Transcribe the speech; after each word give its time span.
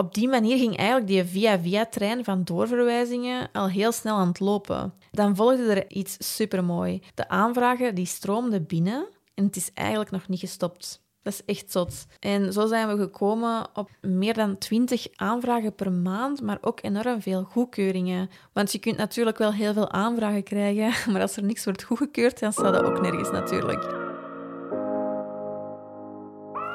op 0.00 0.14
die 0.14 0.28
manier 0.28 0.58
ging 0.58 0.76
eigenlijk 0.76 1.06
die 1.08 1.24
via-via-trein 1.24 2.24
van 2.24 2.44
doorverwijzingen 2.44 3.48
al 3.52 3.68
heel 3.68 3.92
snel 3.92 4.16
aan 4.16 4.28
het 4.28 4.40
lopen. 4.40 4.92
Dan 5.10 5.36
volgde 5.36 5.74
er 5.74 5.90
iets 5.90 6.16
supermooi. 6.36 7.02
De 7.14 7.28
aanvragen 7.28 7.94
die 7.94 8.06
stroomden 8.06 8.66
binnen 8.66 9.06
en 9.34 9.44
het 9.44 9.56
is 9.56 9.70
eigenlijk 9.74 10.10
nog 10.10 10.28
niet 10.28 10.40
gestopt. 10.40 11.02
Dat 11.22 11.32
is 11.32 11.44
echt 11.44 11.70
zot. 11.70 12.06
En 12.18 12.52
zo 12.52 12.66
zijn 12.66 12.88
we 12.88 12.96
gekomen 12.96 13.68
op 13.74 13.90
meer 14.00 14.34
dan 14.34 14.58
20 14.58 15.06
aanvragen 15.14 15.74
per 15.74 15.92
maand, 15.92 16.42
maar 16.42 16.58
ook 16.60 16.78
enorm 16.82 17.22
veel 17.22 17.42
goedkeuringen. 17.42 18.30
Want 18.52 18.72
je 18.72 18.78
kunt 18.78 18.96
natuurlijk 18.96 19.38
wel 19.38 19.52
heel 19.52 19.72
veel 19.72 19.90
aanvragen 19.90 20.42
krijgen, 20.42 20.92
maar 21.12 21.20
als 21.20 21.36
er 21.36 21.44
niks 21.44 21.64
wordt 21.64 21.82
goedgekeurd, 21.82 22.40
dan 22.40 22.52
staat 22.52 22.74
dat 22.74 22.84
ook 22.84 23.00
nergens 23.00 23.30
natuurlijk. 23.30 24.09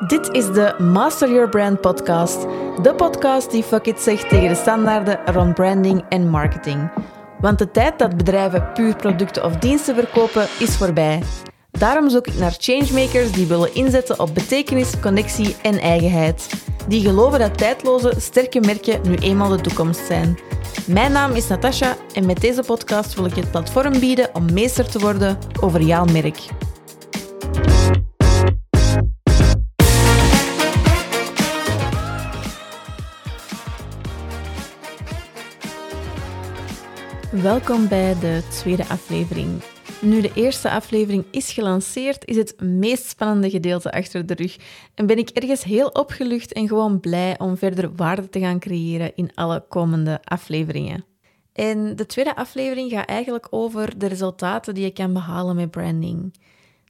Dit 0.07 0.31
is 0.31 0.45
de 0.45 0.75
Master 0.77 1.29
Your 1.29 1.49
Brand 1.49 1.81
podcast. 1.81 2.41
De 2.81 2.93
podcast 2.95 3.51
die 3.51 3.63
fuck 3.63 3.85
it 3.85 3.99
zegt 3.99 4.29
tegen 4.29 4.47
de 4.47 4.55
standaarden 4.55 5.19
rond 5.25 5.54
branding 5.54 6.04
en 6.09 6.29
marketing. 6.29 6.89
Want 7.39 7.57
de 7.57 7.71
tijd 7.71 8.00
dat 8.00 8.18
bedrijven 8.18 8.71
puur 8.73 8.96
producten 8.96 9.43
of 9.43 9.55
diensten 9.55 9.96
verkopen 9.96 10.47
is 10.60 10.77
voorbij. 10.77 11.23
Daarom 11.71 12.10
zoek 12.10 12.27
ik 12.27 12.37
naar 12.37 12.55
changemakers 12.57 13.32
die 13.32 13.47
willen 13.47 13.75
inzetten 13.75 14.19
op 14.19 14.33
betekenis, 14.33 14.99
connectie 14.99 15.55
en 15.61 15.79
eigenheid. 15.79 16.49
Die 16.87 17.01
geloven 17.01 17.39
dat 17.39 17.57
tijdloze, 17.57 18.13
sterke 18.18 18.60
merken 18.60 18.99
nu 19.04 19.15
eenmaal 19.15 19.49
de 19.49 19.61
toekomst 19.61 20.05
zijn. 20.05 20.39
Mijn 20.87 21.11
naam 21.11 21.32
is 21.32 21.47
Natasha 21.47 21.96
en 22.13 22.25
met 22.25 22.41
deze 22.41 22.63
podcast 22.63 23.13
wil 23.13 23.25
ik 23.25 23.35
je 23.35 23.41
het 23.41 23.51
platform 23.51 23.99
bieden 23.99 24.29
om 24.33 24.54
meester 24.54 24.89
te 24.89 24.99
worden 24.99 25.37
over 25.61 25.82
jouw 25.82 26.05
merk. 26.05 26.37
Welkom 37.41 37.88
bij 37.88 38.19
de 38.19 38.41
tweede 38.50 38.86
aflevering. 38.88 39.61
Nu 40.02 40.22
de 40.22 40.31
eerste 40.33 40.69
aflevering 40.69 41.25
is 41.31 41.52
gelanceerd, 41.52 42.25
is 42.25 42.36
het 42.36 42.61
meest 42.61 43.05
spannende 43.05 43.50
gedeelte 43.50 43.92
achter 43.92 44.25
de 44.25 44.33
rug. 44.33 44.58
En 44.94 45.08
ben 45.08 45.17
ik 45.17 45.30
ergens 45.30 45.64
heel 45.64 45.88
opgelucht 45.88 46.53
en 46.53 46.67
gewoon 46.67 47.00
blij 47.00 47.39
om 47.39 47.58
verder 47.58 47.95
waarde 47.95 48.30
te 48.30 48.39
gaan 48.39 48.59
creëren 48.59 49.16
in 49.16 49.31
alle 49.33 49.66
komende 49.69 50.19
afleveringen. 50.23 51.05
En 51.53 51.95
de 51.95 52.05
tweede 52.05 52.36
aflevering 52.36 52.92
gaat 52.92 53.08
eigenlijk 53.08 53.47
over 53.49 53.97
de 53.97 54.08
resultaten 54.08 54.73
die 54.73 54.83
je 54.83 54.92
kan 54.92 55.14
behalen 55.14 55.55
met 55.55 55.72
branding. 55.72 56.33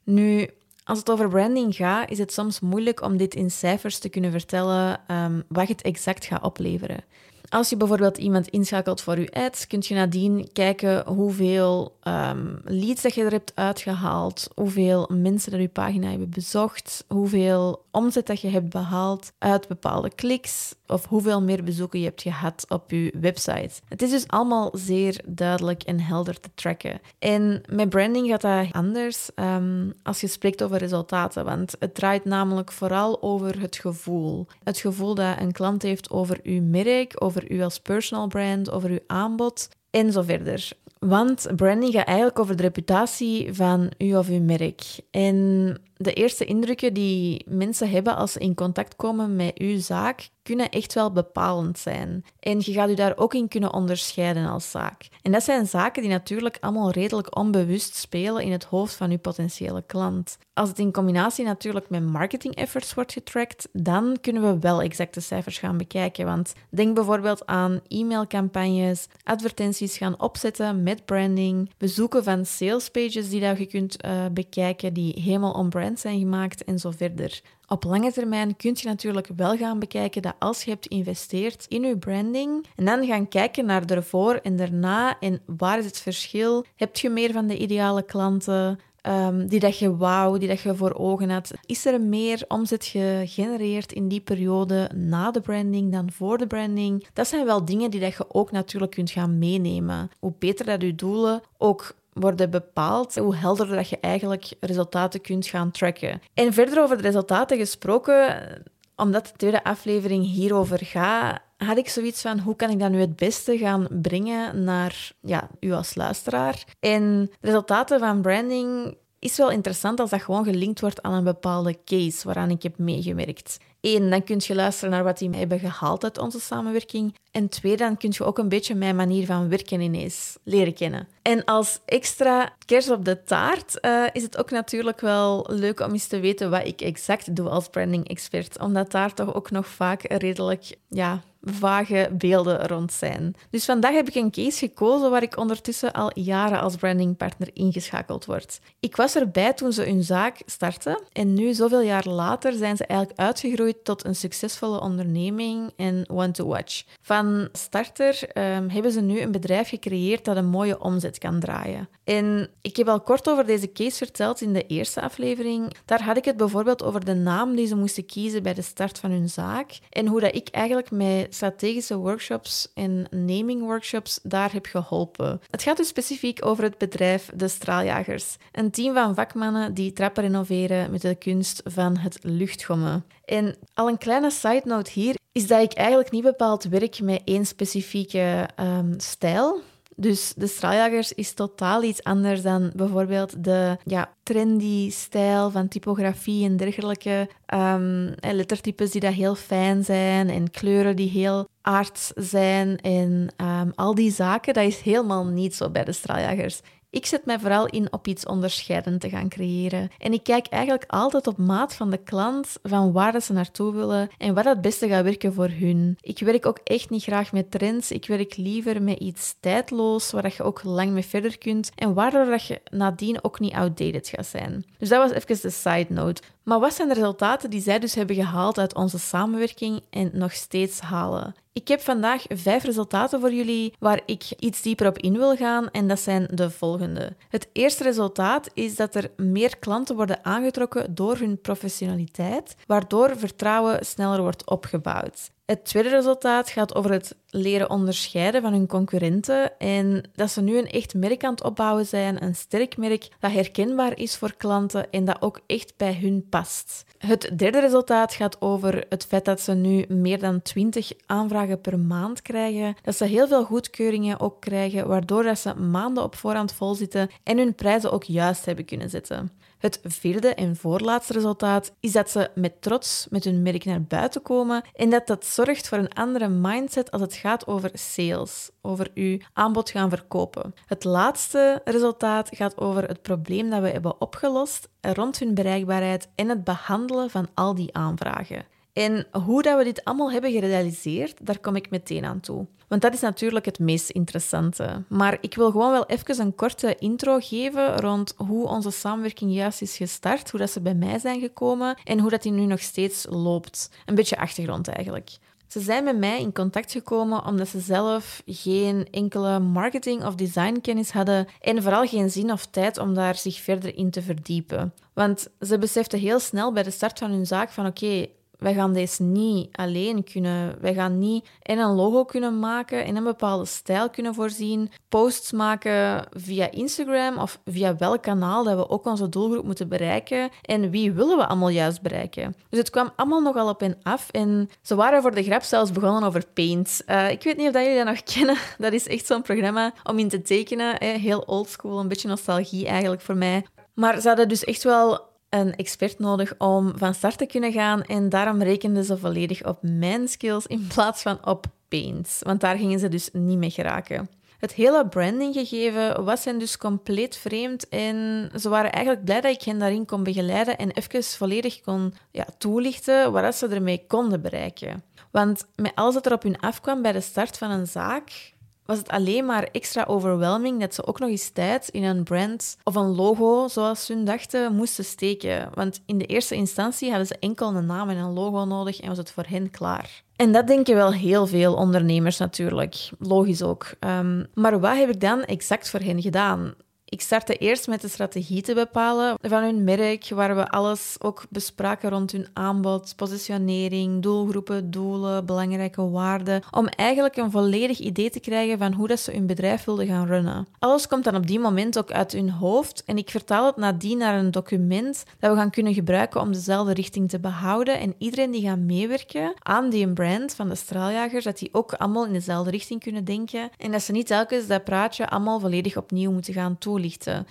Nu, 0.03 0.49
als 0.83 0.99
het 0.99 1.09
over 1.09 1.29
branding 1.29 1.75
gaat, 1.75 2.11
is 2.11 2.17
het 2.17 2.33
soms 2.33 2.59
moeilijk 2.59 3.01
om 3.01 3.17
dit 3.17 3.35
in 3.35 3.51
cijfers 3.51 3.99
te 3.99 4.09
kunnen 4.09 4.31
vertellen 4.31 4.99
um, 5.11 5.43
wat 5.47 5.67
het 5.67 5.81
exact 5.81 6.25
gaat 6.25 6.43
opleveren. 6.43 7.03
Als 7.49 7.69
je 7.69 7.77
bijvoorbeeld 7.77 8.17
iemand 8.17 8.47
inschakelt 8.47 9.01
voor 9.01 9.19
je 9.19 9.31
ads, 9.31 9.67
kun 9.67 9.83
je 9.87 9.93
nadien 9.93 10.49
kijken 10.53 11.07
hoeveel 11.07 11.97
um, 12.03 12.61
leads 12.63 13.01
dat 13.01 13.13
je 13.15 13.23
er 13.23 13.31
hebt 13.31 13.51
uitgehaald, 13.55 14.47
hoeveel 14.55 15.09
mensen 15.13 15.53
er 15.53 15.61
je 15.61 15.67
pagina 15.67 16.09
hebben 16.09 16.29
bezocht, 16.29 17.05
hoeveel 17.07 17.85
omzet 17.91 18.27
dat 18.27 18.41
je 18.41 18.47
hebt 18.47 18.69
behaald 18.69 19.31
uit 19.37 19.67
bepaalde 19.67 20.09
kliks 20.15 20.75
of 20.87 21.05
hoeveel 21.05 21.41
meer 21.41 21.63
bezoeken 21.63 21.99
je 21.99 22.05
hebt 22.05 22.21
gehad 22.21 22.65
op 22.69 22.91
je 22.91 23.13
website. 23.19 23.81
Het 23.87 24.01
is 24.01 24.09
dus 24.09 24.27
allemaal 24.27 24.69
zeer 24.73 25.23
duidelijk 25.27 25.83
en 25.83 25.99
helder 25.99 26.39
te 26.39 26.49
tracken. 26.55 26.99
En 27.19 27.61
met 27.69 27.89
branding 27.89 28.27
gaat 28.27 28.41
dat 28.41 28.71
anders 28.71 29.29
um, 29.35 29.93
als 30.03 30.21
je 30.21 30.27
spreekt 30.27 30.63
over 30.63 30.77
resultaten, 30.77 31.45
want 31.45 31.75
het 31.79 31.95
draait 31.95 32.25
namelijk 32.25 32.71
vooral 32.71 33.21
over 33.21 33.59
het 33.59 33.75
gevoel. 33.75 34.47
Het 34.63 34.77
gevoel 34.77 35.15
dat 35.15 35.39
een 35.39 35.51
klant 35.51 35.81
heeft 35.81 36.09
over 36.09 36.39
uw 36.43 36.61
merk, 36.61 37.23
over 37.23 37.51
u 37.51 37.61
als 37.61 37.79
personal 37.79 38.27
brand, 38.27 38.71
over 38.71 38.89
uw 38.89 38.99
aanbod 39.07 39.69
en 39.89 40.11
zo 40.11 40.21
verder. 40.21 40.71
Want 40.99 41.47
branding 41.55 41.93
gaat 41.93 42.07
eigenlijk 42.07 42.39
over 42.39 42.55
de 42.55 42.63
reputatie 42.63 43.53
van 43.53 43.91
u 43.97 44.15
of 44.15 44.29
uw 44.29 44.41
merk. 44.41 44.81
En 45.11 45.77
de 45.97 46.13
eerste 46.13 46.45
indrukken 46.45 46.93
die 46.93 47.45
mensen 47.47 47.89
hebben 47.89 48.15
als 48.15 48.31
ze 48.31 48.39
in 48.39 48.55
contact 48.55 48.95
komen 48.95 49.35
met 49.35 49.57
uw 49.57 49.79
zaak, 49.79 50.29
kunnen 50.43 50.69
echt 50.69 50.93
wel 50.93 51.11
bepalend 51.11 51.79
zijn. 51.79 52.25
En 52.39 52.57
je 52.59 52.73
gaat 52.73 52.89
u 52.89 52.93
daar 52.93 53.17
ook 53.17 53.33
in 53.33 53.47
kunnen 53.47 53.73
onderscheiden 53.73 54.45
als 54.45 54.71
zaak. 54.71 55.07
En 55.21 55.31
dat 55.31 55.43
zijn 55.43 55.67
zaken 55.67 56.01
die 56.01 56.11
natuurlijk 56.11 56.57
allemaal 56.59 56.91
redelijk 56.91 57.37
onbewust 57.37 57.95
spelen 57.95 58.43
in 58.43 58.51
het 58.51 58.63
hoofd 58.63 58.93
van 58.95 59.11
uw 59.11 59.17
potentiële 59.17 59.83
klant. 59.87 60.37
Als 60.53 60.69
het 60.69 60.79
in 60.79 60.91
combinatie 60.91 61.45
natuurlijk 61.45 61.89
met 61.89 62.05
marketing 62.05 62.55
efforts 62.55 62.93
wordt 62.93 63.13
getracked, 63.13 63.69
dan 63.73 64.17
kunnen 64.21 64.41
we 64.41 64.59
wel 64.59 64.81
exacte 64.81 65.21
cijfers 65.21 65.57
gaan 65.57 65.77
bekijken. 65.77 66.25
Want 66.25 66.53
denk 66.69 66.95
bijvoorbeeld 66.95 67.45
aan 67.45 67.81
e-mailcampagnes, 67.87 69.07
advertenties 69.23 69.97
gaan 69.97 70.21
opzetten 70.21 70.83
met 70.83 71.05
branding, 71.05 71.69
bezoeken 71.77 72.23
van 72.23 72.45
salespages 72.45 73.29
die 73.29 73.41
dat 73.41 73.57
je 73.57 73.65
kunt 73.65 74.05
uh, 74.05 74.25
bekijken, 74.31 74.93
die 74.93 75.21
helemaal 75.21 75.53
on 75.53 75.69
zijn 75.93 76.19
gemaakt 76.19 76.63
en 76.63 76.79
zo 76.79 76.91
verder. 76.91 77.41
Op 77.67 77.83
lange 77.83 78.11
termijn 78.11 78.55
kun 78.55 78.75
je 78.75 78.87
natuurlijk 78.87 79.29
wel 79.35 79.57
gaan 79.57 79.79
bekijken 79.79 80.21
dat 80.21 80.35
als 80.39 80.63
je 80.63 80.69
hebt 80.69 80.87
geïnvesteerd 80.89 81.65
in 81.67 81.81
je 81.81 81.97
branding 81.97 82.65
en 82.75 82.85
dan 82.85 83.05
gaan 83.05 83.27
kijken 83.27 83.65
naar 83.65 83.85
ervoor 83.85 84.35
en 84.35 84.55
daarna 84.55 85.19
en 85.19 85.41
waar 85.45 85.79
is 85.79 85.85
het 85.85 85.99
verschil? 85.99 86.65
Heb 86.75 86.97
je 86.97 87.09
meer 87.09 87.31
van 87.31 87.47
de 87.47 87.57
ideale 87.57 88.03
klanten? 88.03 88.79
Um, 89.07 89.47
die 89.47 89.59
dat 89.59 89.77
je 89.77 89.95
wou, 89.95 90.39
die 90.39 90.47
dat 90.47 90.61
je 90.61 90.75
voor 90.75 90.93
ogen 90.93 91.29
had. 91.29 91.51
Is 91.65 91.85
er 91.85 92.01
meer 92.01 92.45
omzet 92.47 92.85
gegenereerd 92.85 93.91
in 93.91 94.07
die 94.07 94.21
periode 94.21 94.89
na 94.95 95.31
de 95.31 95.41
branding 95.41 95.91
dan 95.91 96.11
voor 96.11 96.37
de 96.37 96.47
branding? 96.47 97.07
Dat 97.13 97.27
zijn 97.27 97.45
wel 97.45 97.65
dingen 97.65 97.91
die 97.91 97.99
dat 97.99 98.15
je 98.15 98.25
ook 98.33 98.51
natuurlijk 98.51 98.91
kunt 98.91 99.11
gaan 99.11 99.39
meenemen. 99.39 100.09
Hoe 100.19 100.33
beter 100.39 100.65
dat 100.65 100.81
je 100.81 100.95
doelen 100.95 101.41
ook 101.57 101.95
worden 102.19 102.49
bepaald, 102.49 103.15
hoe 103.15 103.35
helderder 103.35 103.75
dat 103.75 103.89
je 103.89 103.99
eigenlijk 103.99 104.53
resultaten 104.59 105.21
kunt 105.21 105.47
gaan 105.47 105.71
tracken. 105.71 106.21
En 106.33 106.53
verder 106.53 106.81
over 106.83 106.97
de 106.97 107.03
resultaten 107.03 107.57
gesproken, 107.57 108.47
omdat 108.95 109.25
de 109.25 109.31
tweede 109.37 109.63
aflevering 109.63 110.25
hierover 110.25 110.85
gaat, 110.85 111.39
had 111.57 111.77
ik 111.77 111.89
zoiets 111.89 112.21
van 112.21 112.39
hoe 112.39 112.55
kan 112.55 112.69
ik 112.69 112.79
dat 112.79 112.91
nu 112.91 112.99
het 112.99 113.15
beste 113.15 113.57
gaan 113.57 113.87
brengen 113.89 114.63
naar 114.63 115.11
ja, 115.21 115.49
u 115.59 115.71
als 115.71 115.95
luisteraar. 115.95 116.63
En 116.79 117.31
resultaten 117.41 117.99
van 117.99 118.21
branding 118.21 118.97
is 119.19 119.37
wel 119.37 119.51
interessant 119.51 119.99
als 119.99 120.09
dat 120.09 120.21
gewoon 120.21 120.43
gelinkt 120.43 120.81
wordt 120.81 121.01
aan 121.01 121.13
een 121.13 121.23
bepaalde 121.23 121.77
case 121.85 122.27
waaraan 122.27 122.49
ik 122.49 122.63
heb 122.63 122.77
meegewerkt. 122.77 123.57
Eén, 123.81 124.09
dan 124.09 124.23
kun 124.23 124.41
je 124.43 124.55
luisteren 124.55 124.89
naar 124.91 125.03
wat 125.03 125.17
die 125.17 125.29
hebben 125.29 125.59
gehaald 125.59 126.03
uit 126.03 126.17
onze 126.17 126.39
samenwerking. 126.39 127.15
En 127.31 127.49
twee, 127.49 127.77
dan 127.77 127.97
kun 127.97 128.13
je 128.13 128.23
ook 128.23 128.37
een 128.37 128.49
beetje 128.49 128.75
mijn 128.75 128.95
manier 128.95 129.25
van 129.25 129.49
werken 129.49 129.81
ineens 129.81 130.37
leren 130.43 130.73
kennen. 130.73 131.07
En 131.21 131.43
als 131.43 131.79
extra 131.85 132.53
kers 132.65 132.89
op 132.89 133.05
de 133.05 133.23
taart 133.23 133.77
uh, 133.81 134.03
is 134.11 134.23
het 134.23 134.37
ook 134.37 134.51
natuurlijk 134.51 135.01
wel 135.01 135.47
leuk 135.49 135.79
om 135.79 135.91
eens 135.91 136.07
te 136.07 136.19
weten 136.19 136.49
wat 136.49 136.67
ik 136.67 136.81
exact 136.81 137.35
doe 137.35 137.49
als 137.49 137.67
branding 137.67 138.07
expert. 138.07 138.59
Omdat 138.59 138.91
daar 138.91 139.13
toch 139.13 139.33
ook 139.33 139.51
nog 139.51 139.67
vaak 139.67 140.01
redelijk 140.01 140.77
ja, 140.89 141.21
vage 141.45 142.09
beelden 142.11 142.67
rond 142.67 142.93
zijn. 142.93 143.35
Dus 143.49 143.65
vandaag 143.65 143.93
heb 143.93 144.07
ik 144.07 144.15
een 144.15 144.31
case 144.31 144.57
gekozen 144.57 145.09
waar 145.09 145.23
ik 145.23 145.37
ondertussen 145.37 145.91
al 145.91 146.19
jaren 146.19 146.59
als 146.59 146.75
brandingpartner 146.75 147.49
ingeschakeld 147.53 148.25
word. 148.25 148.59
Ik 148.79 148.95
was 148.95 149.15
erbij 149.15 149.53
toen 149.53 149.73
ze 149.73 149.83
hun 149.83 150.03
zaak 150.03 150.41
startten 150.45 151.01
en 151.11 151.33
nu, 151.33 151.53
zoveel 151.53 151.81
jaar 151.81 152.07
later, 152.07 152.53
zijn 152.53 152.77
ze 152.77 152.85
eigenlijk 152.85 153.19
uitgegroeid 153.19 153.83
tot 153.83 154.05
een 154.05 154.15
succesvolle 154.15 154.79
onderneming 154.79 155.71
en 155.75 156.09
one 156.09 156.31
to 156.31 156.47
watch. 156.47 156.83
Van 157.01 157.49
starter 157.51 158.23
um, 158.33 158.69
hebben 158.69 158.91
ze 158.91 159.01
nu 159.01 159.19
een 159.19 159.31
bedrijf 159.31 159.69
gecreëerd 159.69 160.25
dat 160.25 160.37
een 160.37 160.45
mooie 160.45 160.79
omzet 160.79 161.17
kan 161.17 161.39
draaien. 161.39 161.89
En 162.03 162.49
ik 162.61 162.75
heb 162.75 162.87
al 162.87 163.01
kort 163.01 163.29
over 163.29 163.45
deze 163.45 163.71
case 163.71 163.97
verteld 163.97 164.41
in 164.41 164.53
de 164.53 164.67
eerste 164.67 165.01
aflevering. 165.01 165.73
Daar 165.85 166.03
had 166.03 166.17
ik 166.17 166.25
het 166.25 166.37
bijvoorbeeld 166.37 166.83
over 166.83 167.05
de 167.05 167.13
naam 167.13 167.55
die 167.55 167.67
ze 167.67 167.75
moesten 167.75 168.05
kiezen 168.05 168.43
bij 168.43 168.53
de 168.53 168.61
start 168.61 168.99
van 168.99 169.11
hun 169.11 169.29
zaak 169.29 169.79
en 169.89 170.07
hoe 170.07 170.19
dat 170.19 170.35
ik 170.35 170.47
eigenlijk 170.49 170.91
met 170.91 171.34
strategische 171.35 171.97
workshops 171.97 172.71
en 172.73 173.07
naming 173.11 173.61
workshops 173.61 174.19
daar 174.23 174.51
heb 174.51 174.65
geholpen. 174.65 175.41
Het 175.49 175.63
gaat 175.63 175.77
dus 175.77 175.87
specifiek 175.87 176.45
over 176.45 176.63
het 176.63 176.77
bedrijf 176.77 177.31
De 177.35 177.47
Straaljagers, 177.47 178.35
een 178.51 178.71
team 178.71 178.93
van 178.93 179.15
vakmannen 179.15 179.73
die 179.73 179.93
trappen 179.93 180.23
renoveren 180.23 180.91
met 180.91 181.01
de 181.01 181.15
kunst 181.15 181.61
van 181.65 181.97
het 181.97 182.17
luchtgommen. 182.21 183.05
En 183.25 183.55
al 183.73 183.87
een 183.87 183.97
kleine 183.97 184.31
side 184.31 184.61
note 184.63 184.91
hier 184.91 185.15
is 185.31 185.47
dat 185.47 185.61
ik 185.61 185.73
eigenlijk 185.73 186.11
niet 186.11 186.23
bepaald 186.23 186.63
werk 186.63 187.01
met 187.01 187.21
één 187.25 187.45
specifieke 187.45 188.49
um, 188.59 188.93
stijl. 188.97 189.61
Dus 189.95 190.33
de 190.35 190.47
straaljagers 190.47 191.13
is 191.13 191.33
totaal 191.33 191.83
iets 191.83 192.03
anders 192.03 192.41
dan 192.41 192.71
bijvoorbeeld 192.75 193.43
de 193.43 193.77
ja, 193.83 194.13
trendy 194.23 194.89
stijl 194.89 195.51
van 195.51 195.67
typografie 195.67 196.45
en 196.45 196.57
dergelijke. 196.57 197.29
Um, 197.53 198.13
lettertypes 198.21 198.91
die 198.91 199.01
dat 199.01 199.13
heel 199.13 199.35
fijn 199.35 199.83
zijn 199.83 200.29
en 200.29 200.51
kleuren 200.51 200.95
die 200.95 201.09
heel 201.09 201.47
aards 201.61 202.11
zijn 202.15 202.77
en 202.77 203.27
um, 203.37 203.71
al 203.75 203.95
die 203.95 204.11
zaken, 204.11 204.53
dat 204.53 204.63
is 204.63 204.79
helemaal 204.79 205.25
niet 205.25 205.55
zo 205.55 205.69
bij 205.69 205.83
de 205.83 205.91
straaljagers. 205.91 206.61
Ik 206.95 207.05
zet 207.05 207.25
mij 207.25 207.39
vooral 207.39 207.65
in 207.65 207.93
op 207.93 208.07
iets 208.07 208.25
onderscheidend 208.25 209.01
te 209.01 209.09
gaan 209.09 209.29
creëren. 209.29 209.89
En 209.97 210.13
ik 210.13 210.23
kijk 210.23 210.47
eigenlijk 210.47 210.83
altijd 210.87 211.27
op 211.27 211.37
maat 211.37 211.73
van 211.73 211.89
de 211.89 211.97
klant, 211.97 212.57
van 212.63 212.91
waar 212.91 213.11
dat 213.11 213.23
ze 213.23 213.33
naartoe 213.33 213.73
willen 213.73 214.09
en 214.17 214.33
wat 214.33 214.45
het 214.45 214.61
beste 214.61 214.87
gaat 214.87 215.03
werken 215.03 215.33
voor 215.33 215.49
hun. 215.49 215.97
Ik 216.01 216.19
werk 216.19 216.45
ook 216.45 216.59
echt 216.63 216.89
niet 216.89 217.03
graag 217.03 217.31
met 217.31 217.51
trends. 217.51 217.91
Ik 217.91 218.07
werk 218.07 218.37
liever 218.37 218.81
met 218.81 218.99
iets 218.99 219.35
tijdloos, 219.39 220.11
waar 220.11 220.33
je 220.37 220.43
ook 220.43 220.63
lang 220.63 220.91
mee 220.91 221.05
verder 221.05 221.37
kunt 221.37 221.71
en 221.75 221.93
waardoor 221.93 222.25
dat 222.25 222.45
je 222.45 222.61
nadien 222.71 223.23
ook 223.23 223.39
niet 223.39 223.53
outdated 223.53 224.07
gaat 224.07 224.25
zijn. 224.25 224.65
Dus 224.77 224.89
dat 224.89 225.09
was 225.09 225.17
even 225.17 225.41
de 225.41 225.49
side 225.49 225.87
note. 225.89 226.21
Maar 226.45 226.59
wat 226.59 226.73
zijn 226.73 226.87
de 226.87 226.93
resultaten 226.93 227.49
die 227.49 227.61
zij 227.61 227.79
dus 227.79 227.95
hebben 227.95 228.15
gehaald 228.15 228.59
uit 228.59 228.75
onze 228.75 228.99
samenwerking 228.99 229.81
en 229.89 230.09
nog 230.13 230.33
steeds 230.33 230.79
halen? 230.79 231.35
Ik 231.53 231.67
heb 231.67 231.81
vandaag 231.81 232.23
vijf 232.27 232.63
resultaten 232.63 233.19
voor 233.19 233.33
jullie 233.33 233.73
waar 233.79 234.01
ik 234.05 234.23
iets 234.39 234.61
dieper 234.61 234.87
op 234.87 234.97
in 234.97 235.13
wil 235.17 235.35
gaan 235.35 235.71
en 235.71 235.87
dat 235.87 235.99
zijn 235.99 236.27
de 236.31 236.49
volgende. 236.49 237.15
Het 237.29 237.49
eerste 237.53 237.83
resultaat 237.83 238.49
is 238.53 238.75
dat 238.75 238.95
er 238.95 239.11
meer 239.17 239.57
klanten 239.57 239.95
worden 239.95 240.25
aangetrokken 240.25 240.95
door 240.95 241.17
hun 241.17 241.41
professionaliteit, 241.41 242.55
waardoor 242.67 243.17
vertrouwen 243.17 243.85
sneller 243.85 244.21
wordt 244.21 244.49
opgebouwd. 244.49 245.31
Het 245.45 245.65
tweede 245.65 245.89
resultaat 245.89 246.49
gaat 246.49 246.75
over 246.75 246.91
het 246.91 247.15
leren 247.29 247.69
onderscheiden 247.69 248.41
van 248.41 248.51
hun 248.53 248.67
concurrenten 248.67 249.57
en 249.57 250.09
dat 250.15 250.31
ze 250.31 250.41
nu 250.41 250.57
een 250.57 250.69
echt 250.69 250.93
merk 250.93 251.23
aan 251.23 251.31
het 251.31 251.43
opbouwen 251.43 251.85
zijn, 251.85 252.23
een 252.23 252.35
sterk 252.35 252.77
merk 252.77 253.07
dat 253.19 253.31
herkenbaar 253.31 253.97
is 253.97 254.15
voor 254.15 254.35
klanten 254.35 254.89
en 254.91 255.05
dat 255.05 255.21
ook 255.21 255.39
echt 255.45 255.73
bij 255.77 255.97
hun 256.01 256.27
past. 256.29 256.85
Het 256.97 257.31
derde 257.35 257.59
resultaat 257.59 258.13
gaat 258.13 258.41
over 258.41 258.85
het 258.89 259.05
feit 259.05 259.25
dat 259.25 259.41
ze 259.41 259.53
nu 259.53 259.85
meer 259.87 260.19
dan 260.19 260.41
20 260.41 260.91
aanvragen 261.05 261.61
per 261.61 261.79
maand 261.79 262.21
krijgen, 262.21 262.75
dat 262.81 262.95
ze 262.95 263.05
heel 263.05 263.27
veel 263.27 263.43
goedkeuringen 263.43 264.19
ook 264.19 264.41
krijgen, 264.41 264.87
waardoor 264.87 265.23
dat 265.23 265.39
ze 265.39 265.53
maanden 265.53 266.03
op 266.03 266.15
voorhand 266.15 266.53
vol 266.53 266.75
zitten 266.75 267.09
en 267.23 267.37
hun 267.37 267.55
prijzen 267.55 267.91
ook 267.91 268.03
juist 268.03 268.45
hebben 268.45 268.65
kunnen 268.65 268.89
zetten. 268.89 269.31
Het 269.57 269.79
vierde 269.83 270.33
en 270.33 270.55
voorlaatste 270.55 271.13
resultaat 271.13 271.73
is 271.79 271.91
dat 271.91 272.09
ze 272.09 272.29
met 272.35 272.61
trots 272.61 273.07
met 273.09 273.23
hun 273.23 273.41
merk 273.41 273.65
naar 273.65 273.83
buiten 273.83 274.21
komen 274.21 274.63
en 274.73 274.89
dat 274.89 275.07
dat 275.07 275.25
zorgt 275.25 275.67
voor 275.67 275.77
een 275.77 275.93
andere 275.93 276.27
mindset 276.27 276.91
als 276.91 277.01
het 277.01 277.13
gaat 277.13 277.47
over 277.47 277.69
sales, 277.73 278.49
over 278.61 278.91
uw 278.93 279.17
aanbod 279.33 279.69
gaan 279.69 279.89
verkopen. 279.89 280.53
Het 280.65 280.83
laatste 280.83 281.61
resultaat 281.63 282.29
gaat 282.31 282.57
over 282.57 282.87
het 282.87 283.01
probleem 283.01 283.49
dat 283.49 283.61
we 283.61 283.69
hebben 283.69 284.01
opgelost 284.01 284.69
rond 284.81 285.19
hun 285.19 285.33
bereikbaarheid 285.33 286.07
en 286.15 286.29
het 286.29 286.43
behandelen 286.43 287.09
van 287.09 287.27
al 287.33 287.55
die 287.55 287.73
aanvragen. 287.73 288.45
En 288.73 289.07
hoe 289.11 289.41
dat 289.41 289.57
we 289.57 289.63
dit 289.63 289.83
allemaal 289.83 290.11
hebben 290.11 290.31
gerealiseerd, 290.31 291.25
daar 291.25 291.39
kom 291.39 291.55
ik 291.55 291.69
meteen 291.69 292.05
aan 292.05 292.19
toe. 292.19 292.47
Want 292.67 292.81
dat 292.81 292.93
is 292.93 293.01
natuurlijk 293.01 293.45
het 293.45 293.59
meest 293.59 293.89
interessante. 293.89 294.83
Maar 294.87 295.17
ik 295.21 295.35
wil 295.35 295.51
gewoon 295.51 295.71
wel 295.71 295.85
even 295.85 296.19
een 296.19 296.35
korte 296.35 296.75
intro 296.75 297.17
geven 297.19 297.77
rond 297.79 298.13
hoe 298.17 298.47
onze 298.47 298.71
samenwerking 298.71 299.33
juist 299.33 299.61
is 299.61 299.77
gestart, 299.77 300.31
hoe 300.31 300.39
dat 300.39 300.49
ze 300.49 300.61
bij 300.61 300.75
mij 300.75 300.99
zijn 300.99 301.19
gekomen 301.19 301.77
en 301.83 301.99
hoe 301.99 302.09
dat 302.09 302.23
die 302.23 302.31
nu 302.31 302.45
nog 302.45 302.61
steeds 302.61 303.05
loopt. 303.09 303.69
Een 303.85 303.95
beetje 303.95 304.17
achtergrond 304.17 304.67
eigenlijk. 304.67 305.17
Ze 305.47 305.59
zijn 305.59 305.83
met 305.83 305.97
mij 305.97 306.19
in 306.19 306.33
contact 306.33 306.71
gekomen 306.71 307.25
omdat 307.25 307.47
ze 307.47 307.59
zelf 307.59 308.21
geen 308.25 308.87
enkele 308.91 309.39
marketing- 309.39 310.05
of 310.05 310.15
designkennis 310.15 310.91
hadden 310.91 311.27
en 311.39 311.63
vooral 311.63 311.87
geen 311.87 312.11
zin 312.11 312.31
of 312.31 312.45
tijd 312.45 312.77
om 312.77 312.93
daar 312.93 313.15
zich 313.15 313.41
verder 313.41 313.77
in 313.77 313.91
te 313.91 314.01
verdiepen. 314.01 314.73
Want 314.93 315.27
ze 315.39 315.57
beseften 315.57 315.99
heel 315.99 316.19
snel 316.19 316.53
bij 316.53 316.63
de 316.63 316.71
start 316.71 316.99
van 316.99 317.11
hun 317.11 317.25
zaak 317.25 317.51
van 317.51 317.65
oké, 317.65 318.07
wij 318.37 318.53
gaan 318.53 318.73
deze 318.73 319.03
niet 319.03 319.57
alleen 319.57 320.03
kunnen. 320.03 320.55
Wij 320.61 320.73
gaan 320.73 320.99
niet 320.99 321.27
en 321.41 321.57
een 321.57 321.75
logo 321.75 322.03
kunnen 322.03 322.39
maken, 322.39 322.85
en 322.85 322.95
een 322.95 323.03
bepaalde 323.03 323.45
stijl 323.45 323.89
kunnen 323.89 324.13
voorzien, 324.13 324.71
posts 324.89 325.31
maken 325.31 326.07
via 326.11 326.51
Instagram 326.51 327.17
of 327.17 327.39
via 327.45 327.75
welk 327.75 328.01
kanaal 328.01 328.43
dat 328.43 328.55
we 328.55 328.69
ook 328.69 328.85
onze 328.85 329.09
doelgroep 329.09 329.45
moeten 329.45 329.67
bereiken 329.67 330.29
en 330.41 330.69
wie 330.69 330.91
willen 330.91 331.17
we 331.17 331.27
allemaal 331.27 331.49
juist 331.49 331.81
bereiken. 331.81 332.35
Dus 332.49 332.59
het 332.59 332.69
kwam 332.69 332.91
allemaal 332.95 333.21
nogal 333.21 333.49
op 333.49 333.61
en 333.61 333.77
af 333.83 334.09
en 334.11 334.49
ze 334.61 334.75
waren 334.75 335.01
voor 335.01 335.15
de 335.15 335.23
grap 335.23 335.43
zelfs 335.43 335.71
begonnen 335.71 336.03
over 336.03 336.23
Paint. 336.33 336.81
Uh, 336.87 337.11
ik 337.11 337.23
weet 337.23 337.37
niet 337.37 337.47
of 337.47 337.53
dat 337.53 337.63
jullie 337.63 337.77
dat 337.77 337.87
nog 337.87 338.03
kennen. 338.13 338.37
Dat 338.57 338.73
is 338.73 338.87
echt 338.87 339.05
zo'n 339.05 339.21
programma 339.21 339.73
om 339.83 339.99
in 339.99 340.09
te 340.09 340.21
tekenen. 340.21 340.83
Heel 340.83 341.23
oldschool, 341.25 341.79
een 341.79 341.87
beetje 341.87 342.07
nostalgie 342.07 342.67
eigenlijk 342.67 343.01
voor 343.01 343.17
mij. 343.17 343.45
Maar 343.73 344.01
ze 344.01 344.07
hadden 344.07 344.27
dus 344.27 344.43
echt 344.43 344.63
wel 344.63 345.13
een 345.39 345.55
expert 345.55 345.99
nodig 345.99 346.33
om 346.37 346.77
van 346.77 346.93
start 346.93 347.17
te 347.17 347.25
kunnen 347.25 347.51
gaan. 347.51 347.83
En 347.83 348.09
daarom 348.09 348.41
rekenden 348.41 348.83
ze 348.83 348.97
volledig 348.97 349.45
op 349.45 349.57
mijn 349.61 350.07
skills 350.07 350.45
in 350.47 350.67
plaats 350.73 351.01
van 351.01 351.25
op 351.25 351.45
Paint. 351.67 352.19
Want 352.21 352.41
daar 352.41 352.57
gingen 352.57 352.79
ze 352.79 352.89
dus 352.89 353.09
niet 353.13 353.37
mee 353.37 353.49
geraken. 353.49 354.09
Het 354.39 354.53
hele 354.53 354.87
brandinggegeven 354.87 356.03
was 356.03 356.25
hen 356.25 356.39
dus 356.39 356.57
compleet 356.57 357.17
vreemd 357.17 357.69
en 357.69 358.29
ze 358.39 358.49
waren 358.49 358.71
eigenlijk 358.71 359.05
blij 359.05 359.21
dat 359.21 359.31
ik 359.31 359.41
hen 359.41 359.59
daarin 359.59 359.85
kon 359.85 360.03
begeleiden 360.03 360.57
en 360.57 360.71
even 360.71 361.03
volledig 361.03 361.61
kon 361.61 361.93
ja, 362.11 362.25
toelichten 362.37 363.11
wat 363.11 363.35
ze 363.35 363.47
ermee 363.47 363.85
konden 363.87 364.21
bereiken. 364.21 364.83
Want 365.11 365.45
met 365.55 365.71
alles 365.75 365.93
wat 365.93 366.05
er 366.05 366.13
op 366.13 366.23
hun 366.23 366.39
afkwam 366.39 366.81
bij 366.81 366.91
de 366.91 367.01
start 367.01 367.37
van 367.37 367.51
een 367.51 367.67
zaak, 367.67 368.33
was 368.65 368.77
het 368.77 368.89
alleen 368.89 369.25
maar 369.25 369.43
extra 369.51 369.83
overwhelming 369.83 370.59
dat 370.59 370.73
ze 370.73 370.85
ook 370.85 370.99
nog 370.99 371.09
eens 371.09 371.29
tijd 371.29 371.69
in 371.69 371.83
een 371.83 372.03
brand 372.03 372.57
of 372.63 372.75
een 372.75 372.95
logo, 372.95 373.47
zoals 373.47 373.85
ze 373.85 374.03
dachten, 374.03 374.55
moesten 374.55 374.85
steken. 374.85 375.49
Want 375.53 375.81
in 375.85 375.97
de 375.97 376.05
eerste 376.05 376.35
instantie 376.35 376.89
hadden 376.89 377.07
ze 377.07 377.15
enkel 377.19 377.55
een 377.55 377.65
naam 377.65 377.89
en 377.89 377.97
een 377.97 378.13
logo 378.13 378.45
nodig 378.45 378.79
en 378.79 378.87
was 378.87 378.97
het 378.97 379.11
voor 379.11 379.25
hen 379.27 379.49
klaar. 379.51 380.03
En 380.15 380.31
dat 380.31 380.47
denken 380.47 380.75
wel 380.75 380.93
heel 380.93 381.27
veel 381.27 381.53
ondernemers 381.53 382.17
natuurlijk. 382.17 382.89
Logisch 382.99 383.41
ook. 383.41 383.67
Ehm, 383.79 384.23
maar 384.33 384.59
wat 384.59 384.75
heb 384.75 384.89
ik 384.89 384.99
dan 384.99 385.23
exact 385.23 385.69
voor 385.69 385.79
hen 385.79 386.01
gedaan? 386.01 386.53
Ik 386.95 387.01
startte 387.01 387.37
eerst 387.37 387.67
met 387.67 387.81
de 387.81 387.87
strategie 387.87 388.41
te 388.41 388.53
bepalen 388.53 389.15
van 389.21 389.43
hun 389.43 389.63
merk, 389.63 390.09
waar 390.09 390.35
we 390.35 390.49
alles 390.49 390.95
ook 390.99 391.25
bespraken 391.29 391.89
rond 391.89 392.11
hun 392.11 392.27
aanbod, 392.33 392.93
positionering, 392.95 394.01
doelgroepen, 394.01 394.71
doelen, 394.71 395.25
belangrijke 395.25 395.89
waarden, 395.89 396.43
om 396.51 396.67
eigenlijk 396.67 397.17
een 397.17 397.31
volledig 397.31 397.79
idee 397.79 398.09
te 398.09 398.19
krijgen 398.19 398.57
van 398.57 398.73
hoe 398.73 398.87
dat 398.87 398.99
ze 398.99 399.11
hun 399.11 399.25
bedrijf 399.25 399.63
wilden 399.63 399.87
gaan 399.87 400.07
runnen. 400.07 400.47
Alles 400.59 400.87
komt 400.87 401.03
dan 401.03 401.15
op 401.15 401.27
die 401.27 401.39
moment 401.39 401.77
ook 401.77 401.91
uit 401.91 402.11
hun 402.11 402.29
hoofd 402.29 402.83
en 402.85 402.97
ik 402.97 403.09
vertaal 403.09 403.45
het 403.45 403.57
nadien 403.57 403.97
naar 403.97 404.19
een 404.19 404.31
document 404.31 405.03
dat 405.19 405.31
we 405.31 405.37
gaan 405.37 405.51
kunnen 405.51 405.73
gebruiken 405.73 406.21
om 406.21 406.31
dezelfde 406.31 406.73
richting 406.73 407.09
te 407.09 407.19
behouden 407.19 407.79
en 407.79 407.95
iedereen 407.97 408.31
die 408.31 408.47
gaat 408.47 408.59
meewerken 408.59 409.33
aan 409.39 409.69
die 409.69 409.93
brand 409.93 410.35
van 410.35 410.49
de 410.49 410.55
straaljagers, 410.55 411.23
dat 411.23 411.37
die 411.37 411.49
ook 411.51 411.73
allemaal 411.73 412.05
in 412.05 412.13
dezelfde 412.13 412.51
richting 412.51 412.79
kunnen 412.79 413.05
denken 413.05 413.49
en 413.57 413.71
dat 413.71 413.81
ze 413.81 413.91
niet 413.91 414.07
telkens 414.07 414.47
dat 414.47 414.63
praatje 414.63 415.09
allemaal 415.09 415.39
volledig 415.39 415.77
opnieuw 415.77 416.11
moeten 416.11 416.33
gaan 416.33 416.57
toelichten. 416.57 416.83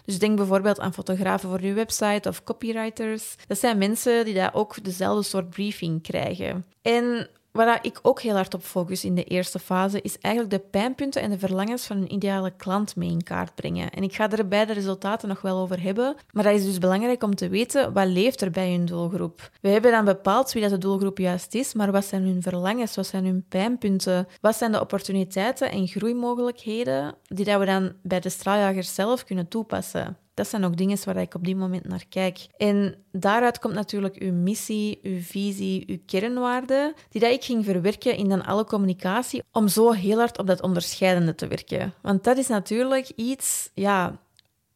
Dus 0.04 0.18
denk 0.18 0.36
bijvoorbeeld 0.36 0.80
aan 0.80 0.94
fotografen 0.94 1.48
voor 1.48 1.62
je 1.62 1.72
website 1.72 2.28
of 2.28 2.44
copywriters. 2.44 3.34
Dat 3.46 3.58
zijn 3.58 3.78
mensen 3.78 4.24
die 4.24 4.34
daar 4.34 4.54
ook 4.54 4.84
dezelfde 4.84 5.22
soort 5.22 5.50
briefing 5.50 6.02
krijgen. 6.02 6.64
En 6.82 7.28
Waar 7.54 7.78
ik 7.82 7.98
ook 8.02 8.20
heel 8.20 8.34
hard 8.34 8.54
op 8.54 8.62
focus 8.62 9.04
in 9.04 9.14
de 9.14 9.24
eerste 9.24 9.58
fase, 9.58 10.00
is 10.00 10.18
eigenlijk 10.18 10.54
de 10.54 10.68
pijnpunten 10.70 11.22
en 11.22 11.30
de 11.30 11.38
verlangens 11.38 11.86
van 11.86 11.96
een 11.96 12.12
ideale 12.12 12.52
klant 12.56 12.96
mee 12.96 13.10
in 13.10 13.22
kaart 13.22 13.54
brengen. 13.54 13.90
En 13.90 14.02
ik 14.02 14.14
ga 14.14 14.30
er 14.30 14.48
bij 14.48 14.66
de 14.66 14.72
resultaten 14.72 15.28
nog 15.28 15.40
wel 15.40 15.58
over 15.58 15.82
hebben, 15.82 16.16
maar 16.32 16.44
dat 16.44 16.54
is 16.54 16.64
dus 16.64 16.78
belangrijk 16.78 17.22
om 17.22 17.34
te 17.34 17.48
weten 17.48 17.92
wat 17.92 18.06
leeft 18.06 18.40
er 18.40 18.50
bij 18.50 18.70
hun 18.70 18.84
doelgroep. 18.84 19.50
We 19.60 19.68
hebben 19.68 19.90
dan 19.90 20.04
bepaald 20.04 20.52
wie 20.52 20.62
dat 20.62 20.70
de 20.70 20.78
doelgroep 20.78 21.18
juist 21.18 21.54
is, 21.54 21.74
maar 21.74 21.92
wat 21.92 22.04
zijn 22.04 22.22
hun 22.22 22.42
verlangens, 22.42 22.96
wat 22.96 23.06
zijn 23.06 23.24
hun 23.24 23.44
pijnpunten, 23.48 24.28
wat 24.40 24.56
zijn 24.56 24.72
de 24.72 24.80
opportuniteiten 24.80 25.70
en 25.70 25.86
groeimogelijkheden 25.88 27.14
die 27.22 27.44
dat 27.44 27.58
we 27.58 27.66
dan 27.66 27.92
bij 28.02 28.20
de 28.20 28.28
straaljagers 28.28 28.94
zelf 28.94 29.24
kunnen 29.24 29.48
toepassen. 29.48 30.16
Dat 30.34 30.48
zijn 30.48 30.64
ook 30.64 30.76
dingen 30.76 30.98
waar 31.04 31.16
ik 31.16 31.34
op 31.34 31.44
die 31.44 31.56
moment 31.56 31.88
naar 31.88 32.04
kijk. 32.08 32.46
En 32.56 32.94
daaruit 33.12 33.58
komt 33.58 33.74
natuurlijk 33.74 34.16
uw 34.16 34.32
missie, 34.32 34.98
uw 35.02 35.20
visie, 35.20 35.84
uw 35.86 35.98
kernwaarden, 36.06 36.94
die 37.08 37.20
dat 37.20 37.30
ik 37.30 37.44
ging 37.44 37.64
verwerken 37.64 38.16
in 38.16 38.28
dan 38.28 38.44
alle 38.44 38.64
communicatie, 38.64 39.42
om 39.52 39.68
zo 39.68 39.90
heel 39.90 40.18
hard 40.18 40.38
op 40.38 40.46
dat 40.46 40.62
onderscheidende 40.62 41.34
te 41.34 41.46
werken. 41.46 41.94
Want 42.02 42.24
dat 42.24 42.36
is 42.36 42.48
natuurlijk 42.48 43.12
iets, 43.16 43.70
ja, 43.74 44.18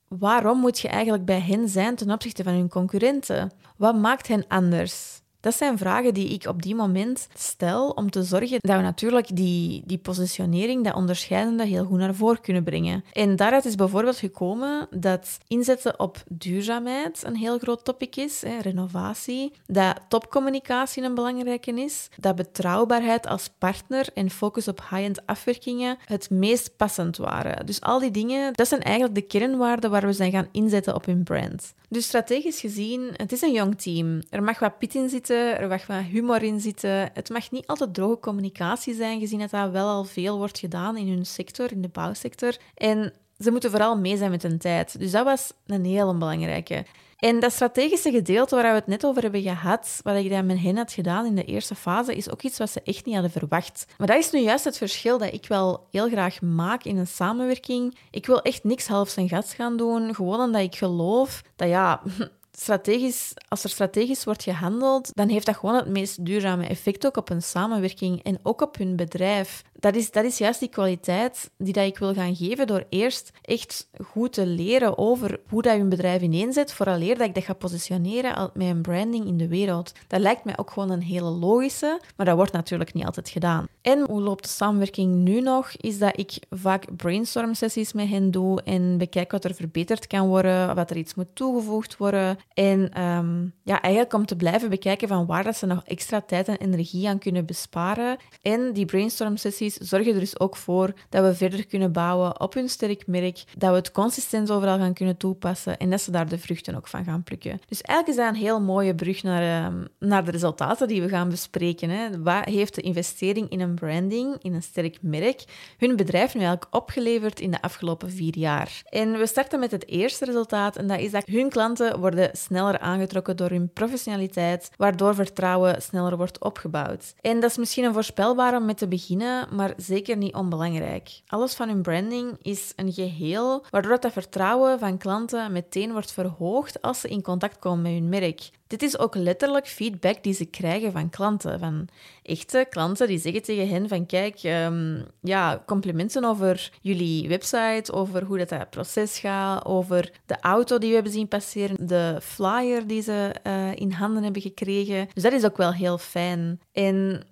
waarom 0.09 0.59
moet 0.59 0.79
je 0.79 0.89
eigenlijk 0.89 1.25
bij 1.25 1.41
hen 1.41 1.69
zijn 1.69 1.97
ten 1.97 2.11
opzichte 2.11 2.43
van 2.43 2.53
hun 2.53 2.69
concurrenten? 2.69 3.51
Wat 3.77 3.97
maakt 3.97 4.29
hen 4.29 4.45
anders? 4.49 5.18
Dat 5.41 5.55
zijn 5.55 5.79
vragen 5.79 6.15
die 6.15 6.29
ik 6.29 6.47
op 6.47 6.63
die 6.63 6.75
moment 6.75 7.29
stel 7.35 7.91
om 7.91 8.11
te 8.11 8.23
zorgen 8.23 8.59
dat 8.61 8.77
we 8.77 8.83
natuurlijk 8.83 9.37
die, 9.37 9.83
die 9.87 9.99
positionering, 9.99 10.85
dat 10.85 10.95
onderscheidende, 10.95 11.65
heel 11.65 11.85
goed 11.85 11.99
naar 11.99 12.15
voren 12.15 12.41
kunnen 12.41 12.65
brengen. 12.65 13.05
En 13.13 13.37
daaruit 13.37 13.65
is 13.65 13.75
bijvoorbeeld 13.75 14.17
gekomen 14.17 14.87
dat 14.91 15.39
inzetten 15.47 16.01
op 16.01 16.23
duurzaamheid 16.29 17.23
een 17.25 17.37
heel 17.37 17.59
groot 17.59 17.85
topic 17.85 18.17
is, 18.17 18.43
hè, 18.43 18.59
renovatie, 18.59 19.53
dat 19.67 20.01
topcommunicatie 20.09 21.03
een 21.03 21.15
belangrijke 21.15 21.71
is, 21.71 22.09
dat 22.17 22.37
betrouwbaarheid 22.37 23.27
als 23.27 23.51
partner 23.59 24.07
en 24.15 24.31
focus 24.31 24.69
op 24.69 24.81
high-end 24.91 25.27
afwerkingen 25.27 25.97
het 26.05 26.31
meest 26.31 26.77
passend 26.77 27.17
waren. 27.17 27.67
Dus 27.67 27.81
al 27.81 27.99
die 27.99 28.11
dingen, 28.11 28.53
dat 28.53 28.69
zijn 28.69 28.83
eigenlijk 28.83 29.15
de 29.15 29.39
kernwaarden 29.39 29.91
waar 29.91 30.07
we 30.07 30.13
zijn 30.13 30.31
gaan 30.31 30.49
inzetten 30.53 30.95
op 30.95 31.05
hun 31.05 31.23
brand. 31.23 31.75
Dus 31.89 32.05
strategisch 32.05 32.61
gezien, 32.61 33.11
het 33.17 33.33
is 33.33 33.41
een 33.41 33.53
jong 33.53 33.81
team. 33.81 34.23
Er 34.31 34.43
mag 34.43 34.59
wat 34.59 34.79
pit 34.79 34.95
in 34.95 35.09
zitten, 35.09 35.59
er 35.59 35.69
mag 35.69 35.87
wat 35.87 36.03
humor 36.03 36.43
in 36.43 36.61
zitten. 36.61 37.11
Het 37.15 37.29
mag 37.29 37.51
niet 37.51 37.67
altijd 37.67 37.95
droge 37.95 38.19
communicatie 38.19 38.95
zijn, 38.95 39.21
gezien 39.21 39.39
dat 39.39 39.51
dat 39.51 39.71
wel 39.71 39.89
al 39.89 40.05
veel 40.05 40.37
wordt 40.37 40.59
gedaan 40.59 40.97
in 40.97 41.09
hun 41.09 41.27
sector, 41.27 41.73
in 41.73 41.83
de 41.83 41.89
bouwsector. 41.89 42.57
En 42.75 43.13
ze 43.39 43.51
moeten 43.51 43.71
vooral 43.71 43.99
mee 43.99 44.17
zijn 44.17 44.31
met 44.31 44.43
hun 44.43 44.59
tijd. 44.59 44.99
Dus 44.99 45.11
dat 45.11 45.25
was 45.25 45.53
een 45.67 45.85
hele 45.85 46.15
belangrijke. 46.15 46.85
En 47.19 47.41
dat 47.41 47.53
strategische 47.53 48.11
gedeelte 48.11 48.55
waar 48.55 48.71
we 48.73 48.79
het 48.79 48.87
net 48.87 49.07
over 49.07 49.23
hebben 49.23 49.43
gehad, 49.43 50.01
wat 50.03 50.17
ik 50.17 50.31
dan 50.31 50.47
met 50.47 50.61
hen 50.61 50.77
had 50.77 50.93
gedaan 50.93 51.27
in 51.27 51.35
de 51.35 51.45
eerste 51.45 51.75
fase, 51.75 52.17
is 52.17 52.31
ook 52.31 52.43
iets 52.43 52.59
wat 52.59 52.71
ze 52.71 52.83
echt 52.85 53.05
niet 53.05 53.15
hadden 53.15 53.33
verwacht. 53.33 53.85
Maar 53.97 54.07
dat 54.07 54.17
is 54.19 54.31
nu 54.31 54.41
juist 54.41 54.65
het 54.65 54.77
verschil 54.77 55.19
dat 55.19 55.33
ik 55.33 55.47
wel 55.47 55.87
heel 55.91 56.09
graag 56.09 56.41
maak 56.41 56.85
in 56.85 56.97
een 56.97 57.07
samenwerking. 57.07 57.99
Ik 58.11 58.27
wil 58.27 58.43
echt 58.43 58.65
niks 58.65 58.87
half 58.87 59.09
zijn 59.09 59.29
gas 59.29 59.55
gaan 59.55 59.77
doen, 59.77 60.15
gewoon 60.15 60.41
omdat 60.41 60.63
ik 60.63 60.77
geloof 60.77 61.43
dat 61.57 61.69
ja, 61.69 62.03
strategisch, 62.59 63.33
als 63.49 63.65
er 63.65 63.71
strategisch 63.71 64.25
wordt 64.25 64.43
gehandeld, 64.43 65.11
dan 65.15 65.29
heeft 65.29 65.47
dat 65.47 65.57
gewoon 65.57 65.75
het 65.75 65.89
meest 65.89 66.25
duurzame 66.25 66.67
effect 66.67 67.07
ook 67.07 67.17
op 67.17 67.31
een 67.31 67.43
samenwerking 67.43 68.23
en 68.23 68.39
ook 68.43 68.61
op 68.61 68.77
hun 68.77 68.97
bedrijf 68.97 69.63
dat 69.81 69.95
is, 69.95 70.11
dat 70.11 70.25
is 70.25 70.39
juist 70.39 70.61
die 70.61 70.69
kwaliteit 70.69 71.51
die 71.59 71.73
dat 71.73 71.87
ik 71.87 71.99
wil 71.99 72.15
gaan 72.15 72.37
geven 72.37 72.67
door 72.67 72.85
eerst 72.89 73.31
echt 73.43 73.89
goed 74.05 74.33
te 74.33 74.47
leren 74.47 74.99
over 74.99 75.41
hoe 75.49 75.63
dat 75.63 75.75
je 75.75 75.81
een 75.81 75.89
bedrijf 75.89 76.23
ineenzet, 76.23 76.73
vooraleer 76.73 77.19
dat 77.19 77.27
ik 77.27 77.35
dat 77.35 77.45
ga 77.45 77.53
positioneren 77.53 78.51
met 78.55 78.69
een 78.69 78.83
branding 78.83 79.27
in 79.27 79.37
de 79.37 79.49
wereld. 79.49 79.93
Dat 80.07 80.21
lijkt 80.21 80.45
mij 80.45 80.59
ook 80.59 80.71
gewoon 80.71 80.91
een 80.91 81.03
hele 81.03 81.31
logische, 81.31 82.01
maar 82.17 82.27
dat 82.27 82.37
wordt 82.37 82.53
natuurlijk 82.53 82.95
niet 82.95 83.05
altijd 83.05 83.29
gedaan. 83.29 83.67
En 83.81 84.01
hoe 84.01 84.21
loopt 84.21 84.43
de 84.43 84.49
samenwerking 84.49 85.15
nu 85.15 85.41
nog, 85.41 85.71
is 85.77 85.99
dat 85.99 86.19
ik 86.19 86.39
vaak 86.51 86.97
brainstorm 86.97 87.55
sessies 87.55 87.93
met 87.93 88.09
hen 88.09 88.31
doe 88.31 88.63
en 88.63 88.99
bekijk 88.99 89.31
wat 89.31 89.45
er 89.45 89.55
verbeterd 89.55 90.07
kan 90.07 90.29
worden, 90.29 90.75
wat 90.75 90.91
er 90.91 90.97
iets 90.97 91.15
moet 91.15 91.35
toegevoegd 91.35 91.97
worden. 91.97 92.39
En 92.55 93.03
um, 93.03 93.53
ja, 93.63 93.81
eigenlijk 93.83 94.15
om 94.15 94.27
te 94.27 94.37
blijven 94.37 94.71
bekijken 94.71 95.09
van 95.09 95.27
waar 95.27 95.45
dat 95.45 95.57
ze 95.57 95.67
nog 95.67 95.83
extra 95.85 96.21
tijd 96.21 96.49
en 96.49 96.57
energie 96.57 97.09
aan 97.09 97.19
kunnen 97.19 97.47
besparen. 97.47 98.17
En 98.43 98.73
die 98.73 98.85
brainstorm 98.85 99.37
sessies 99.37 99.68
zorgen 99.71 100.15
er 100.15 100.21
dus 100.21 100.41
ook 100.41 100.57
voor 100.57 100.93
dat 101.09 101.25
we 101.25 101.35
verder 101.35 101.67
kunnen 101.67 101.93
bouwen 101.93 102.41
op 102.41 102.55
hun 102.55 102.69
sterk 102.69 103.07
merk, 103.07 103.45
dat 103.59 103.71
we 103.71 103.77
het 103.77 103.93
consistent 103.93 104.51
overal 104.51 104.79
gaan 104.79 104.93
kunnen 104.93 105.17
toepassen 105.17 105.79
en 105.79 105.91
dat 105.91 106.01
ze 106.01 106.11
daar 106.11 106.29
de 106.29 106.39
vruchten 106.39 106.75
ook 106.75 106.89
van 106.89 107.05
gaan 107.05 107.23
plukken. 107.23 107.61
Dus 107.69 107.81
eigenlijk 107.81 108.19
is 108.19 108.25
dat 108.25 108.35
een 108.35 108.41
heel 108.41 108.61
mooie 108.61 108.95
brug 108.95 109.23
naar, 109.23 109.65
ehm, 109.65 109.85
naar 109.99 110.25
de 110.25 110.31
resultaten 110.31 110.89
die 110.89 111.03
we 111.03 111.09
gaan 111.09 111.29
bespreken. 111.29 111.91
Hè. 111.91 112.23
Wat 112.23 112.45
heeft 112.45 112.75
de 112.75 112.81
investering 112.81 113.49
in 113.49 113.61
een 113.61 113.75
branding, 113.75 114.37
in 114.43 114.55
een 114.55 114.63
sterk 114.63 114.99
merk, 115.01 115.45
hun 115.79 115.97
bedrijf 115.97 116.35
nu 116.35 116.41
eigenlijk 116.41 116.75
opgeleverd 116.75 117.41
in 117.41 117.51
de 117.51 117.63
afgelopen 117.63 118.11
vier 118.11 118.39
jaar? 118.39 118.83
En 118.85 119.19
we 119.19 119.27
starten 119.27 119.61
met 119.61 119.71
het 119.71 119.89
eerste 119.89 120.25
resultaat 120.25 120.77
en 120.77 120.87
dat 120.87 121.01
is 121.01 121.11
dat 121.11 121.27
hun 121.27 121.49
klanten 121.49 122.01
worden 122.01 122.31
sneller 122.33 122.79
aangetrokken 122.79 123.37
door 123.37 123.51
hun 123.51 123.73
professionaliteit, 123.73 124.71
waardoor 124.77 125.15
vertrouwen 125.15 125.83
sneller 125.83 126.17
wordt 126.17 126.41
opgebouwd. 126.41 127.15
En 127.21 127.41
dat 127.41 127.51
is 127.51 127.57
misschien 127.57 127.85
een 127.85 127.93
voorspelbare 127.93 128.57
om 128.57 128.75
te 128.75 128.89
beginnen, 128.89 129.49
maar 129.59 129.73
zeker 129.77 130.17
niet 130.17 130.35
onbelangrijk. 130.35 131.21
Alles 131.27 131.55
van 131.55 131.69
hun 131.69 131.83
branding 131.83 132.37
is 132.43 132.73
een 132.77 132.93
geheel, 132.93 133.65
waardoor 133.71 134.01
dat 134.01 134.13
vertrouwen 134.13 134.79
van 134.79 134.99
klanten 134.99 135.53
meteen 135.53 135.93
wordt 135.93 136.13
verhoogd 136.13 136.83
als 136.83 137.01
ze 137.01 137.09
in 137.09 137.23
contact 137.23 137.59
komen 137.59 137.83
met 137.83 137.93
hun 137.93 138.09
merk. 138.09 138.51
Dit 138.67 138.83
is 138.83 138.99
ook 138.99 139.15
letterlijk 139.15 139.67
feedback 139.67 140.23
die 140.23 140.35
ze 140.35 140.45
krijgen 140.45 140.93
van 140.93 141.11
klanten, 141.11 141.59
van 141.59 141.89
echte 142.23 142.67
klanten 142.71 143.07
die 143.07 143.19
zeggen 143.19 143.43
tegen 143.43 143.69
hen 143.69 143.89
van 143.89 144.07
kijk, 144.07 144.43
um, 144.43 145.07
ja, 145.21 145.63
complimenten 145.67 146.25
over 146.25 146.71
jullie 146.81 147.29
website, 147.29 147.93
over 147.93 148.25
hoe 148.25 148.39
dat, 148.39 148.49
dat 148.49 148.71
proces 148.71 149.19
gaat, 149.19 149.65
over 149.65 150.13
de 150.27 150.41
auto 150.41 150.79
die 150.79 150.89
we 150.89 150.95
hebben 150.95 151.13
zien 151.13 151.29
passeren, 151.29 151.87
de 151.87 152.19
flyer 152.23 152.87
die 152.87 153.03
ze 153.03 153.35
uh, 153.47 153.75
in 153.75 153.91
handen 153.91 154.23
hebben 154.23 154.43
gekregen. 154.43 155.09
Dus 155.15 155.23
dat 155.23 155.33
is 155.33 155.45
ook 155.45 155.57
wel 155.57 155.73
heel 155.73 155.99
fijn. 155.99 156.61
En 156.73 157.27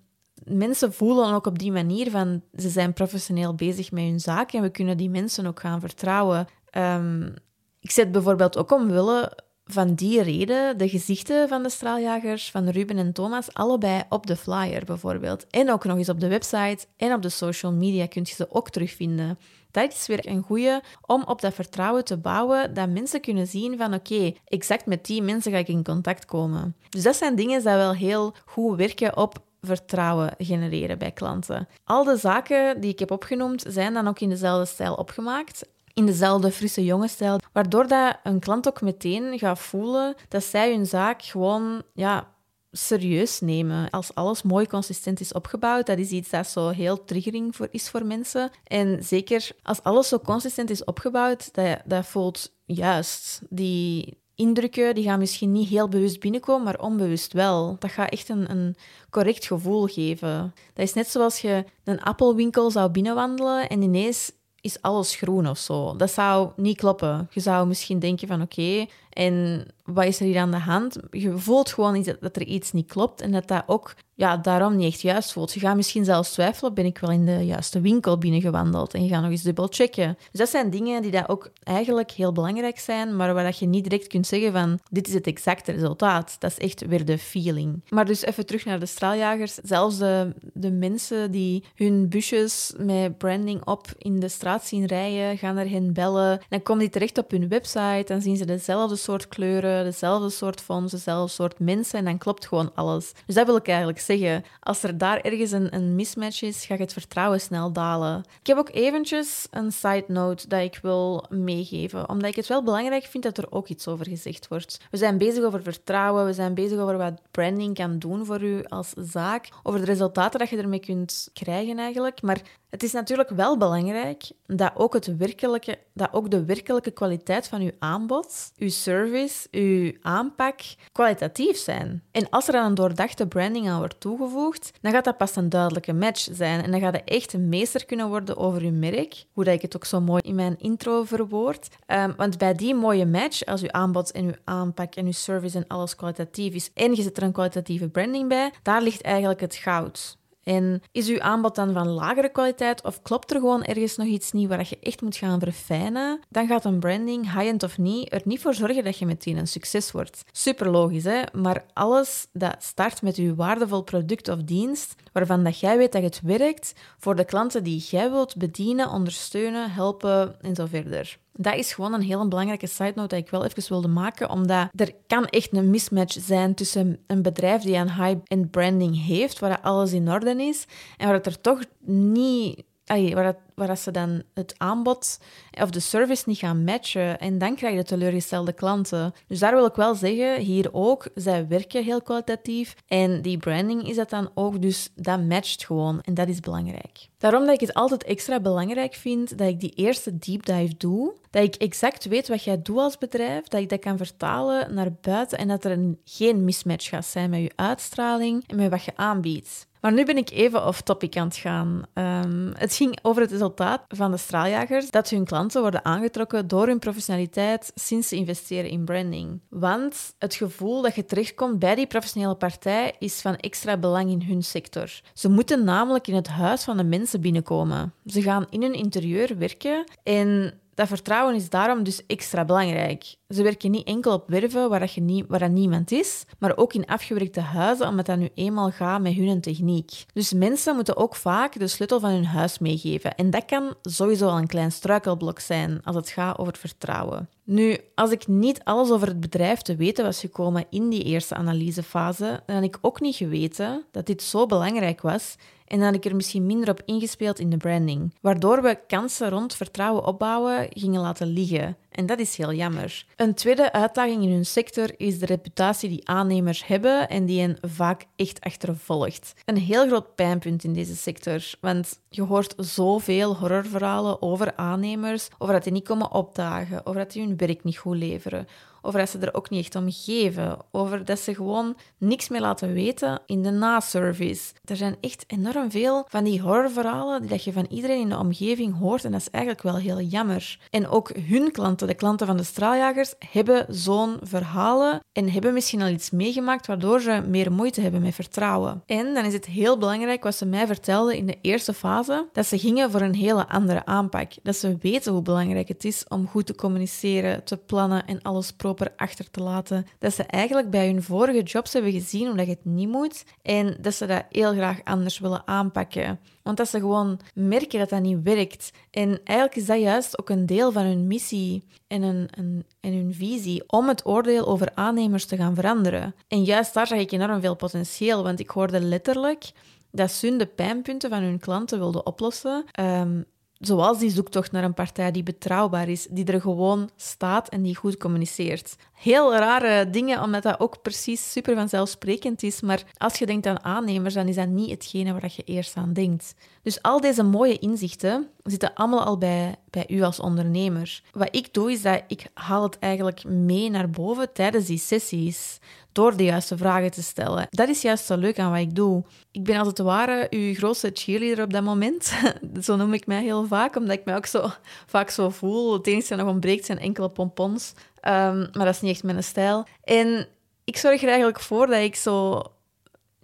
mensen 0.49 0.93
voelen 0.93 1.35
ook 1.35 1.47
op 1.47 1.59
die 1.59 1.73
manier 1.73 2.11
van 2.11 2.43
ze 2.55 2.69
zijn 2.69 2.93
professioneel 2.93 3.55
bezig 3.55 3.93
met 3.93 4.05
hun 4.05 4.21
zaak 4.21 4.53
en 4.53 4.63
we 4.63 4.71
kunnen 4.71 4.97
die 4.97 5.11
mensen 5.11 5.47
ook 5.47 5.61
gaan 5.61 5.81
vertrouwen. 5.81 6.47
Um, 6.77 7.35
ik 7.81 7.91
zet 7.91 8.13
bijvoorbeeld 8.13 8.57
ook 8.57 8.73
omwille 8.73 9.33
van 9.65 9.95
die 9.95 10.23
reden 10.23 10.79
de 10.79 10.89
gezichten 10.89 11.49
van 11.49 11.63
de 11.63 11.71
straaljagers, 11.71 12.51
van 12.51 12.69
Ruben 12.69 12.99
en 12.99 13.13
Thomas, 13.13 13.55
allebei 13.55 14.03
op 14.09 14.27
de 14.27 14.37
flyer 14.37 14.85
bijvoorbeeld. 14.85 15.47
En 15.51 15.71
ook 15.71 15.85
nog 15.85 15.97
eens 15.97 16.09
op 16.09 16.21
de 16.21 16.29
website 16.29 16.87
en 16.97 17.13
op 17.13 17.23
de 17.23 17.29
social 17.29 17.73
media 17.73 18.07
kun 18.07 18.23
je 18.25 18.35
ze 18.35 18.47
ook 18.51 18.71
terugvinden. 18.71 19.39
Dat 19.71 19.93
is 19.93 20.07
weer 20.07 20.29
een 20.29 20.43
goede 20.43 20.83
om 21.07 21.23
op 21.27 21.41
dat 21.41 21.55
vertrouwen 21.55 22.05
te 22.05 22.17
bouwen, 22.17 22.75
dat 22.75 22.89
mensen 22.89 23.21
kunnen 23.21 23.47
zien 23.47 23.77
van 23.77 23.95
oké, 23.95 24.33
exact 24.45 24.87
met 24.87 25.07
die 25.07 25.23
mensen 25.23 25.53
ga 25.53 25.59
ik 25.59 25.69
in 25.69 25.85
contact 25.85 26.25
komen. 26.25 26.77
Dus 26.89 27.03
dat 27.03 27.17
zijn 27.17 27.37
dingen 27.37 27.63
die 27.63 27.73
wel 27.73 27.95
heel 27.95 28.35
goed 28.45 28.77
werken 28.77 29.17
op 29.17 29.45
vertrouwen 29.67 30.35
genereren 30.39 30.99
bij 30.99 31.13
klanten. 31.13 31.69
Al 31.85 32.05
de 32.05 32.17
zaken 32.17 32.81
die 32.81 32.91
ik 32.91 32.99
heb 32.99 33.11
opgenoemd 33.11 33.65
zijn 33.69 33.95
dan 33.95 34.09
ook 34.09 34.21
in 34.21 34.29
dezelfde 34.29 34.67
stijl 34.67 34.95
opgemaakt. 34.95 35.69
In 35.93 36.07
dezelfde 36.07 36.51
frisse 36.51 36.85
jonge 36.85 37.09
stijl, 37.09 37.41
waardoor 37.53 37.87
dat 37.89 38.17
een 38.23 38.41
klant 38.41 38.69
ook 38.69 38.81
meteen 38.81 39.39
gaat 39.39 39.59
voelen 39.59 40.15
dat 40.29 40.45
zij 40.45 40.73
hun 40.75 40.87
zaak 40.87 41.23
gewoon 41.23 41.83
ja, 41.95 42.29
serieus 42.77 43.41
nemen. 43.41 43.91
Als 43.91 44.15
alles 44.15 44.43
mooi 44.43 44.67
consistent 44.67 45.21
is 45.21 45.33
opgebouwd, 45.33 45.87
dat 45.87 45.99
is 45.99 46.11
iets 46.11 46.31
dat 46.31 46.47
zo 46.47 46.69
heel 46.69 47.05
triggering 47.05 47.57
voor 47.57 47.69
is 47.71 47.91
voor 47.91 48.07
mensen. 48.07 48.51
En 48.65 49.05
zeker 49.05 49.51
als 49.63 49.83
alles 49.83 50.09
zo 50.09 50.19
consistent 50.19 50.71
is 50.71 50.85
opgebouwd, 50.85 51.55
dat, 51.55 51.79
dat 51.85 52.07
voelt 52.07 52.53
juist. 52.65 53.41
Die, 53.49 54.19
indrukken 54.37 54.95
die 54.95 55.05
gaan 55.05 55.19
misschien 55.19 55.53
niet 55.53 55.69
heel 55.69 55.89
bewust 55.89 56.21
binnenkomen, 56.21 56.65
maar 56.65 56.81
onbewust 56.81 57.33
wel. 57.33 57.77
Dat 57.79 57.91
gaat 57.91 58.11
echt 58.11 58.29
een, 58.29 58.51
een 58.51 58.77
correct 59.11 59.47
gevoel 59.47 59.87
geven. 59.87 60.55
Dat 60.75 60.85
is 60.85 60.95
net 60.95 61.09
zoals 61.09 61.41
je 61.41 61.65
een 61.85 62.03
appelwinkel 62.03 62.71
zou 62.71 62.91
binnenwandelen 62.91 63.69
en 63.69 63.83
ineens 63.83 64.33
is 64.61 64.83
alles 64.83 65.17
groen 65.17 65.49
of 65.49 65.59
zo. 65.59 65.97
Dat 65.97 66.11
zou 66.11 66.51
niet 66.57 66.77
kloppen. 66.77 67.29
Je 67.31 67.41
zou 67.41 67.67
misschien 67.67 67.99
denken 67.99 68.29
van 68.29 68.43
oké, 68.43 68.87
en 69.17 69.67
wat 69.85 70.05
is 70.05 70.21
er 70.21 70.27
hier 70.27 70.39
aan 70.39 70.51
de 70.51 70.57
hand? 70.57 70.97
Je 71.11 71.39
voelt 71.39 71.73
gewoon 71.73 72.03
dat, 72.03 72.17
dat 72.21 72.37
er 72.37 72.43
iets 72.43 72.73
niet 72.73 72.87
klopt 72.87 73.21
en 73.21 73.33
dat 73.33 73.49
dat 73.49 73.63
ook 73.67 73.95
ja, 74.15 74.37
daarom 74.37 74.77
niet 74.77 74.93
echt 74.93 75.01
juist 75.01 75.33
voelt. 75.33 75.53
Je 75.53 75.61
gaat 75.61 75.77
misschien 75.77 76.05
zelfs 76.05 76.33
twijfelen, 76.33 76.75
ben 76.75 76.85
ik 76.85 76.99
wel 76.99 77.11
in 77.11 77.25
de 77.25 77.47
juiste 77.47 77.81
winkel 77.81 78.19
binnengewandeld? 78.19 78.95
En 78.95 79.03
je 79.03 79.09
gaat 79.09 79.23
nog 79.23 79.31
eens 79.31 79.43
dubbel 79.43 79.67
checken. 79.71 80.17
Dus 80.31 80.41
dat 80.41 80.49
zijn 80.49 80.71
dingen 80.71 81.03
die 81.03 81.11
dat 81.11 81.29
ook 81.29 81.51
eigenlijk 81.63 82.11
heel 82.11 82.33
belangrijk 82.33 82.79
zijn, 82.79 83.17
maar 83.17 83.35
waar 83.35 83.45
dat 83.45 83.59
je 83.59 83.67
niet 83.67 83.83
direct 83.83 84.07
kunt 84.07 84.27
zeggen 84.27 84.53
van 84.53 84.79
dit 84.91 85.09
is 85.09 85.15
het 85.15 85.27
exacte 85.27 85.73
resultaat. 85.73 86.37
Dat 86.39 86.51
is 86.51 86.59
echt 86.59 86.87
weer 86.87 87.05
de 87.05 87.19
feeling. 87.19 87.83
Maar 87.89 88.05
dus 88.05 88.23
even 88.23 88.47
terug 88.47 88.65
naar 88.65 88.81
de 88.81 88.87
straaljagers. 88.87 89.55
Zelfs 89.55 89.99
de, 89.99 90.35
de 90.53 90.71
mensen 90.71 91.31
die 91.31 91.65
hun 91.75 92.09
busjes 92.09 92.73
met 92.79 93.19
branding 93.19 93.65
op 93.65 93.87
in 93.99 94.21
de 94.21 94.29
straat 94.29 94.67
zien 94.67 94.87
rijden, 94.87 95.39
gaan 95.39 95.57
er 95.57 95.71
hen 95.71 95.93
bellen. 95.93 96.41
Dan 96.49 96.63
komen 96.63 96.83
die 96.83 96.93
terecht 96.93 97.19
op 97.19 97.31
hun 97.31 97.49
website, 97.49 98.05
dan 98.07 98.23
zien 98.23 98.37
ze 98.37 98.45
dezelfde 98.45 98.97
soort 99.07 99.29
kleuren, 99.29 99.85
dezelfde 99.85 100.31
soort 100.31 100.61
fonds, 100.61 100.93
dezelfde 100.93 101.33
soort 101.33 101.59
mensen 101.59 101.99
en 101.99 102.05
dan 102.05 102.19
klopt 102.19 102.47
gewoon 102.47 102.75
alles. 102.75 103.13
Dus 103.27 103.35
dat 103.35 103.47
wil 103.47 103.57
ik 103.57 103.69
eigenlijk 103.69 104.01
zeggen. 104.01 104.45
Als 104.61 104.83
er 104.83 104.99
daar 104.99 105.21
ergens 105.21 105.51
een, 105.51 105.75
een 105.75 105.95
mismatch 105.95 106.43
is, 106.43 106.65
gaat 106.65 106.79
het 106.79 106.93
vertrouwen 106.93 107.41
snel 107.41 107.73
dalen. 107.73 108.25
Ik 108.41 108.47
heb 108.47 108.59
ook 108.59 108.71
eventjes 108.73 109.47
een 109.51 109.73
side 109.73 110.05
note 110.09 110.49
dat 110.49 110.61
ik 110.61 110.79
wil 110.83 111.27
meegeven, 111.29 112.09
omdat 112.09 112.31
ik 112.31 112.37
het 112.37 112.47
wel 112.47 112.63
belangrijk 112.63 113.05
vind 113.05 113.23
dat 113.23 113.39
er 113.39 113.53
ook 113.53 113.69
iets 113.69 113.89
over 113.89 114.09
gezegd 114.09 114.49
wordt. 114.49 114.81
We 114.91 114.97
zijn 114.97 115.19
bezig 115.19 115.45
over 115.45 115.63
vertrouwen, 115.63 116.25
we 116.25 116.33
zijn 116.33 116.55
bezig 116.55 116.79
over 116.79 116.97
wat 116.97 117.21
branding 117.31 117.75
kan 117.75 117.99
doen 117.99 118.27
voor 118.27 118.43
u 118.43 118.65
als 118.65 118.93
zaak, 118.97 119.49
over 119.63 119.81
de 119.81 119.87
resultaten 119.87 120.39
dat 120.39 120.49
je 120.49 120.57
ermee 120.57 120.81
kunt 120.81 121.31
krijgen 121.33 121.79
eigenlijk, 121.79 122.23
maar 122.23 122.41
het 122.77 122.85
is 122.85 122.93
natuurlijk 122.93 123.31
wel 123.31 123.57
belangrijk 123.57 124.31
dat 124.47 124.71
ook, 124.75 124.95
het 124.95 125.17
werkelijke, 125.17 125.79
dat 125.95 126.09
ook 126.13 126.31
de 126.31 126.45
werkelijke 126.45 126.91
kwaliteit 126.91 127.49
van 127.49 127.61
uw 127.61 127.71
aanbod, 127.79 128.53
uw 128.57 128.69
service, 128.69 129.49
uw 129.51 129.93
aanpak 130.01 130.61
kwalitatief 130.93 131.57
zijn. 131.57 132.03
En 132.11 132.29
als 132.31 132.47
er 132.47 132.53
dan 132.53 132.65
een 132.65 132.75
doordachte 132.75 133.27
branding 133.27 133.69
aan 133.69 133.79
wordt 133.79 134.01
toegevoegd, 134.01 134.73
dan 134.81 134.93
gaat 134.93 135.05
dat 135.05 135.17
pas 135.17 135.37
een 135.37 135.49
duidelijke 135.49 135.93
match 135.93 136.29
zijn. 136.33 136.63
En 136.63 136.71
dan 136.71 136.81
gaat 136.81 136.95
je 136.95 137.05
echt 137.05 137.33
een 137.33 137.49
meester 137.49 137.87
kunnen 137.87 138.09
worden 138.09 138.37
over 138.37 138.63
uw 138.63 138.73
merk. 138.73 139.25
Hoe 139.33 139.45
dat 139.45 139.55
ik 139.55 139.63
het 139.63 139.77
ook 139.77 139.85
zo 139.85 140.01
mooi 140.01 140.23
in 140.25 140.35
mijn 140.35 140.59
intro 140.59 141.05
verwoord. 141.05 141.69
Um, 141.87 142.15
want 142.17 142.39
bij 142.39 142.55
die 142.55 142.75
mooie 142.75 143.07
match, 143.07 143.45
als 143.45 143.63
uw 143.63 143.71
aanbod 143.71 144.13
en 144.13 144.25
uw 144.25 144.35
aanpak 144.45 144.95
en 144.95 145.07
uw 145.07 145.13
service 145.13 145.57
en 145.57 145.67
alles 145.67 145.95
kwalitatief 145.97 146.55
is 146.55 146.71
en 146.75 146.95
je 146.95 147.03
zet 147.03 147.17
er 147.17 147.23
een 147.23 147.33
kwalitatieve 147.33 147.89
branding 147.89 148.29
bij, 148.29 148.53
daar 148.63 148.83
ligt 148.83 149.03
eigenlijk 149.03 149.41
het 149.41 149.55
goud. 149.55 150.17
En 150.47 150.83
is 150.93 151.09
uw 151.09 151.21
aanbod 151.21 151.55
dan 151.55 151.73
van 151.73 151.89
lagere 151.89 152.29
kwaliteit 152.29 152.85
of 152.85 153.03
klopt 153.03 153.31
er 153.31 153.41
gewoon 153.41 153.65
ergens 153.65 153.97
nog 153.97 154.07
iets 154.07 154.33
niet 154.33 154.49
waar 154.49 154.67
je 154.69 154.79
echt 154.81 155.01
moet 155.01 155.17
gaan 155.17 155.41
verfijnen? 155.41 156.21
Dan 156.29 156.47
gaat 156.47 156.65
een 156.65 156.79
branding, 156.79 157.33
high-end 157.33 157.63
of 157.63 157.79
niet, 157.79 158.13
er 158.13 158.21
niet 158.25 158.41
voor 158.41 158.55
zorgen 158.55 158.85
dat 158.85 158.99
je 158.99 159.07
meteen 159.07 159.37
een 159.37 159.49
succes 159.49 159.93
wordt. 159.93 160.25
Super 160.33 160.71
logisch, 160.71 161.05
hè? 161.05 161.23
Maar 161.33 161.65
alles 161.73 162.27
dat 162.33 162.57
start 162.59 163.03
met 163.03 163.17
uw 163.17 163.35
waardevol 163.35 163.83
product 163.83 164.29
of 164.29 164.43
dienst, 164.43 164.95
waarvan 165.13 165.45
dat 165.45 165.61
jij 165.61 165.77
weet 165.77 165.93
dat 165.93 166.03
het 166.03 166.21
werkt 166.23 166.73
voor 166.99 167.17
de 167.17 167.25
klanten 167.25 167.65
die 167.65 167.87
jij 167.91 168.11
wilt 168.11 168.37
bedienen, 168.37 168.91
ondersteunen, 168.91 169.71
helpen 169.71 170.41
en 170.41 170.55
zo 170.55 170.67
verder. 170.67 171.19
Dat 171.39 171.55
is 171.55 171.73
gewoon 171.73 171.93
een 171.93 172.03
heel 172.03 172.29
belangrijke 172.29 172.67
side 172.67 172.93
note 172.95 173.15
dat 173.15 173.25
ik 173.25 173.31
wel 173.31 173.45
even 173.45 173.69
wilde 173.69 173.89
maken, 173.89 174.31
omdat 174.31 174.69
er 174.75 174.93
kan 175.07 175.27
echt 175.27 175.57
een 175.57 175.71
mismatch 175.71 176.17
zijn 176.21 176.55
tussen 176.55 176.99
een 177.07 177.23
bedrijf 177.23 177.63
die 177.63 177.75
een 177.77 177.93
high-end 177.93 178.51
branding 178.51 179.07
heeft, 179.07 179.39
waar 179.39 179.61
alles 179.61 179.93
in 179.93 180.11
orde 180.11 180.43
is, 180.43 180.67
en 180.97 181.07
waar 181.07 181.17
het 181.17 181.27
er 181.27 181.41
toch 181.41 181.61
niet 181.85 182.63
waar, 182.87 183.25
dat, 183.25 183.37
waar 183.55 183.67
dat 183.67 183.79
ze 183.79 183.91
dan 183.91 184.23
het 184.35 184.55
aanbod 184.57 185.19
of 185.63 185.71
de 185.71 185.81
service 185.81 186.23
niet 186.27 186.39
gaan 186.39 186.65
matchen. 186.65 187.19
En 187.19 187.39
dan 187.39 187.55
krijg 187.55 187.75
je 187.75 187.83
teleurgestelde 187.83 188.53
klanten. 188.53 189.13
Dus 189.27 189.39
daar 189.39 189.55
wil 189.55 189.67
ik 189.67 189.75
wel 189.75 189.95
zeggen, 189.95 190.41
hier 190.41 190.69
ook, 190.73 191.09
zij 191.15 191.49
werken 191.49 191.85
heel 191.85 192.03
kwalitatief. 192.03 192.75
En 192.87 193.23
die 193.23 193.39
branding 193.39 193.89
is 193.89 193.97
dat 193.97 194.11
dan 194.11 194.31
ook, 194.35 194.63
dus 194.63 194.91
dat 194.95 195.23
matcht 195.23 195.65
gewoon. 195.65 196.01
En 196.01 196.15
dat 196.15 196.29
is 196.29 196.41
belangrijk. 196.41 197.09
Daarom 197.19 197.45
dat 197.45 197.55
ik 197.55 197.61
het 197.61 197.75
altijd 197.75 198.05
extra 198.05 198.41
belangrijk 198.41 198.95
vind 198.95 199.39
dat 199.39 199.49
ik 199.49 199.61
die 199.61 199.73
eerste 199.75 200.19
deep 200.19 200.47
dive 200.47 200.75
doe. 200.77 201.15
Dat 201.31 201.43
ik 201.43 201.55
exact 201.55 202.05
weet 202.05 202.29
wat 202.29 202.45
jij 202.45 202.63
doet 202.63 202.79
als 202.79 202.99
bedrijf, 202.99 203.49
dat 203.49 203.61
ik 203.61 203.69
dat 203.69 203.81
kan 203.81 203.97
vertalen 203.97 204.75
naar 204.75 204.93
buiten 205.01 205.39
en 205.39 205.49
dat 205.49 205.65
er 205.65 205.71
een, 205.71 206.01
geen 206.05 206.45
mismatch 206.45 206.89
gaat 206.89 207.07
zijn 207.07 207.31
met 207.31 207.41
je 207.41 207.53
uitstraling 207.55 208.45
en 208.47 208.57
met 208.57 208.71
wat 208.71 208.85
je 208.85 208.97
aanbiedt. 208.97 209.67
Maar 209.87 209.95
nu 209.95 210.05
ben 210.05 210.17
ik 210.17 210.31
even 210.31 210.67
off-topic 210.67 211.17
aan 211.17 211.27
het 211.27 211.37
gaan. 211.37 211.83
Um, 211.95 212.53
het 212.57 212.75
ging 212.75 212.99
over 213.03 213.23
het 213.23 213.31
resultaat 213.31 213.85
van 213.89 214.11
de 214.11 214.17
straaljagers, 214.17 214.91
dat 214.91 215.09
hun 215.09 215.25
klanten 215.25 215.61
worden 215.61 215.85
aangetrokken 215.85 216.49
door 216.49 216.67
hun 216.67 216.79
professionaliteit 216.79 217.73
sinds 217.75 218.09
ze 218.09 218.17
investeren 218.17 218.71
in 218.71 218.85
branding. 218.85 219.41
Want 219.49 220.15
het 220.19 220.35
gevoel 220.35 220.83
dat 220.83 220.95
je 220.95 221.05
terechtkomt 221.05 221.59
bij 221.59 221.75
die 221.75 221.87
professionele 221.87 222.35
partij 222.35 222.95
is 222.99 223.21
van 223.21 223.37
extra 223.37 223.77
belang 223.77 224.11
in 224.11 224.23
hun 224.23 224.43
sector. 224.43 225.01
Ze 225.15 225.29
moeten 225.29 225.65
namelijk 225.65 226.07
in 226.07 226.15
het 226.15 226.29
huis 226.29 226.65
van 226.65 226.77
de 226.77 226.85
mensen 226.85 227.21
binnenkomen. 227.21 227.93
Ze 228.07 228.23
gaan 228.23 228.47
in 228.51 228.63
hun 228.63 228.75
interieur 228.75 229.39
werken 229.39 229.85
en 230.03 230.61
dat 230.77 230.89
vertrouwen 230.89 231.35
is 231.35 231.51
daarom 231.51 231.83
dus 231.83 232.07
extra 232.07 232.45
belangrijk. 232.45 233.15
Ze 233.29 233.43
werken 233.43 233.71
niet 233.71 233.87
enkel 233.87 234.13
op 234.13 234.29
werven 234.29 234.69
waar, 234.69 234.81
dat 234.81 234.93
je 234.93 235.25
waar 235.29 235.39
dat 235.39 235.51
niemand 235.51 235.93
is, 235.93 236.25
maar 236.39 236.57
ook 236.57 236.73
in 236.73 236.87
afgewerkte 236.87 237.41
huizen, 237.41 237.89
omdat 237.89 238.07
dat 238.07 238.19
nu 238.19 238.29
eenmaal 238.35 238.71
gaat 238.71 239.01
met 239.01 239.15
hun 239.15 239.41
techniek. 239.41 240.05
Dus 240.13 240.33
mensen 240.33 240.75
moeten 240.75 240.97
ook 240.97 241.15
vaak 241.15 241.59
de 241.59 241.67
sleutel 241.67 242.01
van 242.01 242.11
hun 242.11 242.25
huis 242.25 242.59
meegeven. 242.59 243.15
En 243.15 243.31
dat 243.31 243.45
kan 243.45 243.75
sowieso 243.83 244.29
al 244.29 244.39
een 244.39 244.47
klein 244.47 244.73
struikelblok 244.73 245.39
zijn 245.39 245.81
als 245.85 245.97
het 245.97 246.09
gaat 246.09 246.39
over 246.39 246.57
vertrouwen. 246.57 247.29
Nu, 247.45 247.79
als 247.95 248.11
ik 248.11 248.27
niet 248.27 248.61
alles 248.65 248.91
over 248.91 249.09
het 249.09 249.21
bedrijf 249.21 249.61
te 249.61 249.77
weten 249.77 250.05
was 250.05 250.21
gekomen 250.21 250.67
in 250.71 250.89
die 250.89 251.03
eerste 251.03 251.35
analysefase, 251.35 252.43
dan 252.47 252.55
had 252.57 252.65
ik 252.65 252.79
ook 252.81 253.01
niet 253.01 253.17
geweten 253.17 253.85
dat 253.91 254.07
dit 254.07 254.23
zo 254.23 254.47
belangrijk 254.47 255.01
was 255.01 255.37
en 255.67 255.81
had 255.81 255.95
ik 255.95 256.05
er 256.05 256.17
misschien 256.17 256.47
minder 256.47 256.69
op 256.69 256.83
ingespeeld 256.85 257.39
in 257.39 257.51
de 257.51 257.57
branding, 257.57 258.15
waardoor 258.21 258.63
we 258.63 258.79
kansen 258.87 259.29
rond 259.29 259.55
vertrouwen 259.55 260.07
opbouwen 260.07 260.67
gingen 260.71 261.01
laten 261.01 261.27
liggen. 261.27 261.77
En 261.91 262.07
dat 262.07 262.19
is 262.19 262.37
heel 262.37 262.53
jammer. 262.53 263.07
Een 263.17 263.35
tweede 263.35 263.73
uitdaging 263.73 264.23
in 264.23 264.31
hun 264.31 264.47
sector 264.47 264.91
is 264.97 265.19
de 265.19 265.27
reputatie 265.27 265.89
die 265.89 266.09
aannemers 266.09 266.67
hebben 266.67 267.09
en 267.09 267.27
die 267.27 267.41
hen 267.41 267.59
vaak 267.61 268.07
echt 268.17 268.41
achtervolgt. 268.41 269.35
Een 269.45 269.57
heel 269.57 269.87
groot 269.87 270.15
pijnpunt 270.15 270.65
in 270.65 270.73
deze 270.73 270.97
sector, 270.97 271.51
want 271.61 272.01
je 272.09 272.23
hoort 272.23 272.55
zoveel 272.57 273.37
horrorverhalen 273.37 274.23
over 274.23 274.57
aannemers, 274.57 275.29
over 275.39 275.55
dat 275.55 275.65
die 275.65 275.73
niet 275.73 275.85
komen 275.85 276.13
opdagen, 276.13 276.87
over 276.87 277.01
dat 277.01 277.13
die 277.13 277.23
hun 277.23 277.37
werk 277.37 277.65
niet 277.65 277.79
goed 277.79 277.97
leveren, 277.97 278.47
over 278.87 278.99
dat 278.99 279.11
ze 279.11 279.19
er 279.19 279.35
ook 279.35 279.51
niet 279.51 279.65
echt 279.65 279.75
om 279.75 279.87
geven, 279.89 280.57
over 280.71 281.05
dat 281.05 281.19
ze 281.19 281.35
gewoon 281.35 281.77
niks 281.99 282.29
meer 282.29 282.41
laten 282.41 282.73
weten 282.73 283.21
in 283.27 283.43
de 283.43 283.51
naservice. 283.51 284.53
Er 284.65 284.77
zijn 284.77 284.97
echt 285.01 285.25
enorm 285.27 285.71
veel 285.71 286.05
van 286.09 286.25
die 286.25 286.41
horrorverhalen 286.41 287.21
die 287.21 287.31
dat 287.31 287.45
je 287.45 287.53
van 287.53 287.67
iedereen 287.71 288.01
in 288.01 288.09
de 288.09 288.19
omgeving 288.19 288.79
hoort 288.79 289.05
en 289.05 289.11
dat 289.11 289.21
is 289.21 289.31
eigenlijk 289.31 289.63
wel 289.63 289.77
heel 289.77 290.01
jammer. 290.01 290.59
En 290.71 290.89
ook 290.89 291.11
hun 291.29 291.53
klanten, 291.53 291.87
de 291.87 291.95
klanten 291.95 292.27
van 292.27 292.37
de 292.37 292.43
straaljagers, 292.43 293.15
hebben 293.31 293.67
zo'n 293.69 294.17
verhalen 294.23 295.01
en 295.13 295.31
hebben 295.31 295.53
misschien 295.53 295.83
al 295.83 295.89
iets 295.89 296.11
meegemaakt 296.11 296.67
waardoor 296.67 297.01
ze 297.01 297.23
meer 297.29 297.53
moeite 297.53 297.81
hebben 297.81 298.03
met 298.03 298.15
vertrouwen. 298.15 298.83
En 298.87 299.15
dan 299.15 299.25
is 299.25 299.33
het 299.33 299.47
heel 299.47 299.79
belangrijk 299.79 300.23
wat 300.23 300.35
ze 300.35 300.47
mij 300.47 300.67
vertelden 300.67 301.17
in 301.17 301.27
de 301.27 301.39
eerste 301.41 301.73
fase, 301.73 302.29
dat 302.33 302.47
ze 302.47 302.59
gingen 302.59 302.91
voor 302.91 303.01
een 303.01 303.15
hele 303.15 303.49
andere 303.49 303.85
aanpak. 303.85 304.33
Dat 304.43 304.57
ze 304.57 304.77
weten 304.81 305.13
hoe 305.13 305.23
belangrijk 305.23 305.69
het 305.69 305.85
is 305.85 306.05
om 306.09 306.29
goed 306.29 306.47
te 306.47 306.55
communiceren, 306.55 307.45
te 307.45 307.57
plannen 307.57 308.07
en 308.07 308.23
alles 308.23 308.53
proper 308.53 308.76
achter 308.97 309.31
te 309.31 309.43
laten. 309.43 309.87
Dat 309.99 310.15
ze 310.15 310.23
eigenlijk 310.23 310.71
bij 310.71 310.87
hun 310.87 311.03
vorige 311.03 311.43
jobs 311.43 311.73
hebben 311.73 311.93
gezien 311.93 312.27
hoe 312.27 312.37
dat 312.37 312.47
het 312.47 312.65
niet 312.65 312.89
moet 312.89 313.25
en 313.43 313.77
dat 313.81 313.95
ze 313.95 314.07
dat 314.07 314.25
heel 314.31 314.53
graag 314.53 314.81
anders 314.85 315.19
willen 315.19 315.47
aanpakken. 315.47 316.21
Want 316.43 316.57
dat 316.57 316.69
ze 316.69 316.79
gewoon 316.79 317.21
merken 317.35 317.79
dat 317.79 317.89
dat 317.89 318.01
niet 318.01 318.23
werkt. 318.23 318.71
En 318.91 319.21
eigenlijk 319.25 319.59
is 319.59 319.67
dat 319.67 319.81
juist 319.81 320.19
ook 320.19 320.31
een 320.31 320.47
deel 320.47 320.73
van 320.73 320.85
hun 320.85 321.07
missie 321.07 321.65
en, 321.87 322.03
een, 322.03 322.29
een, 322.31 322.65
en 322.81 322.93
hun 322.93 323.15
visie 323.15 323.63
om 323.67 323.89
het 323.89 324.07
oordeel 324.07 324.47
over 324.47 324.71
aannemers 324.75 325.25
te 325.25 325.37
gaan 325.37 325.55
veranderen. 325.55 326.15
En 326.29 326.45
juist 326.45 326.75
daar 326.75 326.87
zag 326.87 326.99
ik 326.99 327.13
enorm 327.13 327.41
veel 327.41 327.57
potentieel, 327.57 328.23
want 328.23 328.41
ik 328.41 328.51
hoorde 328.51 328.81
letterlijk 328.81 329.53
dat 329.91 330.11
ze 330.11 330.37
de 330.37 330.47
pijnpunten 330.47 331.11
van 331.11 331.23
hun 331.23 331.39
klanten 331.39 331.79
wilden 331.79 332.07
oplossen. 332.07 332.65
Um, 332.81 333.27
Zoals 333.59 333.99
die 333.99 334.11
zoektocht 334.11 334.53
naar 334.53 334.65
een 334.65 334.75
partij 334.75 335.11
die 335.11 335.23
betrouwbaar 335.23 335.89
is, 335.89 336.07
die 336.11 336.25
er 336.25 336.41
gewoon 336.41 336.91
staat 336.97 337.49
en 337.49 337.63
die 337.63 337.77
goed 337.77 337.97
communiceert. 337.97 338.77
Heel 338.93 339.37
rare 339.37 339.91
dingen, 339.91 340.23
omdat 340.23 340.43
dat 340.43 340.61
ook 340.61 340.83
precies 340.83 341.33
super 341.33 341.55
vanzelfsprekend 341.55 342.43
is. 342.43 342.61
Maar 342.61 342.83
als 342.99 343.19
je 343.19 343.27
denkt 343.27 343.47
aan 343.47 343.65
aannemers, 343.65 344.15
dan 344.15 344.29
is 344.29 344.35
dat 344.35 344.49
niet 344.49 344.71
hetgene 344.71 345.13
waar 345.13 345.33
je 345.37 345.43
eerst 345.43 345.77
aan 345.77 345.93
denkt. 345.93 346.35
Dus 346.63 346.83
al 346.83 347.01
deze 347.01 347.23
mooie 347.23 347.59
inzichten 347.59 348.29
zitten 348.43 348.75
allemaal 348.75 349.05
al 349.05 349.19
bij, 349.19 349.55
bij 349.77 349.97
u 349.97 350.03
als 350.03 350.21
ondernemer. 350.21 351.01
Wat 351.13 351.29
ik 351.31 351.55
doe, 351.55 351.73
is 351.73 351.83
dat 351.83 352.03
ik 352.09 352.27
haal 352.35 352.63
het 352.63 352.79
eigenlijk 352.79 353.25
mee 353.25 353.71
naar 353.71 353.91
boven 353.91 354.33
tijdens 354.33 354.67
die 354.67 354.79
sessies 354.79 355.59
door 355.93 356.17
de 356.17 356.25
juiste 356.25 356.57
vragen 356.57 356.91
te 356.91 357.03
stellen. 357.03 357.47
Dat 357.51 357.69
is 357.69 357.83
juist 357.83 358.05
zo 358.05 358.17
leuk 358.17 358.39
aan 358.39 358.51
wat 358.51 358.61
ik 358.61 358.75
doe. 358.75 359.05
Ik 359.31 359.45
ben 359.45 359.59
als 359.59 359.69
het 359.69 359.79
ware 359.79 360.27
uw 360.31 360.55
grootste 360.55 360.91
cheerleader 360.95 361.45
op 361.45 361.53
dat 361.53 361.63
moment. 361.63 362.13
zo 362.67 362.77
noem 362.77 362.95
ik 362.95 363.07
mij 363.07 363.23
heel 363.23 363.47
vaak, 363.47 363.77
omdat 363.77 363.99
ik 363.99 364.05
mij 364.05 364.17
ook 364.17 364.27
zo 364.27 364.51
vaak 364.87 365.11
zo 365.11 365.31
voel. 365.31 365.73
Het 365.73 365.87
enige 365.87 366.15
nog 366.15 366.29
ontbreekt 366.29 366.67
zijn 366.67 366.79
enkele 366.79 367.09
pompons. 367.09 367.73
Um, 367.77 368.49
maar 368.53 368.65
dat 368.65 368.75
is 368.75 368.81
niet 368.81 368.93
echt 368.93 369.03
mijn 369.03 369.25
stijl. 369.25 369.67
En 369.85 370.29
ik 370.65 370.77
zorg 370.77 371.03
er 371.03 371.09
eigenlijk 371.09 371.41
voor 371.41 371.67
dat 371.67 371.83
ik 371.83 371.97
zo 371.97 372.43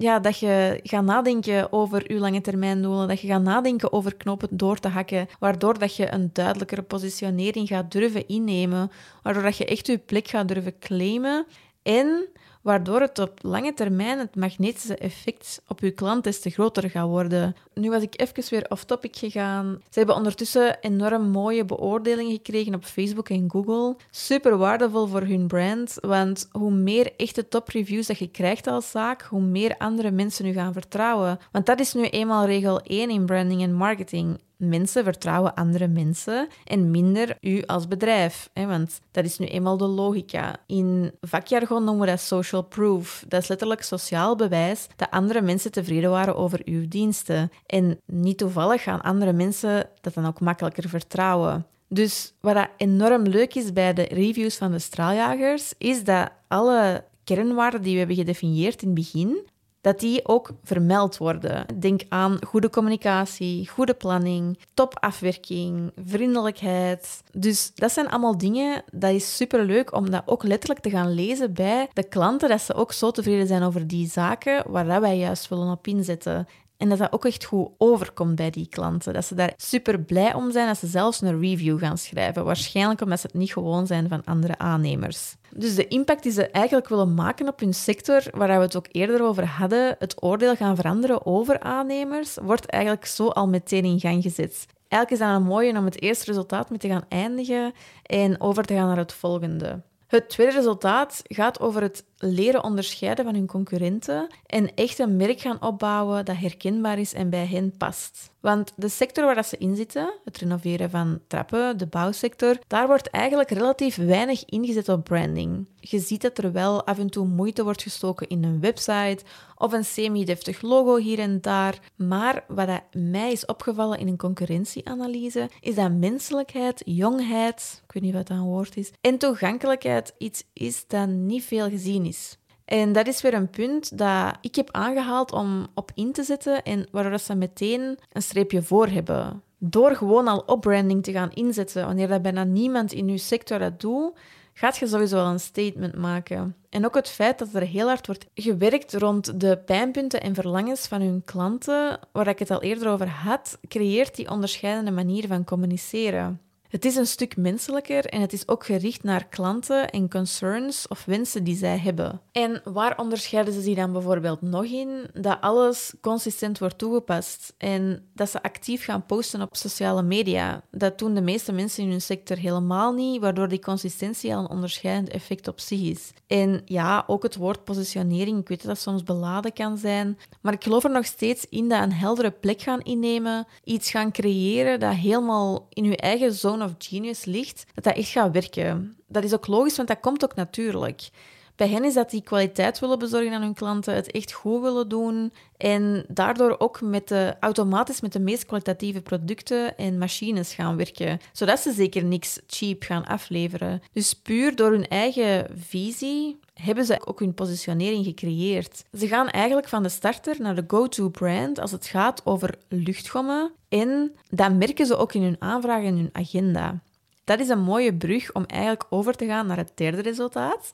ja, 0.02 0.18
dat 0.18 0.38
je 0.38 0.80
gaat 0.82 1.04
nadenken 1.04 1.72
over 1.72 2.12
je 2.12 2.18
lange 2.18 2.40
termijn 2.40 2.82
doelen, 2.82 3.08
dat 3.08 3.20
je 3.20 3.26
gaat 3.26 3.42
nadenken 3.42 3.92
over 3.92 4.16
knopen 4.16 4.48
door 4.50 4.78
te 4.78 4.88
hakken, 4.88 5.28
waardoor 5.38 5.78
dat 5.78 5.96
je 5.96 6.12
een 6.12 6.30
duidelijkere 6.32 6.82
positionering 6.82 7.68
gaat 7.68 7.92
durven 7.92 8.28
innemen, 8.28 8.90
waardoor 9.22 9.42
dat 9.42 9.56
je 9.56 9.64
echt 9.64 9.86
je 9.86 9.98
plek 9.98 10.28
gaat 10.28 10.48
durven 10.48 10.78
claimen 10.78 11.46
en 11.82 12.28
waardoor 12.62 13.00
het 13.00 13.18
op 13.18 13.38
lange 13.42 13.74
termijn 13.74 14.18
het 14.18 14.36
magnetische 14.36 14.96
effect 14.96 15.62
op 15.68 15.80
uw 15.80 15.92
klant 15.94 16.24
des 16.24 16.40
te 16.40 16.50
groter 16.50 16.90
gaat 16.90 17.08
worden. 17.08 17.56
Nu 17.74 17.90
was 17.90 18.02
ik 18.02 18.20
even 18.20 18.44
weer 18.50 18.66
off-topic 18.68 19.16
gegaan. 19.16 19.80
Ze 19.90 19.98
hebben 19.98 20.16
ondertussen 20.16 20.78
enorm 20.80 21.30
mooie 21.30 21.64
beoordelingen 21.64 22.32
gekregen 22.32 22.74
op 22.74 22.84
Facebook 22.84 23.28
en 23.28 23.50
Google. 23.50 23.96
Super 24.10 24.56
waardevol 24.56 25.06
voor 25.06 25.22
hun 25.22 25.46
brand, 25.46 25.96
want 26.00 26.48
hoe 26.52 26.70
meer 26.70 27.12
echte 27.16 27.48
top-reviews 27.48 28.06
dat 28.06 28.18
je 28.18 28.30
krijgt 28.30 28.66
als 28.66 28.90
zaak, 28.90 29.22
hoe 29.22 29.40
meer 29.40 29.74
andere 29.78 30.10
mensen 30.10 30.46
u 30.46 30.52
gaan 30.52 30.72
vertrouwen. 30.72 31.38
Want 31.52 31.66
dat 31.66 31.80
is 31.80 31.94
nu 31.94 32.04
eenmaal 32.04 32.46
regel 32.46 32.80
1 32.80 33.10
in 33.10 33.26
branding 33.26 33.62
en 33.62 33.74
marketing. 33.74 34.38
Mensen 34.64 35.04
vertrouwen 35.04 35.54
andere 35.54 35.88
mensen 35.88 36.48
en 36.64 36.90
minder 36.90 37.36
u 37.40 37.62
als 37.66 37.88
bedrijf. 37.88 38.50
Hè? 38.52 38.66
Want 38.66 39.00
dat 39.10 39.24
is 39.24 39.38
nu 39.38 39.46
eenmaal 39.46 39.76
de 39.76 39.86
logica. 39.86 40.56
In 40.66 41.12
vakjargon 41.20 41.84
noemen 41.84 42.04
we 42.04 42.10
dat 42.10 42.20
social 42.20 42.62
proof. 42.62 43.24
Dat 43.28 43.42
is 43.42 43.48
letterlijk 43.48 43.82
sociaal 43.82 44.36
bewijs 44.36 44.86
dat 44.96 45.10
andere 45.10 45.40
mensen 45.40 45.72
tevreden 45.72 46.10
waren 46.10 46.36
over 46.36 46.60
uw 46.64 46.88
diensten. 46.88 47.50
En 47.66 48.00
niet 48.06 48.38
toevallig 48.38 48.82
gaan 48.82 49.00
andere 49.00 49.32
mensen 49.32 49.88
dat 50.00 50.14
dan 50.14 50.26
ook 50.26 50.40
makkelijker 50.40 50.88
vertrouwen. 50.88 51.66
Dus 51.88 52.32
wat 52.40 52.68
enorm 52.76 53.22
leuk 53.22 53.54
is 53.54 53.72
bij 53.72 53.92
de 53.92 54.02
reviews 54.02 54.56
van 54.56 54.72
de 54.72 54.78
straaljagers, 54.78 55.74
is 55.78 56.04
dat 56.04 56.30
alle 56.48 57.04
kernwaarden 57.24 57.82
die 57.82 57.92
we 57.92 57.98
hebben 57.98 58.16
gedefinieerd 58.16 58.82
in 58.82 58.88
het 58.88 58.96
begin, 58.96 59.46
dat 59.82 60.00
die 60.00 60.28
ook 60.28 60.50
vermeld 60.64 61.16
worden. 61.16 61.66
Denk 61.78 62.02
aan 62.08 62.44
goede 62.46 62.70
communicatie, 62.70 63.68
goede 63.68 63.94
planning, 63.94 64.58
topafwerking, 64.74 65.92
vriendelijkheid. 66.04 67.22
Dus 67.32 67.72
dat 67.74 67.92
zijn 67.92 68.08
allemaal 68.08 68.38
dingen, 68.38 68.82
dat 68.92 69.10
is 69.10 69.36
superleuk 69.36 69.94
om 69.94 70.10
dat 70.10 70.22
ook 70.26 70.42
letterlijk 70.42 70.80
te 70.80 70.90
gaan 70.90 71.14
lezen 71.14 71.54
bij 71.54 71.88
de 71.92 72.08
klanten, 72.08 72.48
dat 72.48 72.60
ze 72.60 72.74
ook 72.74 72.92
zo 72.92 73.10
tevreden 73.10 73.46
zijn 73.46 73.62
over 73.62 73.86
die 73.86 74.08
zaken 74.08 74.70
waar 74.70 75.00
wij 75.00 75.18
juist 75.18 75.48
willen 75.48 75.70
op 75.70 75.86
inzetten. 75.86 76.46
En 76.82 76.88
dat 76.88 76.98
dat 76.98 77.12
ook 77.12 77.24
echt 77.24 77.44
goed 77.44 77.68
overkomt 77.78 78.34
bij 78.34 78.50
die 78.50 78.66
klanten. 78.66 79.12
Dat 79.12 79.24
ze 79.24 79.34
daar 79.34 79.52
super 79.56 80.00
blij 80.00 80.34
om 80.34 80.52
zijn 80.52 80.66
dat 80.66 80.78
ze 80.78 80.86
zelfs 80.86 81.20
een 81.20 81.40
review 81.40 81.78
gaan 81.78 81.98
schrijven. 81.98 82.44
Waarschijnlijk 82.44 83.00
omdat 83.00 83.20
ze 83.20 83.26
het 83.26 83.36
niet 83.36 83.52
gewoon 83.52 83.86
zijn 83.86 84.08
van 84.08 84.24
andere 84.24 84.58
aannemers. 84.58 85.36
Dus 85.56 85.74
de 85.74 85.88
impact 85.88 86.22
die 86.22 86.32
ze 86.32 86.50
eigenlijk 86.50 86.88
willen 86.88 87.14
maken 87.14 87.48
op 87.48 87.60
hun 87.60 87.74
sector, 87.74 88.22
waar 88.32 88.48
we 88.48 88.64
het 88.64 88.76
ook 88.76 88.86
eerder 88.90 89.22
over 89.22 89.46
hadden, 89.46 89.96
het 89.98 90.22
oordeel 90.22 90.56
gaan 90.56 90.76
veranderen 90.76 91.26
over 91.26 91.60
aannemers, 91.60 92.36
wordt 92.42 92.66
eigenlijk 92.66 93.06
zo 93.06 93.28
al 93.28 93.48
meteen 93.48 93.84
in 93.84 94.00
gang 94.00 94.22
gezet. 94.22 94.66
Eigenlijk 94.88 95.10
is 95.22 95.28
dat 95.28 95.40
een 95.40 95.46
mooie 95.46 95.78
om 95.78 95.84
het 95.84 96.02
eerste 96.02 96.24
resultaat 96.24 96.70
mee 96.70 96.78
te 96.78 96.88
gaan 96.88 97.04
eindigen 97.08 97.72
en 98.02 98.40
over 98.40 98.64
te 98.64 98.74
gaan 98.74 98.86
naar 98.86 98.96
het 98.96 99.12
volgende. 99.12 99.80
Het 100.12 100.28
tweede 100.28 100.52
resultaat 100.52 101.22
gaat 101.24 101.60
over 101.60 101.82
het 101.82 102.04
leren 102.18 102.64
onderscheiden 102.64 103.24
van 103.24 103.34
hun 103.34 103.46
concurrenten 103.46 104.26
en 104.46 104.74
echt 104.74 104.98
een 104.98 105.16
merk 105.16 105.40
gaan 105.40 105.62
opbouwen 105.62 106.24
dat 106.24 106.36
herkenbaar 106.36 106.98
is 106.98 107.12
en 107.12 107.30
bij 107.30 107.46
hen 107.46 107.76
past. 107.76 108.30
Want 108.40 108.72
de 108.76 108.88
sector 108.88 109.24
waar 109.24 109.44
ze 109.44 109.56
in 109.58 109.76
zitten, 109.76 110.14
het 110.24 110.38
renoveren 110.38 110.90
van 110.90 111.20
trappen, 111.26 111.78
de 111.78 111.86
bouwsector, 111.86 112.58
daar 112.66 112.86
wordt 112.86 113.10
eigenlijk 113.10 113.50
relatief 113.50 113.96
weinig 113.96 114.44
ingezet 114.44 114.88
op 114.88 115.04
branding. 115.04 115.66
Je 115.84 115.98
ziet 115.98 116.22
dat 116.22 116.38
er 116.38 116.52
wel 116.52 116.86
af 116.86 116.98
en 116.98 117.10
toe 117.10 117.26
moeite 117.26 117.64
wordt 117.64 117.82
gestoken 117.82 118.28
in 118.28 118.44
een 118.44 118.60
website 118.60 119.18
of 119.56 119.72
een 119.72 119.84
semi-deftig 119.84 120.62
logo 120.62 120.96
hier 120.96 121.18
en 121.18 121.40
daar. 121.40 121.78
Maar 121.96 122.44
wat 122.48 122.82
mij 122.92 123.32
is 123.32 123.44
opgevallen 123.44 123.98
in 123.98 124.08
een 124.08 124.16
concurrentieanalyse, 124.16 125.50
is 125.60 125.74
dat 125.74 125.92
menselijkheid, 125.92 126.82
jongheid, 126.84 127.82
ik 127.84 127.92
weet 127.92 128.02
niet 128.02 128.14
wat 128.14 128.26
dat 128.26 128.36
een 128.36 128.44
woord 128.44 128.76
is, 128.76 128.90
en 129.00 129.18
toegankelijkheid 129.18 130.14
iets 130.18 130.44
is 130.52 130.86
dat 130.86 131.08
niet 131.08 131.44
veel 131.44 131.68
gezien 131.68 132.06
is. 132.06 132.36
En 132.64 132.92
dat 132.92 133.06
is 133.06 133.22
weer 133.22 133.34
een 133.34 133.50
punt 133.50 133.98
dat 133.98 134.36
ik 134.40 134.54
heb 134.54 134.68
aangehaald 134.70 135.32
om 135.32 135.66
op 135.74 135.90
in 135.94 136.12
te 136.12 136.22
zetten 136.22 136.62
en 136.62 136.86
waardoor 136.90 137.18
ze 137.18 137.34
meteen 137.34 137.98
een 138.12 138.22
streepje 138.22 138.62
voor 138.62 138.86
hebben. 138.86 139.42
Door 139.58 139.96
gewoon 139.96 140.28
al 140.28 140.42
op 140.46 140.60
branding 140.60 141.02
te 141.02 141.12
gaan 141.12 141.32
inzetten, 141.32 141.86
wanneer 141.86 142.08
dat 142.08 142.22
bijna 142.22 142.44
niemand 142.44 142.92
in 142.92 143.08
uw 143.08 143.16
sector 143.16 143.58
dat 143.58 143.80
doet, 143.80 144.12
gaat 144.52 144.76
je 144.76 144.86
sowieso 144.86 145.16
wel 145.16 145.26
een 145.26 145.40
statement 145.40 145.96
maken. 145.96 146.56
En 146.68 146.84
ook 146.84 146.94
het 146.94 147.08
feit 147.08 147.38
dat 147.38 147.54
er 147.54 147.62
heel 147.62 147.86
hard 147.86 148.06
wordt 148.06 148.26
gewerkt 148.34 148.94
rond 148.94 149.40
de 149.40 149.58
pijnpunten 149.58 150.20
en 150.20 150.34
verlangens 150.34 150.86
van 150.86 151.00
hun 151.00 151.22
klanten, 151.24 151.98
waar 152.12 152.28
ik 152.28 152.38
het 152.38 152.50
al 152.50 152.62
eerder 152.62 152.88
over 152.88 153.08
had, 153.08 153.58
creëert 153.68 154.16
die 154.16 154.30
onderscheidende 154.30 154.90
manier 154.90 155.26
van 155.26 155.44
communiceren. 155.44 156.40
Het 156.72 156.84
is 156.84 156.96
een 156.96 157.06
stuk 157.06 157.36
menselijker 157.36 158.04
en 158.04 158.20
het 158.20 158.32
is 158.32 158.48
ook 158.48 158.64
gericht 158.64 159.02
naar 159.02 159.28
klanten 159.28 159.90
en 159.90 160.10
concerns 160.10 160.88
of 160.88 161.04
wensen 161.04 161.44
die 161.44 161.56
zij 161.56 161.78
hebben. 161.78 162.20
En 162.32 162.60
waar 162.64 162.98
onderscheiden 162.98 163.54
ze 163.54 163.60
zich 163.60 163.76
dan 163.76 163.92
bijvoorbeeld 163.92 164.42
nog 164.42 164.64
in? 164.64 165.06
Dat 165.12 165.40
alles 165.40 165.94
consistent 166.00 166.58
wordt 166.58 166.78
toegepast 166.78 167.54
en 167.58 168.10
dat 168.14 168.30
ze 168.30 168.42
actief 168.42 168.84
gaan 168.84 169.06
posten 169.06 169.42
op 169.42 169.56
sociale 169.56 170.02
media. 170.02 170.62
Dat 170.70 170.98
doen 170.98 171.14
de 171.14 171.20
meeste 171.20 171.52
mensen 171.52 171.82
in 171.82 171.90
hun 171.90 172.00
sector 172.00 172.36
helemaal 172.36 172.92
niet, 172.92 173.20
waardoor 173.20 173.48
die 173.48 173.60
consistentie 173.60 174.34
al 174.34 174.40
een 174.40 174.50
onderscheidend 174.50 175.08
effect 175.08 175.48
op 175.48 175.60
zich 175.60 175.80
is. 175.80 176.12
En 176.26 176.62
ja, 176.64 177.04
ook 177.06 177.22
het 177.22 177.36
woord 177.36 177.64
positionering, 177.64 178.40
ik 178.40 178.48
weet 178.48 178.58
dat 178.58 178.66
dat 178.66 178.78
soms 178.78 179.02
beladen 179.02 179.52
kan 179.52 179.78
zijn, 179.78 180.18
maar 180.40 180.52
ik 180.52 180.62
geloof 180.62 180.84
er 180.84 180.90
nog 180.90 181.06
steeds 181.06 181.46
in 181.48 181.68
dat 181.68 181.82
een 181.82 181.92
heldere 181.92 182.30
plek 182.30 182.62
gaan 182.62 182.80
innemen, 182.80 183.46
iets 183.64 183.90
gaan 183.90 184.12
creëren 184.12 184.80
dat 184.80 184.94
helemaal 184.94 185.66
in 185.68 185.84
je 185.84 185.96
eigen 185.96 186.32
zone 186.32 186.60
of 186.62 186.74
genius 186.78 187.24
ligt, 187.24 187.64
dat 187.74 187.84
dat 187.84 187.96
echt 187.96 188.10
gaat 188.10 188.32
werken. 188.32 188.96
Dat 189.08 189.24
is 189.24 189.34
ook 189.34 189.46
logisch, 189.46 189.76
want 189.76 189.88
dat 189.88 190.00
komt 190.00 190.24
ook 190.24 190.34
natuurlijk. 190.34 191.10
Bij 191.56 191.68
hen 191.68 191.84
is 191.84 191.94
dat 191.94 192.10
die 192.10 192.22
kwaliteit 192.22 192.78
willen 192.78 192.98
bezorgen 192.98 193.32
aan 193.32 193.42
hun 193.42 193.54
klanten, 193.54 193.94
het 193.94 194.10
echt 194.10 194.32
goed 194.32 194.62
willen 194.62 194.88
doen 194.88 195.32
en 195.56 196.04
daardoor 196.08 196.54
ook 196.58 196.80
met 196.80 197.08
de, 197.08 197.36
automatisch 197.40 198.00
met 198.00 198.12
de 198.12 198.20
meest 198.20 198.46
kwalitatieve 198.46 199.02
producten 199.02 199.76
en 199.76 199.98
machines 199.98 200.54
gaan 200.54 200.76
werken, 200.76 201.20
zodat 201.32 201.60
ze 201.60 201.72
zeker 201.72 202.04
niks 202.04 202.40
cheap 202.46 202.82
gaan 202.82 203.06
afleveren. 203.06 203.82
Dus 203.92 204.14
puur 204.14 204.56
door 204.56 204.70
hun 204.70 204.88
eigen 204.88 205.46
visie 205.54 206.40
hebben 206.54 206.84
ze 206.84 207.06
ook 207.06 207.18
hun 207.18 207.34
positionering 207.34 208.04
gecreëerd. 208.04 208.84
Ze 208.98 209.08
gaan 209.08 209.28
eigenlijk 209.28 209.68
van 209.68 209.82
de 209.82 209.88
starter 209.88 210.36
naar 210.38 210.54
de 210.54 210.64
go-to 210.66 211.08
brand 211.08 211.58
als 211.58 211.70
het 211.70 211.86
gaat 211.86 212.26
over 212.26 212.54
luchtgommen 212.68 213.52
en 213.68 214.12
dat 214.30 214.54
merken 214.54 214.86
ze 214.86 214.96
ook 214.96 215.14
in 215.14 215.22
hun 215.22 215.36
aanvragen 215.38 215.86
en 215.86 215.96
hun 215.96 216.10
agenda. 216.12 216.82
Dat 217.24 217.40
is 217.40 217.48
een 217.48 217.62
mooie 217.62 217.94
brug 217.94 218.32
om 218.32 218.44
eigenlijk 218.44 218.84
over 218.90 219.14
te 219.14 219.26
gaan 219.26 219.46
naar 219.46 219.56
het 219.56 219.72
derde 219.74 220.02
resultaat. 220.02 220.72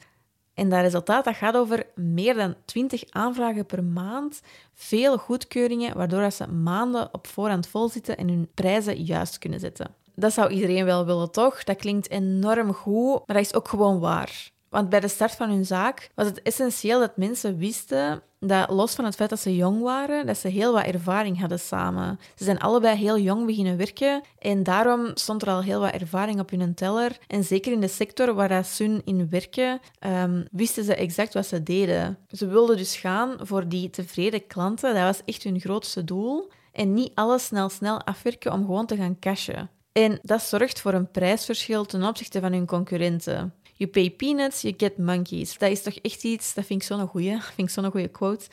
En 0.55 0.69
dat 0.69 0.81
resultaat 0.81 1.25
dat 1.25 1.35
gaat 1.35 1.57
over 1.57 1.87
meer 1.95 2.35
dan 2.35 2.55
20 2.64 3.03
aanvragen 3.11 3.67
per 3.67 3.85
maand, 3.85 4.41
veel 4.75 5.19
goedkeuringen, 5.19 5.97
waardoor 5.97 6.31
ze 6.31 6.47
maanden 6.47 7.09
op 7.14 7.27
voorhand 7.27 7.67
vol 7.67 7.88
zitten 7.88 8.17
en 8.17 8.29
hun 8.29 8.49
prijzen 8.55 9.03
juist 9.03 9.38
kunnen 9.38 9.61
zetten. 9.61 9.95
Dat 10.14 10.33
zou 10.33 10.51
iedereen 10.51 10.85
wel 10.85 11.07
willen, 11.07 11.31
toch? 11.31 11.64
Dat 11.64 11.77
klinkt 11.77 12.11
enorm 12.11 12.73
goed, 12.73 13.27
maar 13.27 13.37
dat 13.37 13.45
is 13.45 13.55
ook 13.55 13.69
gewoon 13.69 13.99
waar. 13.99 14.51
Want 14.70 14.88
bij 14.88 15.00
de 15.00 15.09
start 15.09 15.33
van 15.33 15.50
hun 15.50 15.66
zaak 15.66 16.11
was 16.14 16.26
het 16.26 16.42
essentieel 16.42 17.00
dat 17.00 17.16
mensen 17.16 17.57
wisten 17.57 18.22
dat 18.40 18.70
los 18.70 18.94
van 18.94 19.04
het 19.04 19.14
feit 19.14 19.31
dat 19.31 19.40
ze 19.40 19.57
jong 19.57 19.83
waren, 19.83 20.26
dat 20.26 20.37
ze 20.37 20.48
heel 20.48 20.72
wat 20.72 20.85
ervaring 20.85 21.40
hadden 21.40 21.59
samen. 21.61 22.18
Ze 22.35 22.44
zijn 22.44 22.59
allebei 22.59 22.96
heel 22.96 23.18
jong 23.18 23.46
beginnen 23.46 23.76
werken 23.76 24.22
en 24.38 24.62
daarom 24.62 25.11
stond 25.14 25.42
er 25.42 25.48
al 25.48 25.62
heel 25.62 25.81
wat 25.81 25.92
ervaring 25.92 26.40
op 26.40 26.50
hun 26.50 26.74
teller. 26.74 27.18
En 27.26 27.44
zeker 27.44 27.72
in 27.72 27.81
de 27.81 27.88
sector 27.88 28.35
waar 28.35 28.64
ze 28.64 29.00
in 29.04 29.28
werken, 29.31 29.81
um, 30.07 30.46
wisten 30.50 30.85
ze 30.85 30.94
exact 30.94 31.35
wat 31.35 31.46
ze 31.46 31.62
deden. 31.62 32.18
Ze 32.28 32.46
wilden 32.46 32.76
dus 32.76 32.96
gaan 32.96 33.37
voor 33.40 33.68
die 33.68 33.90
tevreden 33.90 34.46
klanten. 34.46 34.94
Dat 34.94 35.02
was 35.02 35.22
echt 35.24 35.42
hun 35.42 35.61
grootste 35.61 36.04
doel. 36.04 36.50
En 36.72 36.94
niet 36.94 37.12
alles 37.14 37.44
snel 37.44 37.68
snel 37.68 38.02
afwerken 38.02 38.52
om 38.52 38.64
gewoon 38.64 38.87
te 38.87 38.96
gaan 38.96 39.18
cashen. 39.18 39.70
En 39.92 40.18
dat 40.22 40.42
zorgt 40.42 40.81
voor 40.81 40.92
een 40.92 41.11
prijsverschil 41.11 41.85
ten 41.85 42.02
opzichte 42.02 42.40
van 42.40 42.52
hun 42.52 42.66
concurrenten. 42.66 43.54
You 43.79 43.91
pay 43.91 44.11
peanuts, 44.11 44.62
you 44.62 44.75
get 44.77 44.99
monkeys. 44.99 45.59
Dat 45.59 45.71
is 45.71 45.83
toch 45.83 45.95
echt 45.95 46.25
iets, 46.25 46.55
dat 46.55 46.64
vind 46.67 46.81
ik 46.81 46.87
zo'n 46.87 47.07
goeie, 47.07 47.41
vind 47.55 47.77
ik 47.77 47.85
goede 47.91 48.09
quote. 48.09 48.47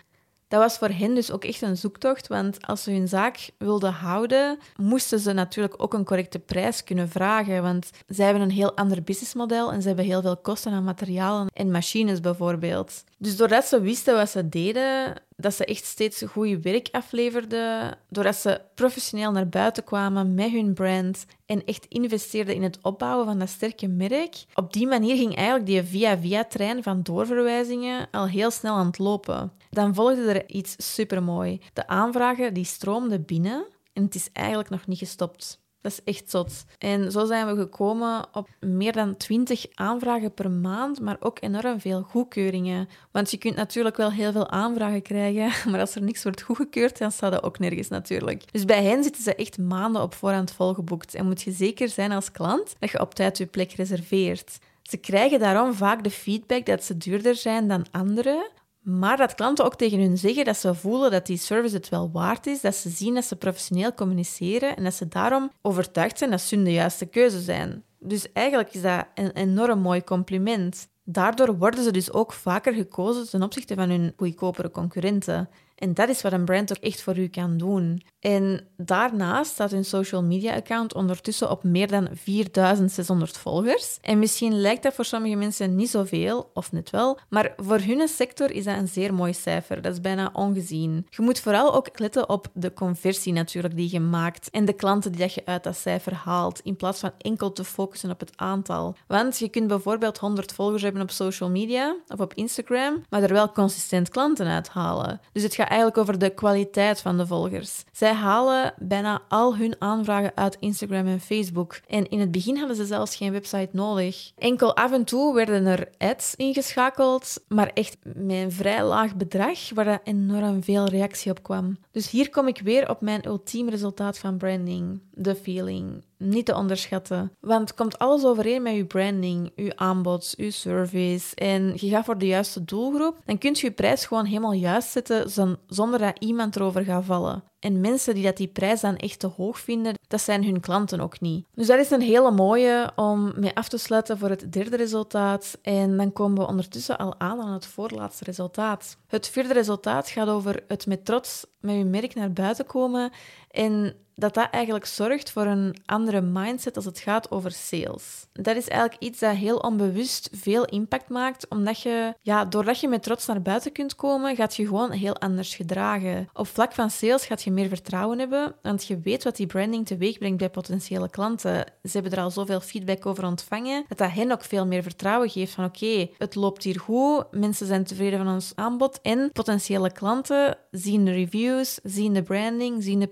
Dat 0.47 0.60
was 0.62 0.77
voor 0.77 0.89
hen 0.89 1.15
dus 1.15 1.31
ook 1.31 1.43
echt 1.43 1.62
een 1.62 1.77
zoektocht, 1.77 2.27
want 2.27 2.67
als 2.67 2.84
ze 2.84 2.91
hun 2.91 3.08
zaak 3.08 3.49
wilden 3.58 3.91
houden, 3.93 4.58
moesten 4.75 5.19
ze 5.19 5.34
natuurlijk 5.34 5.73
ook 5.77 5.93
een 5.93 6.05
correcte 6.05 6.39
prijs 6.39 6.84
kunnen 6.84 7.10
vragen, 7.10 7.62
want 7.62 7.89
zij 8.08 8.25
hebben 8.25 8.43
een 8.43 8.51
heel 8.51 8.75
ander 8.75 9.03
businessmodel 9.03 9.71
en 9.71 9.81
ze 9.81 9.88
hebben 9.88 10.05
heel 10.05 10.21
veel 10.21 10.38
kosten 10.38 10.71
aan 10.71 10.84
materialen 10.84 11.47
en 11.53 11.71
machines 11.71 12.19
bijvoorbeeld. 12.19 13.03
Dus 13.17 13.38
doordat 13.38 13.65
ze 13.65 13.81
wisten 13.81 14.15
wat 14.15 14.29
ze 14.29 14.49
deden, 14.49 15.13
dat 15.36 15.53
ze 15.53 15.65
echt 15.65 15.86
steeds 15.86 16.23
goed 16.31 16.63
werk 16.63 16.88
afleverden, 16.91 17.97
doordat 18.10 18.36
ze 18.36 18.62
professioneel 18.75 19.31
naar 19.31 19.49
buiten 19.49 19.84
kwamen 19.84 20.34
met 20.34 20.51
hun 20.51 20.73
brand 20.73 21.25
en 21.45 21.65
echt 21.65 21.86
investeerden 21.89 22.55
in 22.55 22.63
het 22.63 22.77
opbouwen 22.81 23.25
van 23.25 23.39
dat 23.39 23.49
sterke 23.49 23.88
merk. 23.88 24.45
Op 24.53 24.73
die 24.73 24.88
manier 24.88 25.15
ging 25.15 25.36
eigenlijk 25.36 25.65
die 25.65 25.84
via-via-trein 25.84 26.84
van 26.84 27.03
doorverwijzingen 27.03 28.08
al 28.12 28.27
heel 28.27 28.51
snel 28.51 28.75
aan 28.75 28.86
het 28.86 28.97
lopen. 28.97 29.51
Dan 29.76 29.94
volgde 29.94 30.34
er 30.34 30.50
iets 30.50 30.94
supermooi. 30.94 31.62
De 31.74 31.88
aanvragen 31.88 32.54
die 32.54 32.66
stroomden 32.66 33.26
binnen 33.26 33.66
en 33.94 34.04
het 34.04 34.16
is 34.16 34.30
eigenlijk 34.34 34.70
nog 34.70 34.88
niet 34.88 34.98
gestopt. 34.98 35.64
Dat 35.82 35.92
is 35.92 36.04
echt 36.04 36.30
zot. 36.30 36.66
En 36.78 37.12
zo 37.12 37.26
zijn 37.26 37.48
we 37.48 37.56
gekomen 37.56 38.26
op 38.32 38.50
meer 38.60 38.92
dan 38.92 39.18
20 39.18 39.66
aanvragen 39.74 40.34
per 40.34 40.52
maand, 40.52 41.02
maar 41.02 41.18
ook 41.20 41.38
enorm 41.42 41.80
veel 41.80 42.02
goedkeuringen. 42.02 42.90
Want 43.12 43.32
je 43.32 43.38
kunt 43.38 43.56
natuurlijk 43.56 43.98
wel 43.98 44.12
heel 44.12 44.32
veel 44.32 44.50
aanvragen 44.50 45.02
krijgen, 45.02 45.52
maar 45.72 45.80
als 45.80 45.96
er 45.96 46.02
niks 46.02 46.24
wordt 46.24 46.42
goedgekeurd, 46.42 46.98
dan 46.98 47.12
staat 47.12 47.32
dat 47.32 47.44
ook 47.44 47.60
nergens 47.60 47.88
natuurlijk. 47.88 48.52
Dus 48.52 48.66
bij 48.66 48.84
hen 48.84 49.04
zitten 49.04 49.24
ze 49.24 49.36
echt 49.36 49.58
maanden 49.58 50.02
op 50.02 50.14
voorhand 50.14 50.52
volgeboekt. 50.52 51.16
En 51.16 51.26
moet 51.26 51.42
je 51.42 51.52
zeker 51.52 51.90
zijn 51.90 52.12
als 52.12 52.32
klant 52.32 52.76
dat 52.80 52.92
je 52.92 53.02
op 53.02 53.14
tijd 53.14 53.38
je 53.38 53.46
plek 53.46 53.72
reserveert. 53.72 54.58
Ze 54.82 54.98
krijgen 54.98 55.40
daarom 55.40 55.74
vaak 55.74 56.04
de 56.04 56.12
feedback 56.12 56.66
dat 56.66 56.84
ze 56.84 56.98
duurder 56.98 57.36
zijn 57.36 57.68
dan 57.68 57.86
anderen, 57.92 58.52
maar 58.86 59.17
dat 59.17 59.36
klanten 59.36 59.65
ook 59.65 59.76
tegen 59.76 60.00
hun 60.00 60.17
zeggen 60.17 60.45
dat 60.45 60.58
ze 60.58 60.74
voelen 60.74 61.12
dat 61.12 61.26
die 61.26 61.38
service 61.38 61.76
het 61.76 61.89
wel 61.89 62.12
waard 62.12 62.48
is, 62.48 62.62
dat 62.62 62.76
ze 62.76 62.89
zien 62.89 63.13
dat 63.13 63.26
ze 63.26 63.36
professioneel 63.36 63.93
communiceren 63.93 64.76
en 64.76 64.84
dat 64.84 64.93
ze 64.93 65.08
daarom 65.08 65.52
overtuigd 65.62 66.17
zijn 66.17 66.30
dat 66.30 66.41
ze 66.41 66.63
de 66.63 66.71
juiste 66.71 67.06
keuze 67.06 67.41
zijn. 67.41 67.84
Dus 68.00 68.32
eigenlijk 68.32 68.74
is 68.74 68.82
dat 68.82 69.06
een 69.15 69.32
enorm 69.32 69.80
mooi 69.80 70.04
compliment. 70.04 70.88
Daardoor 71.04 71.58
worden 71.58 71.84
ze 71.84 71.91
dus 71.91 72.13
ook 72.13 72.34
vaker 72.34 72.74
gekozen 72.74 73.30
ten 73.30 73.43
opzichte 73.43 73.76
van 73.76 73.89
hun 73.89 74.13
goedkopere 74.17 74.71
concurrenten. 74.71 75.50
En 75.76 75.94
dat 75.94 76.10
is 76.10 76.22
wat 76.22 76.32
een 76.32 76.46
brand 76.46 76.72
ook 76.72 76.84
echt 76.84 77.02
voor 77.02 77.18
u 77.18 77.28
kan 77.28 77.58
doen. 77.58 78.02
En 78.20 78.68
daarnaast 78.78 79.52
staat 79.52 79.72
hun 79.72 79.86
social 79.86 80.24
media 80.24 80.56
account 80.56 80.94
ondertussen 80.94 81.52
op 81.52 81.64
meer 81.64 81.88
dan 81.88 82.08
4600 82.14 83.38
volgers. 83.38 83.98
En 84.02 84.20
misschien 84.20 84.62
lijkt 84.62 84.84
dat 84.84 84.94
voor 84.94 85.06
sommige 85.06 85.36
mensen 85.36 85.76
niet 85.76 85.90
zoveel, 85.90 86.50
of 86.54 86.72
net 86.72 86.90
wel, 86.90 87.20
maar 87.30 87.54
voor 87.58 87.80
hun 87.80 88.08
sector 88.08 88.52
is 88.52 88.64
dat 88.64 88.78
een 88.78 88.88
zeer 88.88 89.14
mooi 89.14 89.34
cijfer. 89.34 89.82
Dat 89.82 89.94
is 89.94 90.02
bijna 90.02 90.30
ongezien. 90.34 91.08
Je 91.10 91.22
moet 91.22 91.40
vooral 91.40 91.74
ook 91.76 92.00
letten 92.00 92.30
op 92.30 92.48
de 92.54 92.74
conversie 92.74 93.34
natuurlijk 93.34 93.76
die 93.76 93.92
je 93.92 94.00
maakt 94.00 94.50
en 94.50 94.66
de 94.66 94.74
klanten 94.74 95.12
die 95.12 95.32
je 95.34 95.42
uit 95.46 95.64
dat 95.64 95.78
cijfer 95.78 96.14
haalt, 96.14 96.60
in 96.60 96.76
plaats 96.76 97.00
van 97.00 97.12
enkel 97.18 97.52
te 97.52 97.64
focussen 97.64 98.12
op 98.12 98.20
het 98.20 98.32
aantal. 98.36 98.96
Want 99.08 99.40
je 99.40 99.50
kunt 99.50 99.68
bijvoorbeeld 99.68 100.18
100 100.18 100.54
volgers 100.54 100.82
hebben 100.82 101.02
op 101.02 101.12
social 101.12 101.50
media 101.50 101.96
of 102.08 102.20
op 102.20 102.34
Instagram, 102.34 103.04
maar 103.10 103.24
er 103.24 103.34
wel 103.34 103.52
consistent 103.52 104.10
klanten 104.10 104.48
uithalen. 104.48 105.22
Dus 105.32 105.44
het 105.44 105.56
gaat 105.56 105.64
eigenlijk 105.67 105.97
over 105.97 106.19
de 106.19 106.30
kwaliteit 106.30 107.01
van 107.01 107.17
de 107.17 107.28
volgers. 107.28 107.84
Zij 107.91 108.13
halen 108.13 108.73
bijna 108.78 109.21
al 109.28 109.58
hun 109.58 109.75
aanvragen 109.80 110.32
uit 110.36 110.58
Instagram 110.60 111.08
en 111.08 111.19
Facebook. 111.19 111.80
En 111.88 112.10
in 112.10 112.19
het 112.19 112.32
begin 112.32 112.58
hadden 112.58 112.75
ze 112.75 112.86
zelfs 112.86 113.15
geen 113.15 113.32
website 113.32 113.69
nodig. 113.71 114.32
Enkel 114.38 114.75
af 114.75 114.91
en 114.91 115.04
toe 115.04 115.34
werden 115.34 115.65
er 115.65 115.89
ads 115.97 116.36
ingeschakeld, 116.36 117.43
maar 117.47 117.71
echt 117.73 117.97
met 118.04 118.38
een 118.38 118.51
vrij 118.51 118.84
laag 118.84 119.15
bedrag, 119.15 119.60
waar 119.73 119.99
enorm 120.04 120.63
veel 120.63 120.86
reactie 120.86 121.32
op 121.32 121.43
kwam. 121.43 121.78
Dus 121.95 122.10
hier 122.10 122.29
kom 122.29 122.47
ik 122.47 122.60
weer 122.60 122.89
op 122.89 123.01
mijn 123.01 123.27
ultieme 123.27 123.69
resultaat 123.69 124.17
van 124.17 124.38
branding: 124.38 125.01
de 125.12 125.36
feeling. 125.36 126.03
niet 126.17 126.45
te 126.45 126.55
onderschatten. 126.55 127.31
Want 127.39 127.73
komt 127.73 127.97
alles 127.97 128.23
overeen 128.23 128.62
met 128.62 128.75
je 128.75 128.86
branding, 128.86 129.51
je 129.55 129.77
aanbod, 129.77 130.34
je 130.38 130.51
service 130.51 131.36
en 131.36 131.73
je 131.75 131.89
gaat 131.89 132.05
voor 132.05 132.17
de 132.17 132.27
juiste 132.27 132.65
doelgroep, 132.65 133.21
dan 133.25 133.38
kun 133.38 133.53
je 133.53 133.65
je 133.65 133.71
prijs 133.71 134.05
gewoon 134.05 134.25
helemaal 134.25 134.53
juist 134.53 134.89
zetten 134.89 135.29
zonder 135.67 135.99
dat 135.99 136.19
iemand 136.19 136.55
erover 136.55 136.84
gaat 136.84 137.05
vallen. 137.05 137.43
En 137.65 137.80
mensen 137.80 138.13
die 138.13 138.23
dat 138.23 138.38
die 138.38 138.47
prijs 138.47 138.82
dan 138.82 138.97
echt 138.97 139.19
te 139.19 139.28
hoog 139.28 139.60
vinden, 139.60 139.93
dat 140.08 140.21
zijn 140.21 140.43
hun 140.43 140.60
klanten 140.60 140.99
ook 140.99 141.19
niet. 141.19 141.45
Dus 141.54 141.67
dat 141.67 141.80
is 141.80 141.91
een 141.91 142.01
hele 142.01 142.32
mooie 142.32 142.91
om 142.95 143.34
mee 143.36 143.56
af 143.56 143.69
te 143.69 143.78
sluiten 143.78 144.17
voor 144.17 144.30
het 144.30 144.51
derde 144.54 144.75
resultaat. 144.75 145.58
En 145.62 145.97
dan 145.97 146.13
komen 146.13 146.38
we 146.38 146.47
ondertussen 146.47 146.97
al 146.97 147.15
aan 147.17 147.41
aan 147.41 147.54
het 147.54 147.65
voorlaatste 147.65 148.23
resultaat. 148.23 148.97
Het 149.08 149.28
vierde 149.28 149.54
resultaat 149.54 150.10
gaat 150.10 150.28
over 150.28 150.63
het 150.67 150.86
met 150.86 151.06
trots 151.06 151.45
met 151.60 151.75
je 151.75 151.86
merk 151.86 152.15
naar 152.15 152.34
buiten 152.34 152.65
komen 152.65 153.12
en 153.56 153.96
dat 154.15 154.34
dat 154.34 154.50
eigenlijk 154.52 154.86
zorgt 154.86 155.32
voor 155.32 155.46
een 155.46 155.76
andere 155.86 156.22
mindset 156.22 156.76
als 156.76 156.86
het 156.86 157.00
gaat 157.00 157.32
over 157.32 157.52
sales. 157.52 158.28
Dat 158.34 158.56
is 158.56 158.68
eigenlijk 158.68 159.02
iets 159.02 159.20
dat 159.20 159.36
heel 159.36 159.58
onbewust 159.58 160.30
veel 160.32 160.65
impact 160.65 161.10
maakt, 161.10 161.48
omdat 161.48 161.82
je, 161.82 162.13
ja, 162.22 162.46
doordat 162.46 162.80
je 162.80 162.88
met 162.88 163.04
trots 163.04 163.26
naar 163.26 163.41
buiten 163.41 163.72
kunt 163.72 163.96
komen, 163.96 164.36
gaat 164.36 164.56
je 164.56 164.65
gewoon 164.65 164.91
heel 164.91 165.15
anders 165.15 165.56
gedragen. 165.56 166.30
Op 166.34 166.48
vlak 166.48 166.72
van 166.72 166.89
sales 166.89 167.26
gaat 167.26 167.44
je 167.44 167.52
meer 167.52 167.68
vertrouwen 167.68 168.20
hebben, 168.20 168.56
want 168.62 168.86
je 168.86 169.00
weet 169.00 169.24
wat 169.24 169.36
die 169.36 169.48
branding 169.48 169.86
teweeg 169.86 170.18
brengt 170.18 170.38
bij 170.38 170.50
potentiële 170.50 171.10
klanten. 171.10 171.65
Ze 171.84 171.91
hebben 171.91 172.12
er 172.12 172.24
al 172.24 172.32
zoveel 172.32 172.60
feedback 172.60 173.06
over 173.06 173.26
ontvangen, 173.26 173.86
dat 173.88 173.98
dat 173.98 174.12
hen 174.12 174.32
ook 174.32 174.44
veel 174.44 174.65
meer 174.65 174.84
vertrouwen 174.84 175.30
geeft 175.30 175.54
van 175.54 175.65
oké, 175.65 176.10
het 176.18 176.36
loopt 176.36 176.63
hier 176.63 176.80
goed, 176.80 177.26
mensen 177.32 177.68
zijn 177.68 177.84
tevreden 177.84 178.20
van 178.26 178.34
ons 178.34 178.52
aanbod 178.56 179.00
en 179.02 179.30
potentiële 179.32 179.91
klanten 179.91 180.58
zien 180.72 181.06
de 181.06 181.12
reviews, 181.12 181.80
zien 181.84 182.13
de 182.13 182.24
branding, 182.24 182.84
zien 182.84 183.00
de 183.00 183.08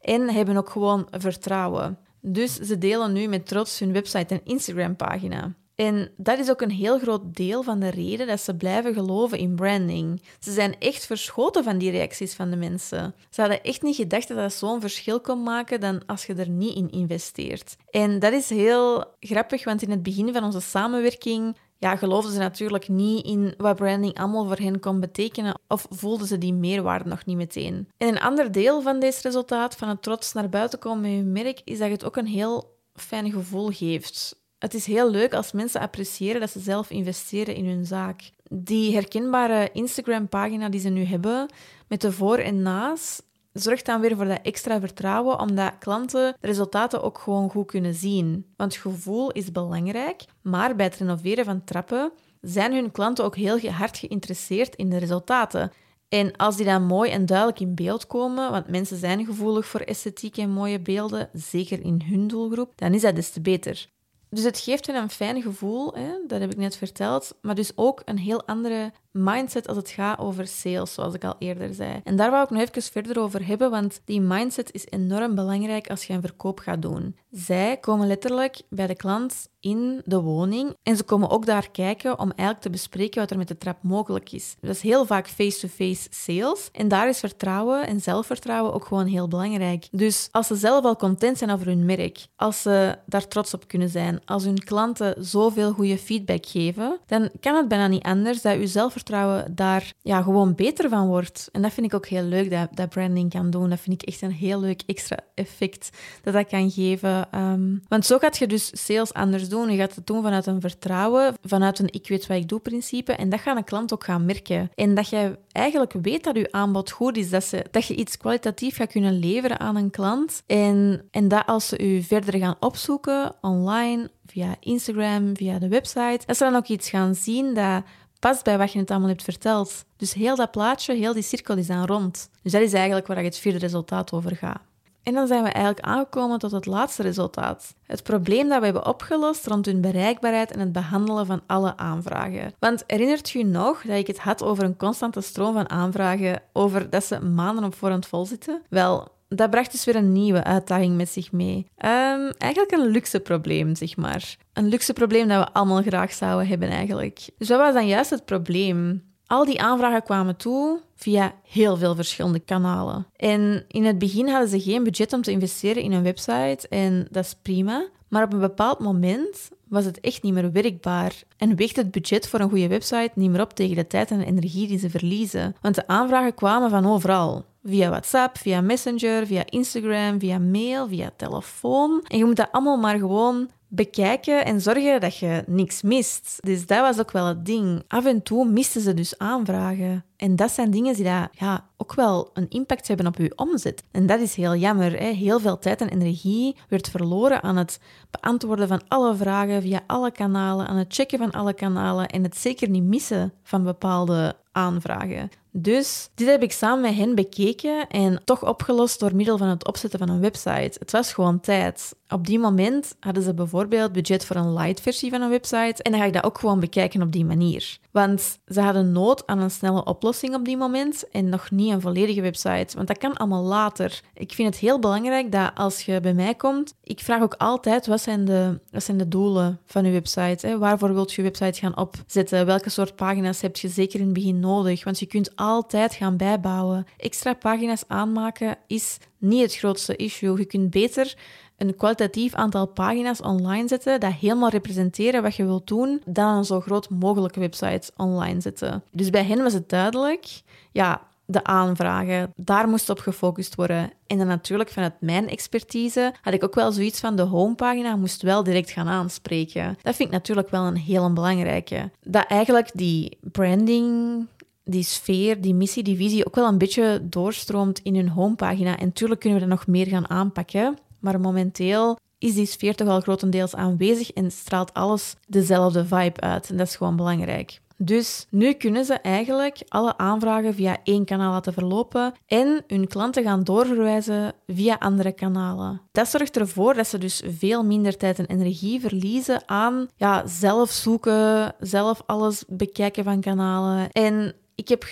en 0.00 0.30
hebben 0.30 0.56
ook 0.56 0.70
gewoon 0.70 1.08
vertrouwen. 1.10 1.98
Dus 2.20 2.54
ze 2.54 2.78
delen 2.78 3.12
nu 3.12 3.26
met 3.26 3.46
trots 3.46 3.78
hun 3.78 3.92
website 3.92 4.34
en 4.34 4.40
Instagram-pagina. 4.44 5.54
En 5.80 6.10
dat 6.16 6.38
is 6.38 6.50
ook 6.50 6.60
een 6.60 6.70
heel 6.70 6.98
groot 6.98 7.34
deel 7.36 7.62
van 7.62 7.80
de 7.80 7.88
reden 7.88 8.26
dat 8.26 8.40
ze 8.40 8.56
blijven 8.56 8.94
geloven 8.94 9.38
in 9.38 9.54
branding. 9.54 10.22
Ze 10.40 10.52
zijn 10.52 10.78
echt 10.78 11.06
verschoten 11.06 11.64
van 11.64 11.78
die 11.78 11.90
reacties 11.90 12.34
van 12.34 12.50
de 12.50 12.56
mensen. 12.56 13.14
Ze 13.30 13.40
hadden 13.40 13.62
echt 13.62 13.82
niet 13.82 13.96
gedacht 13.96 14.28
dat 14.28 14.36
dat 14.36 14.52
zo'n 14.52 14.80
verschil 14.80 15.20
kon 15.20 15.42
maken 15.42 15.80
dan 15.80 16.06
als 16.06 16.26
je 16.26 16.34
er 16.34 16.48
niet 16.48 16.76
in 16.76 16.90
investeert. 16.90 17.76
En 17.90 18.18
dat 18.18 18.32
is 18.32 18.48
heel 18.48 19.04
grappig, 19.20 19.64
want 19.64 19.82
in 19.82 19.90
het 19.90 20.02
begin 20.02 20.32
van 20.32 20.44
onze 20.44 20.60
samenwerking 20.60 21.56
ja, 21.80 21.96
geloofden 21.96 22.32
ze 22.32 22.38
natuurlijk 22.38 22.88
niet 22.88 23.26
in 23.26 23.54
wat 23.56 23.76
branding 23.76 24.18
allemaal 24.18 24.46
voor 24.46 24.56
hen 24.56 24.80
kon 24.80 25.00
betekenen 25.00 25.60
of 25.68 25.86
voelden 25.90 26.26
ze 26.26 26.38
die 26.38 26.52
meerwaarde 26.52 27.08
nog 27.08 27.24
niet 27.24 27.36
meteen. 27.36 27.88
En 27.96 28.08
een 28.08 28.20
ander 28.20 28.52
deel 28.52 28.82
van 28.82 29.00
deze 29.00 29.20
resultaat, 29.22 29.76
van 29.76 29.88
het 29.88 30.02
trots 30.02 30.32
naar 30.32 30.48
buiten 30.48 30.78
komen 30.78 31.00
met 31.00 31.12
je 31.12 31.22
merk, 31.22 31.60
is 31.64 31.78
dat 31.78 31.90
het 31.90 32.04
ook 32.04 32.16
een 32.16 32.26
heel 32.26 32.78
fijn 32.94 33.30
gevoel 33.30 33.70
geeft. 33.70 34.40
Het 34.58 34.74
is 34.74 34.86
heel 34.86 35.10
leuk 35.10 35.34
als 35.34 35.52
mensen 35.52 35.80
appreciëren 35.80 36.40
dat 36.40 36.50
ze 36.50 36.60
zelf 36.60 36.90
investeren 36.90 37.54
in 37.54 37.66
hun 37.66 37.86
zaak. 37.86 38.30
Die 38.50 38.94
herkenbare 38.94 39.70
Instagram-pagina 39.72 40.68
die 40.68 40.80
ze 40.80 40.88
nu 40.88 41.04
hebben, 41.04 41.48
met 41.88 42.00
de 42.00 42.12
voor- 42.12 42.38
en 42.38 42.62
na's, 42.62 43.22
zorgt 43.52 43.86
dan 43.86 44.00
weer 44.00 44.16
voor 44.16 44.24
dat 44.24 44.40
extra 44.42 44.80
vertrouwen, 44.80 45.40
omdat 45.40 45.78
klanten 45.78 46.36
de 46.40 46.46
resultaten 46.46 47.02
ook 47.02 47.18
gewoon 47.18 47.50
goed 47.50 47.66
kunnen 47.66 47.94
zien. 47.94 48.46
Want 48.56 48.76
gevoel 48.76 49.30
is 49.30 49.52
belangrijk, 49.52 50.24
maar 50.42 50.76
bij 50.76 50.86
het 50.86 50.96
renoveren 50.96 51.44
van 51.44 51.64
trappen 51.64 52.12
zijn 52.40 52.72
hun 52.72 52.90
klanten 52.90 53.24
ook 53.24 53.36
heel 53.36 53.70
hard 53.70 53.98
geïnteresseerd 53.98 54.74
in 54.76 54.90
de 54.90 54.98
resultaten. 54.98 55.72
En 56.08 56.36
als 56.36 56.56
die 56.56 56.64
dan 56.64 56.82
mooi 56.82 57.10
en 57.10 57.26
duidelijk 57.26 57.60
in 57.60 57.74
beeld 57.74 58.06
komen, 58.06 58.50
want 58.50 58.68
mensen 58.68 58.96
zijn 58.96 59.24
gevoelig 59.24 59.66
voor 59.66 59.80
esthetiek 59.80 60.36
en 60.36 60.50
mooie 60.50 60.80
beelden, 60.80 61.28
zeker 61.32 61.80
in 61.80 62.02
hun 62.04 62.28
doelgroep, 62.28 62.72
dan 62.74 62.94
is 62.94 63.02
dat 63.02 63.14
des 63.14 63.30
te 63.30 63.40
beter. 63.40 63.88
Dus 64.30 64.44
het 64.44 64.58
geeft 64.58 64.86
hen 64.86 64.96
een 64.96 65.10
fijn 65.10 65.42
gevoel, 65.42 65.94
hè? 65.94 66.12
dat 66.26 66.40
heb 66.40 66.50
ik 66.50 66.56
net 66.56 66.76
verteld, 66.76 67.34
maar 67.42 67.54
dus 67.54 67.72
ook 67.74 68.02
een 68.04 68.18
heel 68.18 68.46
andere 68.46 68.92
mindset 69.10 69.68
als 69.68 69.76
het 69.76 69.90
gaat 69.90 70.18
over 70.18 70.46
sales, 70.46 70.94
zoals 70.94 71.14
ik 71.14 71.24
al 71.24 71.36
eerder 71.38 71.74
zei. 71.74 72.00
En 72.04 72.16
daar 72.16 72.30
wou 72.30 72.44
ik 72.44 72.50
nog 72.50 72.60
even 72.60 72.82
verder 72.82 73.20
over 73.20 73.46
hebben, 73.46 73.70
want 73.70 74.00
die 74.04 74.20
mindset 74.20 74.72
is 74.72 74.86
enorm 74.88 75.34
belangrijk 75.34 75.90
als 75.90 76.04
je 76.04 76.12
een 76.12 76.20
verkoop 76.20 76.58
gaat 76.58 76.82
doen. 76.82 77.16
Zij 77.30 77.76
komen 77.76 78.06
letterlijk 78.06 78.62
bij 78.68 78.86
de 78.86 78.96
klant 78.96 79.48
in 79.60 80.02
de 80.04 80.20
woning 80.20 80.76
en 80.82 80.96
ze 80.96 81.02
komen 81.02 81.30
ook 81.30 81.46
daar 81.46 81.70
kijken 81.70 82.18
om 82.18 82.30
eigenlijk 82.30 82.60
te 82.60 82.70
bespreken 82.70 83.20
wat 83.20 83.30
er 83.30 83.38
met 83.38 83.48
de 83.48 83.58
trap 83.58 83.82
mogelijk 83.82 84.32
is. 84.32 84.56
Dat 84.60 84.74
is 84.74 84.80
heel 84.80 85.06
vaak 85.06 85.28
face-to-face 85.28 86.06
sales 86.10 86.68
en 86.72 86.88
daar 86.88 87.08
is 87.08 87.18
vertrouwen 87.18 87.86
en 87.86 88.00
zelfvertrouwen 88.00 88.72
ook 88.72 88.84
gewoon 88.84 89.06
heel 89.06 89.28
belangrijk. 89.28 89.88
Dus 89.90 90.28
als 90.30 90.46
ze 90.46 90.56
zelf 90.56 90.84
al 90.84 90.96
content 90.96 91.38
zijn 91.38 91.50
over 91.50 91.66
hun 91.66 91.84
merk, 91.84 92.26
als 92.36 92.62
ze 92.62 92.98
daar 93.06 93.28
trots 93.28 93.54
op 93.54 93.68
kunnen 93.68 93.88
zijn, 93.88 94.20
als 94.24 94.44
hun 94.44 94.64
klanten 94.64 95.24
zoveel 95.24 95.72
goede 95.72 95.98
feedback 95.98 96.46
geven, 96.46 96.98
dan 97.06 97.30
kan 97.40 97.56
het 97.56 97.68
bijna 97.68 97.86
niet 97.86 98.02
anders 98.02 98.42
dat 98.42 98.52
je 98.52 98.66
zelf 98.66 98.90
zelfvertrouwen 98.90 99.54
daar 99.54 99.92
ja, 100.02 100.22
gewoon 100.22 100.54
beter 100.54 100.88
van 100.88 101.06
wordt. 101.06 101.48
En 101.52 101.62
dat 101.62 101.72
vind 101.72 101.86
ik 101.86 101.94
ook 101.94 102.06
heel 102.06 102.22
leuk 102.22 102.50
dat, 102.50 102.68
dat 102.72 102.88
branding 102.88 103.30
kan 103.30 103.50
doen. 103.50 103.70
Dat 103.70 103.80
vind 103.80 104.02
ik 104.02 104.08
echt 104.08 104.22
een 104.22 104.32
heel 104.32 104.60
leuk 104.60 104.82
extra 104.86 105.18
effect 105.34 105.90
dat 106.22 106.34
dat 106.34 106.46
kan 106.46 106.70
geven. 106.70 107.30
Ehm, 107.30 107.76
want 107.88 108.06
zo 108.06 108.18
gaat 108.18 108.38
je 108.38 108.46
dus 108.46 108.84
sales 108.86 109.12
anders 109.12 109.48
doen. 109.50 109.70
Je 109.70 109.78
gaat 109.78 109.94
het 109.94 110.06
doen 110.06 110.22
vanuit 110.22 110.46
een 110.46 110.60
vertrouwen, 110.60 111.34
vanuit 111.44 111.78
een 111.78 111.92
ik 111.92 112.08
weet 112.08 112.26
wat 112.26 112.36
ik 112.36 112.48
doe 112.48 112.60
principe. 112.60 113.12
En 113.12 113.28
dat 113.28 113.40
gaat 113.40 113.56
een 113.56 113.64
klant 113.64 113.92
ook 113.92 114.04
gaan 114.04 114.24
merken. 114.24 114.70
En 114.74 114.94
dat 114.94 115.08
je 115.08 115.38
eigenlijk 115.52 115.92
weet 115.92 116.24
dat 116.24 116.36
je 116.36 116.52
aanbod 116.52 116.90
goed 116.90 117.16
is, 117.16 117.30
dat, 117.30 117.44
ze, 117.44 117.64
dat 117.70 117.86
je 117.86 117.94
iets 117.94 118.16
kwalitatief 118.16 118.76
gaat 118.76 118.90
kunnen 118.90 119.18
leveren 119.18 119.60
aan 119.60 119.76
een 119.76 119.90
klant. 119.90 120.42
En, 120.46 121.08
en 121.10 121.28
dat 121.28 121.46
als 121.46 121.68
ze 121.68 121.78
u 121.78 122.02
verder 122.02 122.38
gaan 122.38 122.56
opzoeken 122.60 123.32
online, 123.40 124.10
via 124.26 124.56
Instagram, 124.60 125.36
via 125.36 125.58
de 125.58 125.68
website, 125.68 126.20
dat 126.26 126.36
ze 126.36 126.44
dan 126.44 126.56
ook 126.56 126.66
iets 126.66 126.90
gaan 126.90 127.14
zien 127.14 127.54
dat 127.54 127.82
past 128.18 128.44
bij 128.44 128.58
wat 128.58 128.72
je 128.72 128.78
het 128.78 128.90
allemaal 128.90 129.08
hebt 129.08 129.22
verteld. 129.22 129.84
Dus 129.96 130.14
heel 130.14 130.36
dat 130.36 130.50
plaatje, 130.50 130.94
heel 130.94 131.12
die 131.12 131.22
cirkel 131.22 131.56
is 131.56 131.66
dan 131.66 131.86
rond. 131.86 132.30
Dus 132.42 132.52
dat 132.52 132.62
is 132.62 132.72
eigenlijk 132.72 133.06
waar 133.06 133.22
het 133.22 133.38
vierde 133.38 133.58
resultaat 133.58 134.12
over 134.12 134.36
gaat. 134.36 134.60
En 135.02 135.14
dan 135.14 135.26
zijn 135.26 135.42
we 135.42 135.48
eigenlijk 135.48 135.86
aangekomen 135.86 136.38
tot 136.38 136.50
het 136.50 136.66
laatste 136.66 137.02
resultaat. 137.02 137.74
Het 137.86 138.02
probleem 138.02 138.48
dat 138.48 138.58
we 138.58 138.64
hebben 138.64 138.86
opgelost 138.86 139.46
rond 139.46 139.66
hun 139.66 139.80
bereikbaarheid 139.80 140.50
en 140.50 140.60
het 140.60 140.72
behandelen 140.72 141.26
van 141.26 141.40
alle 141.46 141.76
aanvragen. 141.76 142.52
Want 142.58 142.84
herinnert 142.86 143.30
je 143.30 143.44
nog 143.44 143.82
dat 143.82 143.96
ik 143.96 144.06
het 144.06 144.18
had 144.18 144.42
over 144.42 144.64
een 144.64 144.76
constante 144.76 145.20
stroom 145.20 145.54
van 145.54 145.70
aanvragen, 145.70 146.42
over 146.52 146.90
dat 146.90 147.04
ze 147.04 147.20
maanden 147.20 147.64
op 147.64 147.74
voorhand 147.74 148.06
vol 148.06 148.26
zitten? 148.26 148.62
Wel, 148.68 149.08
dat 149.28 149.50
bracht 149.50 149.72
dus 149.72 149.84
weer 149.84 149.96
een 149.96 150.12
nieuwe 150.12 150.44
uitdaging 150.44 150.96
met 150.96 151.08
zich 151.08 151.32
mee. 151.32 151.56
Um, 151.56 152.30
eigenlijk 152.38 152.70
een 152.70 152.86
luxe 152.86 153.20
probleem, 153.20 153.74
zeg 153.74 153.96
maar. 153.96 154.36
Een 154.52 154.68
luxe 154.68 154.92
probleem 154.92 155.28
dat 155.28 155.44
we 155.44 155.52
allemaal 155.52 155.82
graag 155.82 156.12
zouden 156.12 156.48
hebben, 156.48 156.68
eigenlijk. 156.68 157.28
Dus 157.38 157.48
wat 157.48 157.58
was 157.58 157.74
dan 157.74 157.86
juist 157.86 158.10
het 158.10 158.24
probleem? 158.24 159.08
Al 159.26 159.44
die 159.44 159.62
aanvragen 159.62 160.02
kwamen 160.02 160.36
toe 160.36 160.80
via 161.00 161.34
heel 161.42 161.76
veel 161.76 161.94
verschillende 161.94 162.40
kanalen. 162.40 163.06
En 163.16 163.64
in 163.68 163.84
het 163.84 163.98
begin 163.98 164.28
hadden 164.28 164.48
ze 164.48 164.60
geen 164.60 164.84
budget 164.84 165.12
om 165.12 165.22
te 165.22 165.30
investeren 165.30 165.82
in 165.82 165.92
een 165.92 166.02
website 166.02 166.68
en 166.68 167.08
dat 167.10 167.24
is 167.24 167.36
prima. 167.42 167.88
Maar 168.08 168.24
op 168.24 168.32
een 168.32 168.40
bepaald 168.40 168.78
moment 168.78 169.50
was 169.68 169.84
het 169.84 170.00
echt 170.00 170.22
niet 170.22 170.32
meer 170.32 170.52
werkbaar 170.52 171.22
en 171.36 171.56
weegt 171.56 171.76
het 171.76 171.90
budget 171.90 172.28
voor 172.28 172.40
een 172.40 172.48
goede 172.48 172.68
website 172.68 173.10
niet 173.14 173.30
meer 173.30 173.40
op 173.40 173.52
tegen 173.52 173.76
de 173.76 173.86
tijd 173.86 174.10
en 174.10 174.20
energie 174.20 174.68
die 174.68 174.78
ze 174.78 174.90
verliezen. 174.90 175.56
Want 175.60 175.74
de 175.74 175.86
aanvragen 175.86 176.34
kwamen 176.34 176.70
van 176.70 176.86
overal. 176.86 177.44
Via 177.64 177.88
WhatsApp, 177.88 178.38
via 178.38 178.60
Messenger, 178.60 179.26
via 179.26 179.42
Instagram, 179.46 180.20
via 180.20 180.38
mail, 180.38 180.88
via 180.88 181.10
telefoon. 181.16 182.04
En 182.08 182.18
je 182.18 182.24
moet 182.24 182.36
dat 182.36 182.52
allemaal 182.52 182.76
maar 182.76 182.98
gewoon 182.98 183.48
bekijken 183.70 184.44
en 184.44 184.60
zorgen 184.60 185.00
dat 185.00 185.16
je 185.16 185.44
niks 185.46 185.82
mist. 185.82 186.38
Dus 186.40 186.66
dat 186.66 186.80
was 186.80 186.98
ook 186.98 187.10
wel 187.10 187.26
het 187.26 187.46
ding. 187.46 187.82
Af 187.88 188.04
en 188.04 188.22
toe 188.22 188.50
misten 188.50 188.80
ze 188.80 188.94
dus 188.94 189.18
aanvragen. 189.18 190.04
En 190.16 190.36
dat 190.36 190.50
zijn 190.50 190.70
dingen 190.70 190.94
die 190.94 191.04
dat, 191.04 191.28
ja, 191.32 191.68
ook 191.76 191.94
wel 191.94 192.30
een 192.34 192.48
impact 192.48 192.88
hebben 192.88 193.06
op 193.06 193.16
je 193.16 193.32
omzet. 193.36 193.84
En 193.90 194.06
dat 194.06 194.20
is 194.20 194.34
heel 194.34 194.54
jammer. 194.54 194.98
Hè? 194.98 195.10
Heel 195.10 195.40
veel 195.40 195.58
tijd 195.58 195.80
en 195.80 195.88
energie 195.88 196.56
werd 196.68 196.90
verloren 196.90 197.42
aan 197.42 197.56
het 197.56 197.80
beantwoorden 198.10 198.68
van 198.68 198.82
alle 198.88 199.16
vragen 199.16 199.62
via 199.62 199.80
alle 199.86 200.10
kanalen, 200.10 200.66
aan 200.66 200.76
het 200.76 200.94
checken 200.94 201.18
van 201.18 201.30
alle 201.30 201.52
kanalen 201.52 202.08
en 202.08 202.22
het 202.22 202.36
zeker 202.36 202.68
niet 202.68 202.82
missen 202.82 203.32
van 203.42 203.64
bepaalde 203.64 204.36
aanvragen. 204.52 205.30
Dus 205.52 206.10
dit 206.14 206.28
heb 206.28 206.42
ik 206.42 206.52
samen 206.52 206.80
met 206.80 206.94
hen 206.94 207.14
bekeken 207.14 207.88
en 207.88 208.22
toch 208.24 208.46
opgelost 208.46 209.00
door 209.00 209.14
middel 209.14 209.38
van 209.38 209.48
het 209.48 209.66
opzetten 209.66 209.98
van 209.98 210.08
een 210.08 210.20
website. 210.20 210.76
Het 210.78 210.90
was 210.90 211.12
gewoon 211.12 211.40
tijd. 211.40 211.94
Op 212.12 212.26
die 212.26 212.38
moment 212.38 212.96
hadden 213.00 213.22
ze 213.22 213.34
bijvoorbeeld 213.34 213.92
budget 213.92 214.24
voor 214.24 214.36
een 214.36 214.52
light 214.52 214.80
versie 214.80 215.10
van 215.10 215.20
een 215.22 215.30
website 215.30 215.82
en 215.82 215.90
dan 215.90 216.00
ga 216.00 216.06
ik 216.06 216.12
dat 216.12 216.24
ook 216.24 216.38
gewoon 216.38 216.60
bekijken 216.60 217.02
op 217.02 217.12
die 217.12 217.24
manier. 217.24 217.78
Want 217.90 218.38
ze 218.46 218.60
hadden 218.60 218.92
nood 218.92 219.26
aan 219.26 219.38
een 219.38 219.50
snelle 219.50 219.84
oplossing 219.84 220.34
op 220.34 220.44
die 220.44 220.56
moment 220.56 221.08
en 221.10 221.28
nog 221.28 221.50
niet 221.50 221.72
een 221.72 221.80
volledige 221.80 222.20
website, 222.20 222.76
want 222.76 222.88
dat 222.88 222.98
kan 222.98 223.16
allemaal 223.16 223.42
later. 223.42 224.00
Ik 224.14 224.32
vind 224.32 224.48
het 224.48 224.58
heel 224.58 224.78
belangrijk 224.78 225.32
dat 225.32 225.50
als 225.54 225.82
je 225.82 226.00
bij 226.00 226.14
mij 226.14 226.34
komt, 226.34 226.74
ik 226.82 227.00
vraag 227.00 227.22
ook 227.22 227.34
altijd 227.34 227.86
wat 227.86 228.00
zijn 228.00 228.24
de, 228.24 228.60
wat 228.70 228.84
zijn 228.84 228.98
de 228.98 229.08
doelen 229.08 229.60
van 229.64 229.84
je 229.84 229.90
website? 229.90 230.46
Hè? 230.46 230.58
Waarvoor 230.58 230.94
wilt 230.94 231.12
je 231.12 231.22
website 231.22 231.58
gaan 231.58 231.76
opzetten? 231.76 232.46
Welke 232.46 232.70
soort 232.70 232.96
pagina's 232.96 233.40
heb 233.40 233.56
je 233.56 233.68
zeker 233.68 233.98
in 233.98 234.04
het 234.04 234.14
begin 234.14 234.40
nodig? 234.40 234.84
Want 234.84 234.98
je 234.98 235.06
kunt 235.06 235.36
altijd 235.36 235.94
gaan 235.94 236.16
bijbouwen. 236.16 236.86
Extra 236.96 237.34
pagina's 237.34 237.84
aanmaken 237.86 238.58
is 238.66 238.98
niet 239.18 239.42
het 239.42 239.56
grootste 239.56 239.96
issue. 239.96 240.38
Je 240.38 240.44
kunt 240.44 240.70
beter 240.70 241.14
een 241.60 241.76
kwalitatief 241.76 242.34
aantal 242.34 242.66
pagina's 242.66 243.20
online 243.20 243.68
zetten 243.68 244.00
dat 244.00 244.12
helemaal 244.12 244.48
representeren 244.48 245.22
wat 245.22 245.36
je 245.36 245.44
wilt 245.44 245.66
doen, 245.66 246.02
dan 246.06 246.36
een 246.36 246.44
zo 246.44 246.60
groot 246.60 246.90
mogelijke 246.90 247.40
website 247.40 247.92
online 247.96 248.40
zetten. 248.40 248.82
Dus 248.90 249.10
bij 249.10 249.24
hen 249.24 249.42
was 249.42 249.52
het 249.52 249.68
duidelijk, 249.68 250.42
ja, 250.72 251.02
de 251.24 251.44
aanvragen, 251.44 252.32
daar 252.36 252.68
moest 252.68 252.90
op 252.90 252.98
gefocust 252.98 253.54
worden. 253.54 253.92
En 254.06 254.18
dan 254.18 254.26
natuurlijk 254.26 254.70
vanuit 254.70 254.92
mijn 255.00 255.28
expertise 255.28 256.14
had 256.22 256.34
ik 256.34 256.44
ook 256.44 256.54
wel 256.54 256.72
zoiets 256.72 257.00
van 257.00 257.16
de 257.16 257.22
homepagina 257.22 257.96
moest 257.96 258.22
wel 258.22 258.42
direct 258.42 258.70
gaan 258.70 258.88
aanspreken. 258.88 259.78
Dat 259.82 259.96
vind 259.96 260.08
ik 260.08 260.14
natuurlijk 260.14 260.50
wel 260.50 260.66
een 260.66 260.76
heel 260.76 261.12
belangrijke. 261.12 261.90
Dat 262.02 262.26
eigenlijk 262.26 262.70
die 262.74 263.18
branding, 263.20 264.26
die 264.64 264.82
sfeer, 264.82 265.40
die 265.40 265.54
missie, 265.54 265.82
die 265.82 265.96
visie 265.96 266.26
ook 266.26 266.34
wel 266.34 266.48
een 266.48 266.58
beetje 266.58 267.00
doorstroomt 267.02 267.78
in 267.82 267.94
hun 267.94 268.08
homepagina. 268.08 268.78
En 268.78 268.86
natuurlijk 268.86 269.20
kunnen 269.20 269.40
we 269.40 269.46
dat 269.46 269.56
nog 269.58 269.66
meer 269.66 269.86
gaan 269.86 270.10
aanpakken. 270.10 270.78
Maar 271.00 271.20
momenteel 271.20 271.98
is 272.18 272.34
die 272.34 272.46
sfeer 272.46 272.74
toch 272.74 272.88
al 272.88 273.00
grotendeels 273.00 273.54
aanwezig 273.54 274.10
en 274.10 274.30
straalt 274.30 274.74
alles 274.74 275.16
dezelfde 275.26 275.84
vibe 275.84 276.20
uit. 276.20 276.50
En 276.50 276.56
dat 276.56 276.66
is 276.66 276.76
gewoon 276.76 276.96
belangrijk. 276.96 277.60
Dus 277.82 278.26
nu 278.30 278.52
kunnen 278.52 278.84
ze 278.84 278.94
eigenlijk 278.94 279.62
alle 279.68 279.96
aanvragen 279.96 280.54
via 280.54 280.78
één 280.84 281.04
kanaal 281.04 281.32
laten 281.32 281.52
verlopen 281.52 282.12
en 282.26 282.64
hun 282.66 282.88
klanten 282.88 283.22
gaan 283.22 283.42
doorverwijzen 283.42 284.32
via 284.46 284.76
andere 284.78 285.12
kanalen. 285.12 285.80
Dat 285.92 286.08
zorgt 286.08 286.36
ervoor 286.36 286.74
dat 286.74 286.86
ze 286.86 286.98
dus 286.98 287.22
veel 287.38 287.64
minder 287.64 287.96
tijd 287.96 288.18
en 288.18 288.26
energie 288.26 288.80
verliezen 288.80 289.42
aan 289.46 289.86
ja, 289.96 290.26
zelf 290.26 290.70
zoeken, 290.70 291.54
zelf 291.60 292.02
alles 292.06 292.44
bekijken 292.48 293.04
van 293.04 293.20
kanalen. 293.20 293.90
En 293.90 294.34
ik 294.54 294.68
heb 294.68 294.84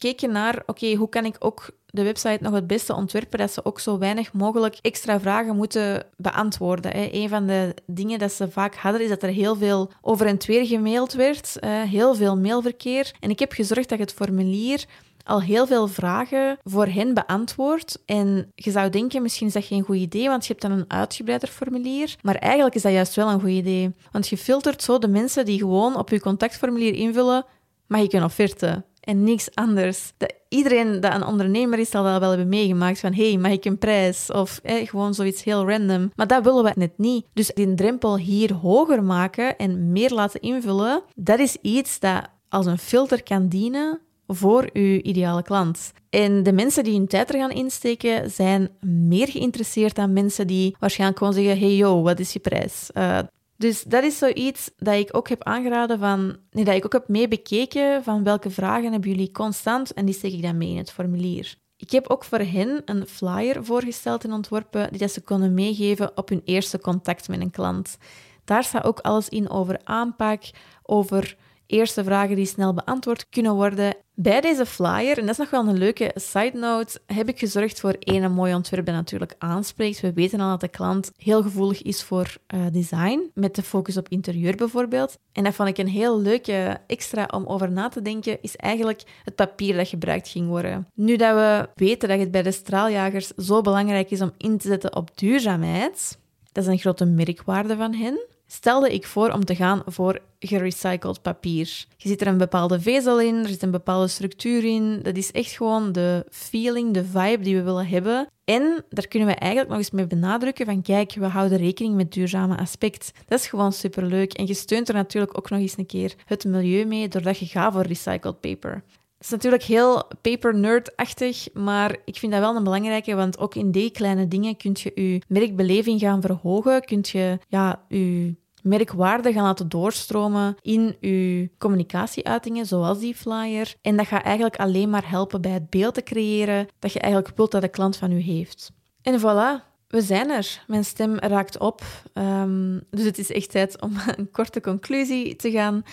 gekeken 0.00 0.32
naar, 0.32 0.62
oké, 0.66 0.94
hoe 0.94 1.08
kan 1.08 1.24
ik 1.24 1.36
ook 1.38 1.70
de 1.86 2.02
website 2.02 2.38
nog 2.40 2.52
het 2.52 2.66
beste 2.66 2.94
ontwerpen 2.94 3.38
dat 3.38 3.52
ze 3.52 3.64
ook 3.64 3.80
zo 3.80 3.98
weinig 3.98 4.32
mogelijk 4.32 4.78
extra 4.80 5.20
vragen 5.20 5.56
moeten 5.56 6.06
beantwoorden. 6.16 6.92
Hè. 6.92 7.08
Een 7.12 7.28
van 7.28 7.46
de 7.46 7.74
dingen 7.86 8.18
dat 8.18 8.32
ze 8.32 8.50
vaak 8.50 8.74
hadden, 8.74 9.02
is 9.02 9.08
dat 9.08 9.22
er 9.22 9.28
heel 9.28 9.56
veel 9.56 9.90
over 10.00 10.26
en 10.26 10.38
weer 10.46 10.66
gemaild 10.66 11.12
werd, 11.12 11.56
heel 11.66 12.14
veel 12.14 12.36
mailverkeer. 12.36 13.12
En 13.20 13.30
ik 13.30 13.38
heb 13.38 13.52
gezorgd 13.52 13.88
dat 13.88 13.98
het 13.98 14.12
formulier 14.12 14.84
al 15.24 15.42
heel 15.42 15.66
veel 15.66 15.88
vragen 15.88 16.58
voor 16.64 16.86
hen 16.86 17.14
beantwoord. 17.14 18.02
En 18.06 18.52
je 18.54 18.70
zou 18.70 18.90
denken, 18.90 19.22
misschien 19.22 19.46
is 19.46 19.52
dat 19.52 19.64
geen 19.64 19.82
goed 19.82 19.96
idee, 19.96 20.28
want 20.28 20.46
je 20.46 20.52
hebt 20.52 20.64
dan 20.64 20.78
een 20.78 20.90
uitgebreider 20.90 21.48
formulier. 21.48 22.16
Maar 22.22 22.34
eigenlijk 22.34 22.74
is 22.74 22.82
dat 22.82 22.92
juist 22.92 23.14
wel 23.14 23.30
een 23.30 23.40
goed 23.40 23.50
idee. 23.50 23.94
Want 24.12 24.28
je 24.28 24.36
filtert 24.36 24.82
zo 24.82 24.98
de 24.98 25.08
mensen 25.08 25.44
die 25.44 25.58
gewoon 25.58 25.96
op 25.96 26.10
je 26.10 26.20
contactformulier 26.20 26.94
invullen, 26.94 27.44
mag 27.86 28.00
ik 28.00 28.12
een 28.12 28.24
offerte? 28.24 28.84
En 29.00 29.24
niks 29.24 29.54
anders. 29.54 30.12
Dat 30.16 30.32
iedereen 30.48 31.00
dat 31.00 31.14
een 31.14 31.26
ondernemer 31.26 31.78
is, 31.78 31.90
zal 31.90 32.04
dat 32.04 32.20
wel 32.20 32.28
hebben 32.28 32.48
meegemaakt 32.48 33.00
van 33.00 33.14
hey, 33.14 33.36
mag 33.36 33.50
ik 33.50 33.64
een 33.64 33.78
prijs? 33.78 34.30
Of 34.30 34.60
gewoon 34.64 35.14
zoiets 35.14 35.44
heel 35.44 35.68
random. 35.68 36.12
Maar 36.16 36.26
dat 36.26 36.44
willen 36.44 36.64
we 36.64 36.72
net 36.74 36.98
niet. 36.98 37.26
Dus 37.32 37.50
die 37.54 37.74
drempel 37.74 38.16
hier 38.16 38.54
hoger 38.54 39.02
maken 39.02 39.56
en 39.56 39.92
meer 39.92 40.10
laten 40.10 40.40
invullen, 40.40 41.02
dat 41.14 41.38
is 41.38 41.56
iets 41.62 41.98
dat 41.98 42.28
als 42.48 42.66
een 42.66 42.78
filter 42.78 43.22
kan 43.22 43.48
dienen 43.48 44.00
voor 44.26 44.68
uw 44.72 45.00
ideale 45.02 45.42
klant. 45.42 45.92
En 46.10 46.42
de 46.42 46.52
mensen 46.52 46.84
die 46.84 46.96
hun 46.96 47.06
tijd 47.06 47.28
er 47.34 47.40
gaan 47.40 47.50
insteken, 47.50 48.30
zijn 48.30 48.70
meer 48.80 49.28
geïnteresseerd 49.28 49.94
dan 49.94 50.12
mensen 50.12 50.46
die 50.46 50.76
waarschijnlijk 50.78 51.18
gewoon 51.18 51.34
zeggen: 51.34 51.58
hey 51.58 51.76
yo, 51.76 52.02
wat 52.02 52.18
is 52.18 52.32
je 52.32 52.38
prijs? 52.38 52.90
Uh, 52.94 53.18
dus 53.60 53.82
dat 53.82 54.04
is 54.04 54.18
zoiets 54.18 54.70
dat 54.76 54.94
ik 54.94 55.16
ook 55.16 55.28
heb 55.28 55.44
aangeraden 55.44 55.98
van, 55.98 56.36
nee, 56.50 56.64
dat 56.64 56.74
ik 56.74 56.84
ook 56.84 56.92
heb 56.92 57.08
meebekeken 57.08 58.04
van 58.04 58.24
welke 58.24 58.50
vragen 58.50 58.92
hebben 58.92 59.10
jullie 59.10 59.30
constant 59.30 59.92
en 59.92 60.04
die 60.04 60.14
steek 60.14 60.32
ik 60.32 60.42
dan 60.42 60.56
mee 60.56 60.70
in 60.70 60.76
het 60.76 60.92
formulier. 60.92 61.56
Ik 61.76 61.90
heb 61.90 62.08
ook 62.08 62.24
voor 62.24 62.38
hen 62.38 62.82
een 62.84 63.06
flyer 63.06 63.64
voorgesteld 63.64 64.24
en 64.24 64.32
ontworpen 64.32 64.90
die 64.90 64.98
dat 64.98 65.10
ze 65.10 65.20
konden 65.20 65.54
meegeven 65.54 66.16
op 66.16 66.28
hun 66.28 66.42
eerste 66.44 66.80
contact 66.80 67.28
met 67.28 67.40
een 67.40 67.50
klant. 67.50 67.98
Daar 68.44 68.64
staat 68.64 68.84
ook 68.84 69.00
alles 69.00 69.28
in 69.28 69.50
over 69.50 69.80
aanpak, 69.84 70.42
over 70.82 71.36
eerste 71.70 72.04
vragen 72.04 72.36
die 72.36 72.46
snel 72.46 72.74
beantwoord 72.74 73.26
kunnen 73.28 73.54
worden. 73.54 73.94
Bij 74.14 74.40
deze 74.40 74.66
flyer, 74.66 75.18
en 75.18 75.26
dat 75.26 75.30
is 75.30 75.36
nog 75.36 75.50
wel 75.50 75.68
een 75.68 75.78
leuke 75.78 76.10
side 76.14 76.58
note, 76.58 77.00
heb 77.06 77.28
ik 77.28 77.38
gezorgd 77.38 77.80
voor 77.80 77.96
één 77.98 78.32
mooi 78.32 78.54
ontwerp 78.54 78.86
dat 78.86 78.94
natuurlijk 78.94 79.34
aanspreekt. 79.38 80.00
We 80.00 80.12
weten 80.12 80.40
al 80.40 80.48
dat 80.48 80.60
de 80.60 80.68
klant 80.68 81.12
heel 81.16 81.42
gevoelig 81.42 81.82
is 81.82 82.02
voor 82.02 82.36
uh, 82.54 82.60
design, 82.72 83.30
met 83.34 83.54
de 83.54 83.62
focus 83.62 83.96
op 83.96 84.08
interieur 84.08 84.56
bijvoorbeeld. 84.56 85.18
En 85.32 85.44
dat 85.44 85.54
vond 85.54 85.68
ik 85.68 85.78
een 85.78 85.88
heel 85.88 86.20
leuke 86.20 86.80
extra 86.86 87.28
om 87.34 87.46
over 87.46 87.72
na 87.72 87.88
te 87.88 88.02
denken, 88.02 88.42
is 88.42 88.56
eigenlijk 88.56 89.02
het 89.24 89.34
papier 89.34 89.76
dat 89.76 89.88
gebruikt 89.88 90.28
ging 90.28 90.48
worden. 90.48 90.88
Nu 90.94 91.16
dat 91.16 91.34
we 91.34 91.68
weten 91.74 92.08
dat 92.08 92.18
het 92.18 92.30
bij 92.30 92.42
de 92.42 92.52
straaljagers 92.52 93.26
zo 93.26 93.60
belangrijk 93.60 94.10
is 94.10 94.20
om 94.20 94.32
in 94.36 94.58
te 94.58 94.68
zetten 94.68 94.96
op 94.96 95.18
duurzaamheid, 95.18 96.18
dat 96.52 96.64
is 96.64 96.70
een 96.70 96.78
grote 96.78 97.04
merkwaarde 97.04 97.76
van 97.76 97.94
hen 97.94 98.26
stelde 98.52 98.92
ik 98.92 99.06
voor 99.06 99.30
om 99.30 99.44
te 99.44 99.54
gaan 99.54 99.82
voor 99.86 100.18
gerecycled 100.38 101.22
papier. 101.22 101.84
Je 101.96 102.08
ziet 102.08 102.20
er 102.20 102.26
een 102.26 102.38
bepaalde 102.38 102.80
vezel 102.80 103.20
in, 103.20 103.34
er 103.34 103.48
zit 103.48 103.62
een 103.62 103.70
bepaalde 103.70 104.08
structuur 104.08 104.64
in. 104.64 105.00
Dat 105.02 105.16
is 105.16 105.32
echt 105.32 105.50
gewoon 105.50 105.92
de 105.92 106.26
feeling, 106.30 106.94
de 106.94 107.04
vibe 107.04 107.42
die 107.42 107.56
we 107.56 107.62
willen 107.62 107.86
hebben. 107.86 108.28
En 108.44 108.84
daar 108.88 109.08
kunnen 109.08 109.28
we 109.28 109.34
eigenlijk 109.34 109.70
nog 109.70 109.78
eens 109.78 109.90
mee 109.90 110.06
benadrukken 110.06 110.66
van 110.66 110.82
kijk, 110.82 111.12
we 111.12 111.26
houden 111.26 111.58
rekening 111.58 111.94
met 111.94 112.12
duurzame 112.12 112.56
aspect. 112.56 113.12
Dat 113.26 113.38
is 113.38 113.46
gewoon 113.46 113.72
superleuk. 113.72 114.32
En 114.32 114.46
je 114.46 114.54
steunt 114.54 114.88
er 114.88 114.94
natuurlijk 114.94 115.38
ook 115.38 115.50
nog 115.50 115.60
eens 115.60 115.78
een 115.78 115.86
keer 115.86 116.14
het 116.24 116.44
milieu 116.44 116.84
mee 116.84 117.08
doordat 117.08 117.38
je 117.38 117.46
gaat 117.46 117.72
voor 117.72 117.82
recycled 117.82 118.40
paper. 118.40 118.82
Het 119.20 119.28
is 119.28 119.34
natuurlijk 119.34 119.62
heel 119.62 120.08
paper 120.20 120.54
nerd-achtig, 120.54 121.48
maar 121.54 121.96
ik 122.04 122.16
vind 122.16 122.32
dat 122.32 122.40
wel 122.40 122.56
een 122.56 122.64
belangrijke, 122.64 123.14
want 123.14 123.38
ook 123.38 123.54
in 123.54 123.70
die 123.70 123.90
kleine 123.90 124.28
dingen 124.28 124.56
kun 124.56 124.76
je 124.78 124.92
je 124.94 125.22
merkbeleving 125.28 126.00
gaan 126.00 126.20
verhogen, 126.20 126.84
kun 126.84 126.98
je 127.02 127.38
ja, 127.48 127.84
je 127.88 128.34
merkwaarde 128.62 129.32
gaan 129.32 129.42
laten 129.42 129.68
doorstromen 129.68 130.56
in 130.60 130.96
je 131.00 131.50
communicatieuitingen, 131.58 132.66
zoals 132.66 132.98
die 132.98 133.14
flyer. 133.14 133.74
En 133.82 133.96
dat 133.96 134.06
gaat 134.06 134.24
eigenlijk 134.24 134.56
alleen 134.56 134.90
maar 134.90 135.10
helpen 135.10 135.40
bij 135.40 135.52
het 135.52 135.70
beeld 135.70 135.94
te 135.94 136.02
creëren 136.02 136.66
dat 136.78 136.92
je 136.92 137.00
eigenlijk 137.00 137.36
wilt 137.36 137.50
dat 137.50 137.62
de 137.62 137.68
klant 137.68 137.96
van 137.96 138.12
u 138.12 138.20
heeft. 138.20 138.72
En 139.02 139.20
voilà, 139.20 139.64
we 139.88 140.00
zijn 140.00 140.30
er. 140.30 140.64
Mijn 140.66 140.84
stem 140.84 141.18
raakt 141.18 141.58
op. 141.58 141.82
Um, 142.14 142.82
dus 142.90 143.04
het 143.04 143.18
is 143.18 143.30
echt 143.30 143.50
tijd 143.50 143.80
om 143.80 143.92
een 144.16 144.30
korte 144.30 144.60
conclusie 144.60 145.36
te 145.36 145.50
gaan 145.50 145.84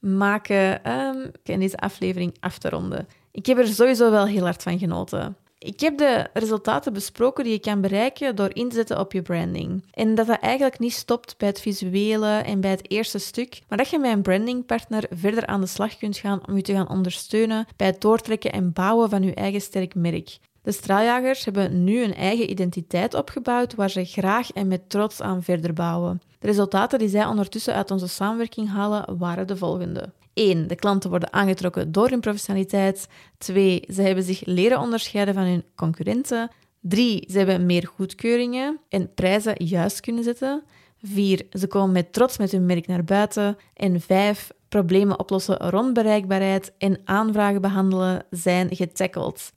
maken 0.00 0.90
um, 0.92 1.30
deze 1.42 1.76
aflevering 1.76 2.36
af 2.40 2.58
te 2.58 2.68
ronden. 2.68 3.08
Ik 3.30 3.46
heb 3.46 3.58
er 3.58 3.66
sowieso 3.66 4.10
wel 4.10 4.26
heel 4.26 4.44
hard 4.44 4.62
van 4.62 4.78
genoten. 4.78 5.36
Ik 5.58 5.80
heb 5.80 5.98
de 5.98 6.26
resultaten 6.32 6.92
besproken 6.92 7.44
die 7.44 7.52
je 7.52 7.58
kan 7.58 7.80
bereiken 7.80 8.36
door 8.36 8.50
in 8.52 8.68
te 8.68 8.74
zetten 8.74 8.98
op 8.98 9.12
je 9.12 9.22
branding. 9.22 9.84
En 9.92 10.14
dat 10.14 10.26
dat 10.26 10.40
eigenlijk 10.40 10.78
niet 10.78 10.92
stopt 10.92 11.34
bij 11.38 11.48
het 11.48 11.60
visuele 11.60 12.36
en 12.36 12.60
bij 12.60 12.70
het 12.70 12.90
eerste 12.90 13.18
stuk, 13.18 13.60
maar 13.68 13.78
dat 13.78 13.90
je 13.90 13.98
met 13.98 14.12
een 14.12 14.22
brandingpartner 14.22 15.04
verder 15.10 15.46
aan 15.46 15.60
de 15.60 15.66
slag 15.66 15.96
kunt 15.96 16.16
gaan 16.16 16.46
om 16.48 16.56
je 16.56 16.62
te 16.62 16.72
gaan 16.72 16.88
ondersteunen 16.88 17.66
bij 17.76 17.86
het 17.86 18.00
doortrekken 18.00 18.52
en 18.52 18.72
bouwen 18.72 19.10
van 19.10 19.22
je 19.22 19.34
eigen 19.34 19.60
sterk 19.60 19.94
merk. 19.94 20.38
De 20.62 20.72
straaljagers 20.72 21.44
hebben 21.44 21.84
nu 21.84 22.02
een 22.02 22.14
eigen 22.14 22.50
identiteit 22.50 23.14
opgebouwd 23.14 23.74
waar 23.74 23.90
ze 23.90 24.04
graag 24.04 24.52
en 24.52 24.68
met 24.68 24.90
trots 24.90 25.22
aan 25.22 25.42
verder 25.42 25.72
bouwen. 25.72 26.20
De 26.40 26.46
resultaten 26.46 26.98
die 26.98 27.08
zij 27.08 27.26
ondertussen 27.26 27.74
uit 27.74 27.90
onze 27.90 28.08
samenwerking 28.08 28.70
halen 28.70 29.18
waren 29.18 29.46
de 29.46 29.56
volgende. 29.56 30.12
1. 30.34 30.66
De 30.66 30.74
klanten 30.74 31.10
worden 31.10 31.32
aangetrokken 31.32 31.92
door 31.92 32.08
hun 32.08 32.20
professionaliteit. 32.20 33.08
2. 33.38 33.84
Ze 33.92 34.02
hebben 34.02 34.24
zich 34.24 34.44
leren 34.44 34.78
onderscheiden 34.78 35.34
van 35.34 35.42
hun 35.42 35.64
concurrenten. 35.74 36.50
3. 36.80 37.24
Ze 37.30 37.38
hebben 37.38 37.66
meer 37.66 37.90
goedkeuringen 37.94 38.80
en 38.88 39.14
prijzen 39.14 39.64
juist 39.64 40.00
kunnen 40.00 40.24
zetten. 40.24 40.62
4. 41.02 41.46
Ze 41.50 41.66
komen 41.66 41.92
met 41.92 42.12
trots 42.12 42.38
met 42.38 42.52
hun 42.52 42.66
merk 42.66 42.86
naar 42.86 43.04
buiten. 43.04 43.56
En 43.74 44.00
5. 44.00 44.50
Problemen 44.68 45.18
oplossen 45.18 45.56
rond 45.56 45.94
bereikbaarheid 45.94 46.72
en 46.78 47.00
aanvragen 47.04 47.60
behandelen 47.60 48.24
zijn 48.30 48.76
getackled. 48.76 49.52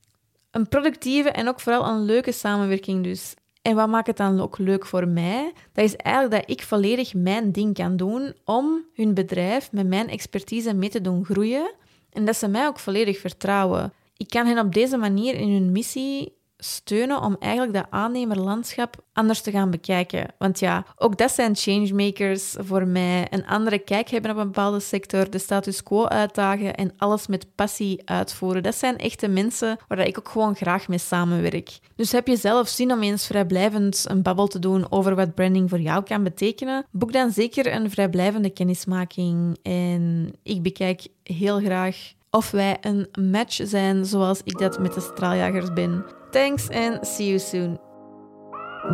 Een 0.51 0.67
productieve 0.67 1.29
en 1.29 1.47
ook 1.47 1.59
vooral 1.59 1.87
een 1.87 2.05
leuke 2.05 2.31
samenwerking 2.31 3.03
dus. 3.03 3.33
En 3.63 3.75
wat 3.75 3.89
maakt 3.89 4.07
het 4.07 4.17
dan 4.17 4.41
ook 4.41 4.57
leuk 4.57 4.85
voor 4.85 5.07
mij? 5.07 5.53
Dat 5.73 5.85
is 5.85 5.95
eigenlijk 5.95 6.35
dat 6.35 6.57
ik 6.57 6.63
volledig 6.63 7.13
mijn 7.13 7.51
ding 7.51 7.73
kan 7.73 7.97
doen 7.97 8.33
om 8.45 8.85
hun 8.93 9.13
bedrijf 9.13 9.71
met 9.71 9.87
mijn 9.87 10.09
expertise 10.09 10.73
mee 10.73 10.89
te 10.89 11.01
doen 11.01 11.25
groeien 11.25 11.71
en 12.09 12.25
dat 12.25 12.35
ze 12.35 12.47
mij 12.47 12.67
ook 12.67 12.79
volledig 12.79 13.19
vertrouwen. 13.19 13.93
Ik 14.17 14.27
kan 14.27 14.45
hen 14.45 14.65
op 14.65 14.73
deze 14.73 14.97
manier 14.97 15.35
in 15.35 15.51
hun 15.51 15.71
missie 15.71 16.33
steunen 16.63 17.21
om 17.21 17.35
eigenlijk 17.39 17.73
dat 17.73 17.85
aannemerlandschap 17.89 18.95
anders 19.13 19.41
te 19.41 19.51
gaan 19.51 19.69
bekijken. 19.69 20.27
Want 20.37 20.59
ja, 20.59 20.85
ook 20.95 21.17
dat 21.17 21.31
zijn 21.31 21.55
changemakers 21.55 22.55
voor 22.59 22.87
mij. 22.87 23.27
Een 23.29 23.45
andere 23.47 23.79
kijk 23.79 24.09
hebben 24.09 24.31
op 24.31 24.37
een 24.37 24.43
bepaalde 24.43 24.79
sector, 24.79 25.29
de 25.29 25.37
status 25.37 25.83
quo 25.83 26.05
uitdagen 26.05 26.75
en 26.75 26.93
alles 26.97 27.27
met 27.27 27.55
passie 27.55 28.01
uitvoeren. 28.05 28.63
Dat 28.63 28.75
zijn 28.75 28.97
echte 28.97 29.27
mensen 29.27 29.77
waar 29.87 30.07
ik 30.07 30.17
ook 30.17 30.29
gewoon 30.29 30.55
graag 30.55 30.87
mee 30.87 30.97
samenwerk. 30.97 31.79
Dus 31.95 32.11
heb 32.11 32.27
je 32.27 32.37
zelf 32.37 32.67
zin 32.67 32.91
om 32.91 33.01
eens 33.01 33.27
vrijblijvend 33.27 34.05
een 34.07 34.21
babbel 34.21 34.47
te 34.47 34.59
doen 34.59 34.91
over 34.91 35.15
wat 35.15 35.35
branding 35.35 35.69
voor 35.69 35.79
jou 35.79 36.03
kan 36.03 36.23
betekenen? 36.23 36.85
Boek 36.91 37.13
dan 37.13 37.31
zeker 37.31 37.73
een 37.73 37.91
vrijblijvende 37.91 38.49
kennismaking. 38.49 39.57
En 39.61 40.33
ik 40.43 40.61
bekijk 40.61 41.07
heel 41.23 41.59
graag 41.59 42.13
of 42.29 42.51
wij 42.51 42.77
een 42.81 43.07
match 43.31 43.59
zijn 43.63 44.05
zoals 44.05 44.41
ik 44.43 44.57
dat 44.57 44.79
met 44.79 44.93
de 44.93 45.01
straaljagers 45.01 45.73
ben. 45.73 46.22
Thanks 46.33 46.69
and 46.69 47.07
see 47.07 47.27
you 47.27 47.39
soon. 47.39 47.79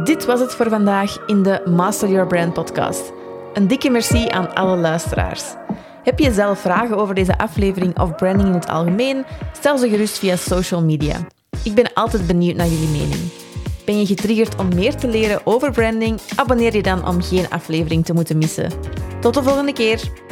Dit 0.04 0.26
was 0.26 0.40
het 0.40 0.54
voor 0.54 0.70
vandaag 0.70 1.28
in 1.28 1.44
de 1.44 1.62
Master 1.66 2.10
Your 2.10 2.28
Brand 2.28 2.54
podcast. 2.54 3.12
Een 3.54 3.68
dikke 3.68 3.90
merci 3.90 4.28
aan 4.28 4.56
alle 4.56 4.78
luisteraars. 4.78 5.44
Heb 6.04 6.20
je 6.20 6.34
zelf 6.34 6.60
vragen 6.60 6.98
over 6.98 7.16
deze 7.16 7.38
aflevering 7.38 8.00
of 8.00 8.16
branding 8.16 8.48
in 8.48 8.54
het 8.54 8.70
algemeen? 8.70 9.26
Stel 9.54 9.78
ze 9.78 9.90
gerust 9.90 10.20
via 10.20 10.36
social 10.36 10.84
media. 10.84 11.28
Ik 11.64 11.74
ben 11.74 11.94
altijd 11.94 12.28
benieuwd 12.28 12.56
naar 12.56 12.68
jullie 12.68 13.00
mening. 13.00 13.32
Ben 13.86 14.00
je 14.00 14.06
getriggerd 14.06 14.60
om 14.60 14.76
meer 14.76 14.96
te 14.96 15.08
leren 15.08 15.42
over 15.44 15.72
branding? 15.72 16.20
Abonneer 16.36 16.76
je 16.76 16.84
dan 16.84 17.08
om 17.08 17.22
geen 17.22 17.50
aflevering 17.50 18.06
te 18.06 18.14
moeten 18.14 18.38
missen. 18.38 18.72
Tot 19.22 19.34
de 19.34 19.44
volgende 19.44 19.74
keer! 19.74 20.29